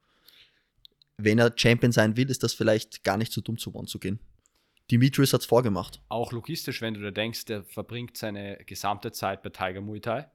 Wenn 1.18 1.38
er 1.38 1.52
Champion 1.54 1.92
sein 1.92 2.16
will, 2.16 2.30
ist 2.30 2.42
das 2.42 2.54
vielleicht 2.54 3.04
gar 3.04 3.18
nicht 3.18 3.30
so 3.30 3.42
dumm 3.42 3.58
zu 3.58 3.74
One 3.74 3.86
zu 3.86 3.98
gehen. 3.98 4.20
Dimitris 4.90 5.34
hat 5.34 5.42
es 5.42 5.46
vorgemacht. 5.46 6.00
Auch 6.08 6.32
logistisch, 6.32 6.80
wenn 6.80 6.94
du 6.94 7.00
da 7.00 7.10
denkst, 7.10 7.44
der 7.44 7.62
verbringt 7.64 8.16
seine 8.16 8.56
gesamte 8.64 9.12
Zeit 9.12 9.42
bei 9.42 9.50
Tiger 9.50 9.82
Muay 9.82 10.00
Thai 10.00 10.30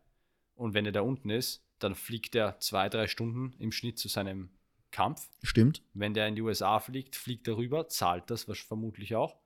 und 0.53 0.75
wenn 0.75 0.85
er 0.85 0.91
da 0.91 1.01
unten 1.01 1.31
ist, 1.31 1.65
dann 1.79 1.95
fliegt 1.95 2.35
er 2.35 2.59
zwei, 2.59 2.87
drei 2.87 3.07
Stunden 3.07 3.55
im 3.57 3.71
Schnitt 3.71 3.97
zu 3.97 4.07
seinem 4.07 4.49
Kampf. 4.91 5.27
Stimmt. 5.41 5.81
Wenn 5.95 6.13
der 6.13 6.27
in 6.27 6.35
die 6.35 6.43
USA 6.43 6.79
fliegt, 6.79 7.15
fliegt 7.15 7.47
er 7.47 7.57
rüber, 7.57 7.87
zahlt 7.87 8.29
das 8.29 8.47
was 8.47 8.59
vermutlich 8.59 9.15
auch, 9.15 9.37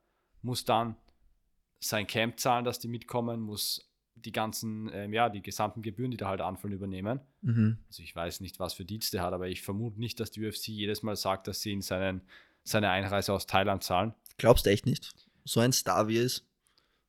muss 0.41 0.65
dann 0.65 0.97
sein 1.79 2.05
Camp 2.05 2.37
zahlen, 2.37 2.65
dass 2.65 2.79
die 2.79 2.89
mitkommen, 2.89 3.39
muss 3.39 3.92
die 4.15 4.31
ganzen, 4.31 4.89
ähm, 4.93 5.13
ja, 5.13 5.29
die 5.29 5.41
gesamten 5.41 5.81
Gebühren, 5.81 6.11
die 6.11 6.17
da 6.17 6.27
halt 6.27 6.41
anfallen, 6.41 6.73
übernehmen. 6.73 7.19
Mhm. 7.41 7.77
Also 7.87 8.03
ich 8.03 8.15
weiß 8.15 8.41
nicht, 8.41 8.59
was 8.59 8.73
für 8.73 8.85
Dienste 8.85 9.17
er 9.17 9.23
hat, 9.23 9.33
aber 9.33 9.47
ich 9.47 9.61
vermute 9.61 9.99
nicht, 9.99 10.19
dass 10.19 10.31
die 10.31 10.45
UFC 10.45 10.69
jedes 10.69 11.03
Mal 11.03 11.15
sagt, 11.15 11.47
dass 11.47 11.61
sie 11.61 11.71
ihn 11.71 11.81
seinen, 11.81 12.21
seine 12.63 12.89
Einreise 12.89 13.33
aus 13.33 13.47
Thailand 13.47 13.83
zahlen. 13.83 14.13
Glaubst 14.37 14.65
du 14.65 14.69
echt 14.69 14.85
nicht? 14.85 15.13
So 15.45 15.59
ein 15.59 15.73
Star 15.73 16.07
wie 16.07 16.17
er 16.17 16.23
ist. 16.23 16.45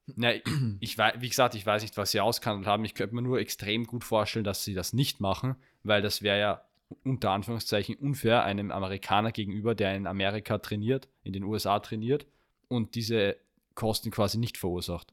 Na, 0.06 0.34
ich, 0.34 0.42
ich 0.80 0.98
weiß, 0.98 1.14
wie 1.20 1.28
gesagt, 1.28 1.54
ich 1.54 1.64
weiß 1.64 1.82
nicht, 1.82 1.96
was 1.96 2.10
sie 2.10 2.20
ausgehandelt 2.20 2.66
haben. 2.66 2.84
Ich 2.84 2.94
könnte 2.94 3.14
mir 3.14 3.22
nur 3.22 3.38
extrem 3.38 3.86
gut 3.86 4.04
vorstellen, 4.04 4.44
dass 4.44 4.64
sie 4.64 4.74
das 4.74 4.92
nicht 4.92 5.20
machen, 5.20 5.56
weil 5.82 6.02
das 6.02 6.22
wäre 6.22 6.38
ja 6.38 6.64
unter 7.02 7.30
Anführungszeichen 7.30 7.96
unfair 7.96 8.44
einem 8.44 8.70
Amerikaner 8.70 9.32
gegenüber, 9.32 9.74
der 9.74 9.96
in 9.96 10.06
Amerika 10.06 10.58
trainiert, 10.58 11.08
in 11.22 11.32
den 11.32 11.44
USA 11.44 11.80
trainiert 11.80 12.26
und 12.68 12.94
diese 12.94 13.36
Kosten 13.74 14.10
quasi 14.10 14.38
nicht 14.38 14.58
verursacht. 14.58 15.12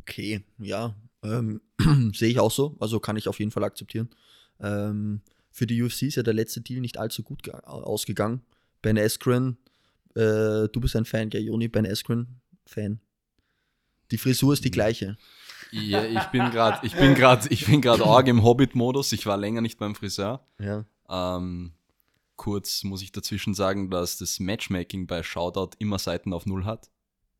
Okay, 0.00 0.42
ja, 0.58 0.94
ähm, 1.22 1.60
sehe 2.14 2.30
ich 2.30 2.38
auch 2.38 2.50
so. 2.50 2.76
Also 2.80 3.00
kann 3.00 3.16
ich 3.16 3.28
auf 3.28 3.38
jeden 3.38 3.50
Fall 3.50 3.64
akzeptieren. 3.64 4.10
Ähm, 4.60 5.22
für 5.50 5.66
die 5.66 5.82
UFC 5.82 6.02
ist 6.02 6.16
ja 6.16 6.22
der 6.22 6.34
letzte 6.34 6.60
Deal 6.60 6.80
nicht 6.80 6.98
allzu 6.98 7.22
gut 7.22 7.52
ausgegangen. 7.52 8.42
Ben 8.82 8.98
Askren, 8.98 9.56
äh, 10.14 10.68
du 10.68 10.80
bist 10.80 10.94
ein 10.96 11.04
Fan, 11.04 11.30
gell, 11.30 11.42
Joni? 11.42 11.68
Ben 11.68 11.86
Askren, 11.86 12.40
Fan. 12.66 13.00
Die 14.10 14.18
Frisur 14.18 14.52
ist 14.52 14.64
die 14.64 14.70
gleiche. 14.70 15.16
Ja, 15.70 16.04
ich 16.04 16.24
bin 16.28 16.50
gerade, 16.50 16.86
ich 16.86 16.94
bin 16.94 17.14
gerade, 17.14 17.48
ich 17.50 17.66
bin 17.66 17.82
gerade 17.82 18.04
arg 18.04 18.26
im 18.28 18.42
Hobbit-Modus. 18.42 19.12
Ich 19.12 19.26
war 19.26 19.36
länger 19.36 19.60
nicht 19.60 19.78
beim 19.78 19.94
Friseur. 19.94 20.46
Ja. 20.58 20.84
Ähm, 21.10 21.72
kurz 22.36 22.84
muss 22.84 23.02
ich 23.02 23.12
dazwischen 23.12 23.52
sagen, 23.52 23.90
dass 23.90 24.16
das 24.16 24.40
Matchmaking 24.40 25.06
bei 25.06 25.22
Shoutout 25.22 25.76
immer 25.78 25.98
Seiten 25.98 26.32
auf 26.32 26.46
Null 26.46 26.64
hat. 26.64 26.88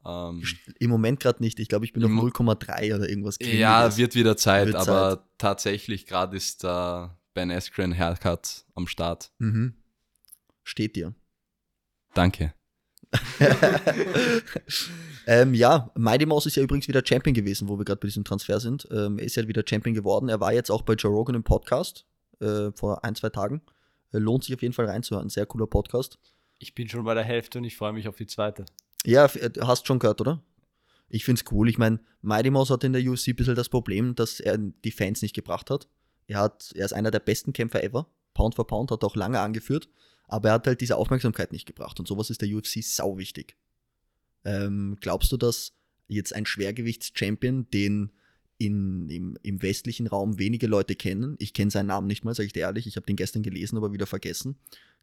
Ähm, 0.06 0.42
Im 0.78 0.90
Moment 0.90 1.20
gerade 1.20 1.42
nicht. 1.42 1.60
Ich 1.60 1.68
glaube, 1.68 1.84
ich 1.84 1.92
bin 1.92 2.04
auf 2.04 2.10
0,3 2.10 2.94
oder 2.94 3.08
irgendwas. 3.08 3.36
Ja, 3.40 3.96
wird 3.96 4.14
wieder 4.14 4.36
Zeit, 4.36 4.66
wird 4.66 4.76
aber 4.76 5.16
Zeit. 5.16 5.24
tatsächlich 5.38 6.06
gerade 6.06 6.36
ist 6.36 6.64
der 6.64 7.18
Ben 7.34 7.50
Askren 7.50 7.96
Haircut 7.96 8.64
am 8.74 8.86
Start. 8.86 9.32
Mhm. 9.38 9.74
Steht 10.64 10.96
dir. 10.96 11.14
Danke. 12.14 12.54
ähm, 15.26 15.54
ja, 15.54 15.90
Mighty 15.94 16.26
Mouse 16.26 16.46
ist 16.46 16.56
ja 16.56 16.62
übrigens 16.62 16.88
wieder 16.88 17.02
Champion 17.04 17.34
gewesen, 17.34 17.68
wo 17.68 17.78
wir 17.78 17.84
gerade 17.84 18.00
bei 18.00 18.08
diesem 18.08 18.24
Transfer 18.24 18.60
sind. 18.60 18.86
Ähm, 18.90 19.18
er 19.18 19.24
ist 19.24 19.36
ja 19.36 19.48
wieder 19.48 19.62
Champion 19.66 19.94
geworden. 19.94 20.28
Er 20.28 20.40
war 20.40 20.52
jetzt 20.52 20.70
auch 20.70 20.82
bei 20.82 20.94
Joe 20.94 21.12
Rogan 21.12 21.34
im 21.34 21.42
Podcast 21.42 22.06
äh, 22.40 22.70
vor 22.72 23.04
ein, 23.04 23.14
zwei 23.14 23.30
Tagen. 23.30 23.62
Äh, 24.12 24.18
lohnt 24.18 24.44
sich 24.44 24.54
auf 24.54 24.62
jeden 24.62 24.74
Fall 24.74 24.86
reinzuhören. 24.86 25.28
Sehr 25.30 25.46
cooler 25.46 25.66
Podcast. 25.66 26.18
Ich 26.58 26.74
bin 26.74 26.88
schon 26.88 27.04
bei 27.04 27.14
der 27.14 27.24
Hälfte 27.24 27.58
und 27.58 27.64
ich 27.64 27.76
freue 27.76 27.92
mich 27.92 28.08
auf 28.08 28.16
die 28.16 28.26
zweite. 28.26 28.64
Ja, 29.04 29.26
äh, 29.26 29.50
hast 29.60 29.86
schon 29.86 29.98
gehört, 29.98 30.20
oder? 30.20 30.42
Ich 31.08 31.24
finde 31.24 31.42
es 31.42 31.52
cool. 31.52 31.68
Ich 31.68 31.78
meine, 31.78 32.00
Mighty 32.20 32.50
Mouse 32.50 32.70
hat 32.70 32.84
in 32.84 32.92
der 32.92 33.02
UFC 33.02 33.28
ein 33.28 33.36
bisschen 33.36 33.54
das 33.54 33.68
Problem, 33.68 34.14
dass 34.14 34.40
er 34.40 34.58
die 34.58 34.90
Fans 34.90 35.22
nicht 35.22 35.34
gebracht 35.34 35.70
hat. 35.70 35.88
Er, 36.26 36.40
hat, 36.40 36.72
er 36.74 36.84
ist 36.84 36.92
einer 36.92 37.10
der 37.10 37.20
besten 37.20 37.52
Kämpfer 37.52 37.82
ever. 37.82 38.06
Pound 38.34 38.54
for 38.54 38.66
Pound 38.66 38.90
hat 38.90 39.02
er 39.02 39.06
auch 39.06 39.16
lange 39.16 39.40
angeführt. 39.40 39.88
Aber 40.26 40.50
er 40.50 40.54
hat 40.54 40.66
halt 40.66 40.80
diese 40.82 40.96
Aufmerksamkeit 40.96 41.52
nicht 41.52 41.66
gebracht. 41.66 41.98
Und 41.98 42.06
sowas 42.06 42.28
ist 42.28 42.42
der 42.42 42.54
UFC 42.54 42.82
sau 42.82 43.16
wichtig. 43.16 43.56
Ähm, 44.44 44.98
glaubst 45.00 45.32
du, 45.32 45.38
dass 45.38 45.72
jetzt 46.06 46.34
ein 46.34 46.46
Schwergewichts-Champion, 46.46 47.70
den 47.70 48.12
in, 48.58 49.08
im, 49.08 49.38
im, 49.42 49.62
westlichen 49.62 50.06
Raum 50.06 50.38
wenige 50.38 50.66
Leute 50.66 50.96
kennen, 50.96 51.36
ich 51.38 51.54
kenne 51.54 51.70
seinen 51.70 51.86
Namen 51.86 52.08
nicht 52.08 52.24
mal, 52.24 52.34
sage 52.34 52.48
ich 52.48 52.52
dir 52.52 52.60
ehrlich, 52.60 52.86
ich 52.86 52.96
habe 52.96 53.06
den 53.06 53.16
gestern 53.16 53.42
gelesen, 53.42 53.76
aber 53.76 53.92
wieder 53.92 54.06
vergessen. 54.06 54.58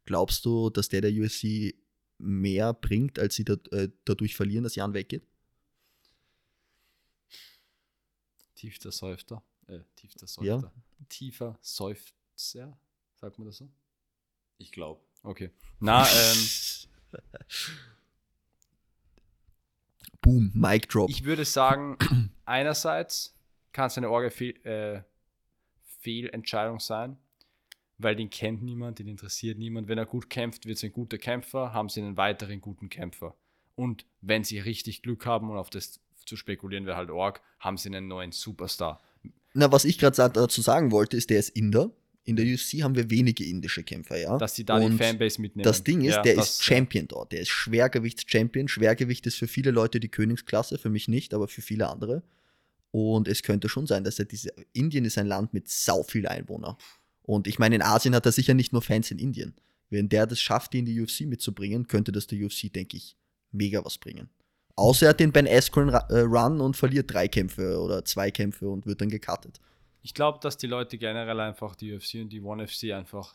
Glaubst 0.06 0.46
du, 0.46 0.70
dass 0.70 0.90
der 0.90 1.02
der 1.02 1.12
UFC 1.12 1.74
mehr 2.18 2.74
bringt, 2.74 3.20
als 3.20 3.36
sie 3.36 3.46
da, 3.46 3.56
äh, 3.72 3.90
dadurch 4.06 4.36
verlieren, 4.36 4.64
dass 4.64 4.76
Jan 4.76 4.94
weggeht? 4.94 5.28
Tiefster 8.56 8.92
Seufzer. 8.92 9.44
Äh, 9.68 9.80
tiefster 9.96 10.28
Seufzer. 10.28 10.46
Ja. 10.46 10.72
Tiefer 11.10 11.58
Seufzer, 11.62 12.78
sagt 13.16 13.38
man 13.38 13.48
das 13.48 13.58
so? 13.58 13.70
Ich 14.58 14.72
glaube. 14.72 15.02
Okay. 15.24 15.52
Na, 15.80 16.08
ähm. 16.08 17.20
Boom, 20.22 20.52
Mic 20.54 20.88
Drop. 20.90 21.10
Ich 21.10 21.24
würde 21.24 21.46
sagen, 21.46 21.98
einerseits 22.46 23.36
kann 23.72 23.88
es 23.88 23.98
eine 23.98 24.10
Orge 24.10 24.30
äh, 24.64 25.04
Fehlentscheidung 26.00 26.80
sein, 26.80 27.18
weil 27.98 28.16
den 28.16 28.30
kennt 28.30 28.62
niemand, 28.64 29.00
den 29.00 29.08
interessiert 29.08 29.58
niemand. 29.58 29.88
Wenn 29.88 29.98
er 29.98 30.06
gut 30.06 30.30
kämpft, 30.30 30.66
wird 30.66 30.78
es 30.78 30.84
ein 30.84 30.92
guter 30.92 31.18
Kämpfer, 31.18 31.74
haben 31.74 31.90
sie 31.90 32.02
einen 32.02 32.18
weiteren 32.18 32.62
guten 32.62 32.90
Kämpfer. 32.90 33.36
Und 33.76 34.06
wenn 34.22 34.44
sie 34.44 34.60
richtig 34.60 35.02
Glück 35.02 35.26
haben 35.26 35.50
und 35.50 35.58
auf 35.58 35.70
das 35.70 36.00
zu 36.26 36.36
spekulieren 36.36 36.86
wäre 36.86 36.98
halt 36.98 37.12
Org, 37.12 37.42
haben 37.60 37.78
sie 37.78 37.90
einen 37.90 38.08
neuen 38.08 38.32
Superstar. 38.32 39.02
Na, 39.54 39.72
was 39.72 39.86
ich 39.86 39.98
gerade 39.98 40.16
dazu 40.16 40.62
sagen 40.62 40.92
wollte, 40.92 41.18
ist, 41.18 41.30
der 41.30 41.40
ist 41.40 41.50
Inder 41.50 41.92
in 42.26 42.36
der 42.36 42.46
UFC 42.46 42.82
haben 42.82 42.96
wir 42.96 43.10
wenige 43.12 43.46
indische 43.46 43.84
Kämpfer, 43.84 44.18
ja. 44.18 44.38
Dass 44.40 44.56
sie 44.56 44.66
da 44.66 44.78
und 44.78 44.94
die 44.94 44.98
Fanbase 44.98 45.40
mitnehmen. 45.40 45.64
Das 45.64 45.84
Ding 45.84 46.02
ist, 46.02 46.16
ja, 46.16 46.22
der 46.24 46.36
ist 46.36 46.64
Champion 46.64 47.08
dort. 47.08 47.32
Der 47.32 47.42
ist 47.42 47.50
Schwergewichts-Champion. 47.50 48.68
Schwergewicht 48.68 49.28
ist 49.28 49.36
für 49.36 49.48
viele 49.48 49.70
Leute 49.70 50.00
die 50.00 50.10
Königsklasse, 50.10 50.80
für 50.80 50.90
mich 50.90 51.08
nicht, 51.08 51.36
aber 51.36 51.48
für 51.48 51.62
viele 51.62 51.88
andere. 51.88 52.24
Und 52.90 53.28
es 53.28 53.44
könnte 53.44 53.70
schon 53.70 53.86
sein, 53.86 54.04
dass 54.04 54.18
er 54.18 54.26
diese. 54.26 54.52
Indien 54.74 55.06
ist 55.06 55.20
ein 55.20 55.28
Land 55.28 55.54
mit 55.54 55.70
sau 55.70 56.02
viel 56.02 56.28
Einwohner. 56.28 56.78
Und 57.26 57.48
ich 57.48 57.60
meine, 57.60 57.76
in 57.76 57.82
Asien 57.82 58.16
hat 58.16 58.26
er 58.26 58.32
sicher 58.32 58.54
nicht 58.54 58.74
nur 58.74 58.82
Fans 58.82 59.12
in 59.12 59.20
Indien. 59.20 59.56
Wenn 59.90 60.10
der 60.10 60.28
das 60.28 60.40
schafft, 60.40 60.74
die 60.74 60.80
in 60.80 60.86
die 60.86 61.00
UFC 61.00 61.22
mitzubringen, 61.22 61.88
könnte 61.88 62.12
das 62.12 62.28
der 62.28 62.44
UFC, 62.44 62.72
denke 62.72 62.98
ich, 62.98 63.16
mega 63.52 63.84
was 63.84 63.98
bringen. 63.98 64.30
Außer 64.76 65.06
er 65.06 65.10
hat 65.12 65.20
den 65.20 65.32
Ben 65.32 65.48
Askren 65.48 65.90
äh, 65.90 66.20
Run 66.20 66.60
und 66.60 66.76
verliert 66.76 67.14
drei 67.14 67.28
Kämpfe 67.28 67.80
oder 67.80 68.04
zwei 68.04 68.30
Kämpfe 68.30 68.70
und 68.70 68.86
wird 68.86 69.02
dann 69.02 69.10
gecuttet 69.10 69.60
ich 70.06 70.14
glaube, 70.14 70.38
dass 70.40 70.56
die 70.56 70.68
Leute 70.68 71.00
generell 71.00 71.40
einfach 71.40 71.76
die 71.76 71.92
UFC 71.92 72.22
und 72.22 72.30
die 72.30 72.40
One 72.40 72.68
FC 72.68 72.92
einfach 72.92 73.34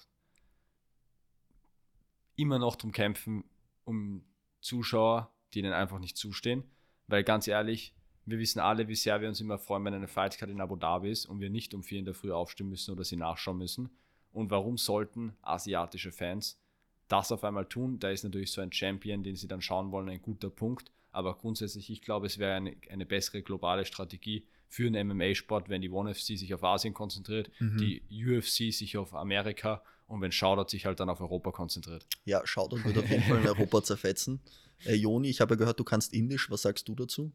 immer 2.36 2.60
noch 2.60 2.76
drum 2.76 2.92
kämpfen, 2.92 3.42
um 3.82 4.24
Zuschauer, 4.60 5.34
die 5.52 5.58
ihnen 5.58 5.72
einfach 5.72 5.98
nicht 5.98 6.16
zustehen. 6.16 6.62
Weil 7.08 7.24
ganz 7.24 7.48
ehrlich, 7.48 7.92
wir 8.26 8.38
wissen 8.38 8.60
alle, 8.60 8.88
wie 8.88 8.94
sehr 8.94 9.20
wir 9.20 9.28
uns 9.28 9.40
immer 9.40 9.58
freuen, 9.58 9.84
wenn 9.84 9.94
eine 9.94 10.08
Fightcard 10.08 10.50
in 10.50 10.60
Abu 10.60 10.76
Dhabi 10.76 11.10
ist 11.10 11.26
und 11.26 11.40
wir 11.40 11.50
nicht 11.50 11.74
um 11.74 11.82
vier 11.82 11.98
in 11.98 12.04
der 12.04 12.14
Früh 12.14 12.32
aufstehen 12.32 12.68
müssen 12.68 12.92
oder 12.92 13.04
sie 13.04 13.16
nachschauen 13.16 13.58
müssen. 13.58 13.90
Und 14.32 14.50
warum 14.50 14.78
sollten 14.78 15.32
asiatische 15.42 16.12
Fans 16.12 16.60
das 17.08 17.32
auf 17.32 17.42
einmal 17.44 17.66
tun? 17.66 17.98
Da 17.98 18.10
ist 18.10 18.22
natürlich 18.22 18.52
so 18.52 18.60
ein 18.60 18.72
Champion, 18.72 19.22
den 19.22 19.36
sie 19.36 19.48
dann 19.48 19.60
schauen 19.60 19.90
wollen, 19.90 20.08
ein 20.08 20.22
guter 20.22 20.50
Punkt. 20.50 20.92
Aber 21.12 21.36
grundsätzlich, 21.36 21.90
ich 21.90 22.02
glaube, 22.02 22.26
es 22.26 22.38
wäre 22.38 22.54
eine, 22.54 22.76
eine 22.88 23.04
bessere 23.04 23.42
globale 23.42 23.84
Strategie, 23.84 24.46
für 24.70 24.86
einen 24.86 25.08
MMA-Sport, 25.08 25.68
wenn 25.68 25.82
die 25.82 25.90
ONE 25.90 26.14
FC 26.14 26.38
sich 26.38 26.54
auf 26.54 26.62
Asien 26.62 26.94
konzentriert, 26.94 27.50
mhm. 27.58 27.76
die 27.76 28.02
UFC 28.08 28.72
sich 28.72 28.96
auf 28.96 29.14
Amerika 29.14 29.82
und 30.06 30.20
wenn 30.20 30.30
Shoutout 30.30 30.70
sich 30.70 30.86
halt 30.86 31.00
dann 31.00 31.10
auf 31.10 31.20
Europa 31.20 31.50
konzentriert. 31.50 32.06
Ja, 32.24 32.46
Shoutout 32.46 32.84
wird 32.84 32.98
auf 32.98 33.10
jeden 33.10 33.24
Fall 33.24 33.40
in 33.40 33.48
Europa 33.48 33.82
zerfetzen. 33.82 34.40
Äh, 34.84 34.94
Joni, 34.94 35.28
ich 35.28 35.40
habe 35.40 35.54
ja 35.54 35.58
gehört, 35.58 35.80
du 35.80 35.84
kannst 35.84 36.12
Indisch. 36.14 36.50
Was 36.50 36.62
sagst 36.62 36.88
du 36.88 36.94
dazu? 36.94 37.32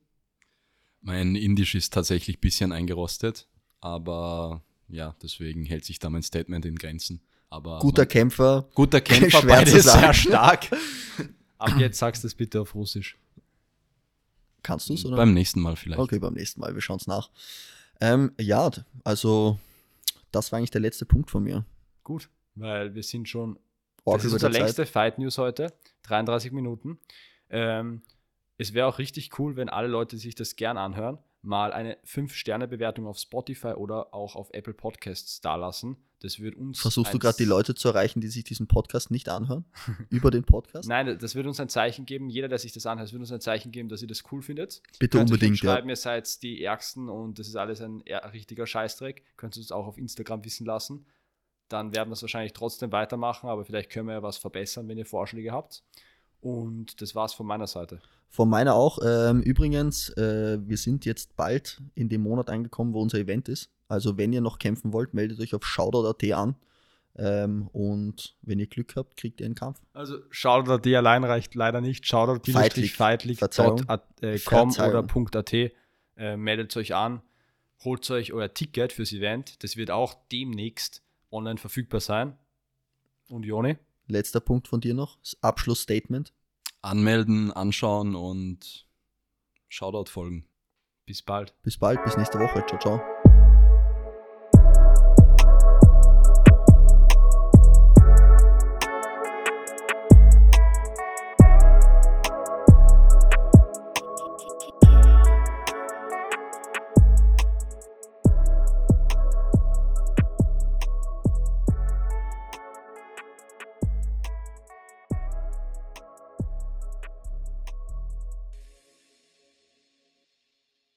Mein 1.05 1.35
Indisch 1.35 1.75
ist 1.75 1.93
tatsächlich 1.93 2.37
ein 2.37 2.41
bisschen 2.41 2.71
eingerostet, 2.71 3.47
aber 3.79 4.63
ja, 4.87 5.15
deswegen 5.21 5.63
hält 5.63 5.85
sich 5.85 5.99
da 5.99 6.09
mein 6.09 6.23
Statement 6.23 6.65
in 6.65 6.77
Grenzen. 6.77 7.21
Aber 7.51 7.77
guter 7.77 8.01
man, 8.01 8.07
Kämpfer. 8.07 8.67
Guter 8.73 9.01
Kämpfer, 9.01 9.43
beide 9.43 9.79
sehr 9.79 10.13
stark. 10.15 10.71
Ab 11.59 11.77
jetzt 11.77 11.99
sagst 11.99 12.23
du 12.23 12.27
es 12.27 12.33
bitte 12.33 12.59
auf 12.59 12.73
Russisch. 12.73 13.19
Kannst 14.63 14.89
du 14.89 14.95
es? 14.95 15.03
Beim 15.03 15.35
nächsten 15.35 15.61
Mal 15.61 15.75
vielleicht. 15.75 15.99
Okay, 15.99 16.17
beim 16.17 16.33
nächsten 16.33 16.59
Mal, 16.59 16.73
wir 16.73 16.81
schauen 16.81 16.97
es 16.97 17.05
nach. 17.05 17.29
Ähm, 18.01 18.31
ja, 18.41 18.71
also 19.03 19.59
das 20.31 20.51
war 20.51 20.57
eigentlich 20.57 20.71
der 20.71 20.81
letzte 20.81 21.05
Punkt 21.05 21.29
von 21.29 21.43
mir. 21.43 21.65
Gut, 22.03 22.29
weil 22.55 22.95
wir 22.95 23.03
sind 23.03 23.29
schon. 23.29 23.59
Das 24.05 24.25
ist 24.25 24.33
unsere 24.33 24.51
längste 24.51 24.87
Fight 24.87 25.19
News 25.19 25.37
heute. 25.37 25.71
33 26.01 26.51
Minuten. 26.51 26.97
Ähm, 27.51 28.01
es 28.57 28.73
wäre 28.73 28.87
auch 28.87 28.99
richtig 28.99 29.37
cool, 29.39 29.55
wenn 29.55 29.69
alle 29.69 29.87
Leute 29.87 30.17
sich 30.17 30.35
das 30.35 30.55
gern 30.55 30.77
anhören, 30.77 31.17
mal 31.41 31.71
eine 31.71 31.97
5-Sterne-Bewertung 32.05 33.07
auf 33.07 33.17
Spotify 33.17 33.73
oder 33.73 34.13
auch 34.13 34.35
auf 34.35 34.49
Apple 34.53 34.73
Podcasts 34.73 35.41
dalassen. 35.41 35.97
Das 36.21 36.39
wird 36.39 36.55
uns. 36.55 36.79
Versuchst 36.79 37.13
du 37.13 37.19
gerade 37.19 37.37
die 37.37 37.45
Leute 37.45 37.75
zu 37.75 37.89
erreichen, 37.89 38.19
die 38.19 38.29
sich 38.29 38.43
diesen 38.43 38.67
Podcast 38.67 39.11
nicht 39.11 39.29
anhören? 39.29 39.65
Über 40.09 40.31
den 40.31 40.43
Podcast? 40.43 40.87
Nein, 40.87 41.19
das 41.19 41.35
wird 41.35 41.45
uns 41.45 41.59
ein 41.59 41.69
Zeichen 41.69 42.05
geben. 42.05 42.29
Jeder, 42.29 42.47
der 42.47 42.57
sich 42.57 42.71
das 42.71 42.85
anhört, 42.85 43.11
wird 43.11 43.19
uns 43.19 43.31
ein 43.31 43.41
Zeichen 43.41 43.71
geben, 43.71 43.89
dass 43.89 44.01
ihr 44.01 44.07
das 44.07 44.23
cool 44.31 44.41
findet. 44.41 44.81
Bitte 44.97 45.17
Könnt 45.17 45.29
unbedingt. 45.29 45.59
Schreiben, 45.59 45.87
ja. 45.87 45.93
ihr 45.93 45.97
seid 45.97 46.41
die 46.41 46.63
Ärgsten 46.63 47.09
und 47.09 47.37
das 47.37 47.47
ist 47.47 47.55
alles 47.55 47.81
ein 47.81 48.01
richtiger 48.33 48.65
Scheißdreck. 48.65 49.23
Könnt 49.37 49.55
ihr 49.57 49.59
uns 49.59 49.71
auch 49.71 49.85
auf 49.85 49.97
Instagram 49.97 50.43
wissen 50.45 50.65
lassen. 50.65 51.05
Dann 51.67 51.93
werden 51.93 52.09
wir 52.09 52.13
es 52.13 52.21
wahrscheinlich 52.21 52.53
trotzdem 52.53 52.91
weitermachen, 52.91 53.49
aber 53.49 53.65
vielleicht 53.65 53.89
können 53.89 54.07
wir 54.07 54.13
ja 54.13 54.23
was 54.23 54.37
verbessern, 54.37 54.87
wenn 54.87 54.97
ihr 54.97 55.05
Vorschläge 55.05 55.51
habt. 55.51 55.83
Und 56.45 57.01
das 57.01 57.15
war's 57.15 57.33
von 57.33 57.47
meiner 57.47 57.65
Seite. 57.65 57.99
Von 58.29 58.49
meiner 58.49 58.75
auch. 58.75 58.99
Ähm, 59.03 59.41
übrigens, 59.41 60.09
äh, 60.09 60.59
wir 60.61 60.77
sind 60.77 61.03
jetzt 61.03 61.35
bald 61.35 61.81
in 61.95 62.07
dem 62.07 62.21
Monat 62.21 62.51
angekommen, 62.51 62.93
wo 62.93 63.01
unser 63.01 63.17
Event 63.17 63.49
ist. 63.49 63.71
Also 63.87 64.19
wenn 64.19 64.31
ihr 64.31 64.41
noch 64.41 64.59
kämpfen 64.59 64.93
wollt, 64.93 65.15
meldet 65.15 65.39
euch 65.39 65.55
auf 65.55 65.65
shoutout.at 65.65 66.23
an. 66.33 66.55
Ähm, 67.17 67.67
und 67.69 68.35
wenn 68.43 68.59
ihr 68.59 68.67
Glück 68.67 68.95
habt, 68.95 69.17
kriegt 69.17 69.39
ihr 69.39 69.47
einen 69.47 69.55
Kampf. 69.55 69.81
Also 69.93 70.19
Shoutout.at 70.29 70.85
allein 70.85 71.23
reicht 71.23 71.55
leider 71.55 71.81
nicht. 71.81 72.05
Shoutout-feitlich.com 72.05 73.85
äh, 74.21 74.37
oder 74.87 75.03
.at. 75.33 75.53
Äh, 76.17 76.37
meldet 76.37 76.77
euch 76.77 76.93
an, 76.93 77.23
holt 77.83 78.07
euch 78.11 78.33
euer 78.33 78.53
Ticket 78.53 78.93
fürs 78.93 79.11
Event. 79.13 79.63
Das 79.63 79.77
wird 79.77 79.89
auch 79.89 80.13
demnächst 80.31 81.01
online 81.31 81.57
verfügbar 81.57 82.01
sein. 82.01 82.37
Und 83.29 83.47
Joni? 83.47 83.77
Letzter 84.07 84.39
Punkt 84.39 84.67
von 84.67 84.81
dir 84.81 84.93
noch, 84.93 85.17
Abschlussstatement. 85.41 86.33
Anmelden, 86.81 87.51
anschauen 87.51 88.15
und 88.15 88.87
Shoutout 89.67 90.09
folgen. 90.09 90.45
Bis 91.05 91.21
bald. 91.21 91.53
Bis 91.63 91.77
bald, 91.77 92.03
bis 92.03 92.17
nächste 92.17 92.39
Woche. 92.39 92.63
Ciao, 92.67 92.79
ciao. 92.79 93.14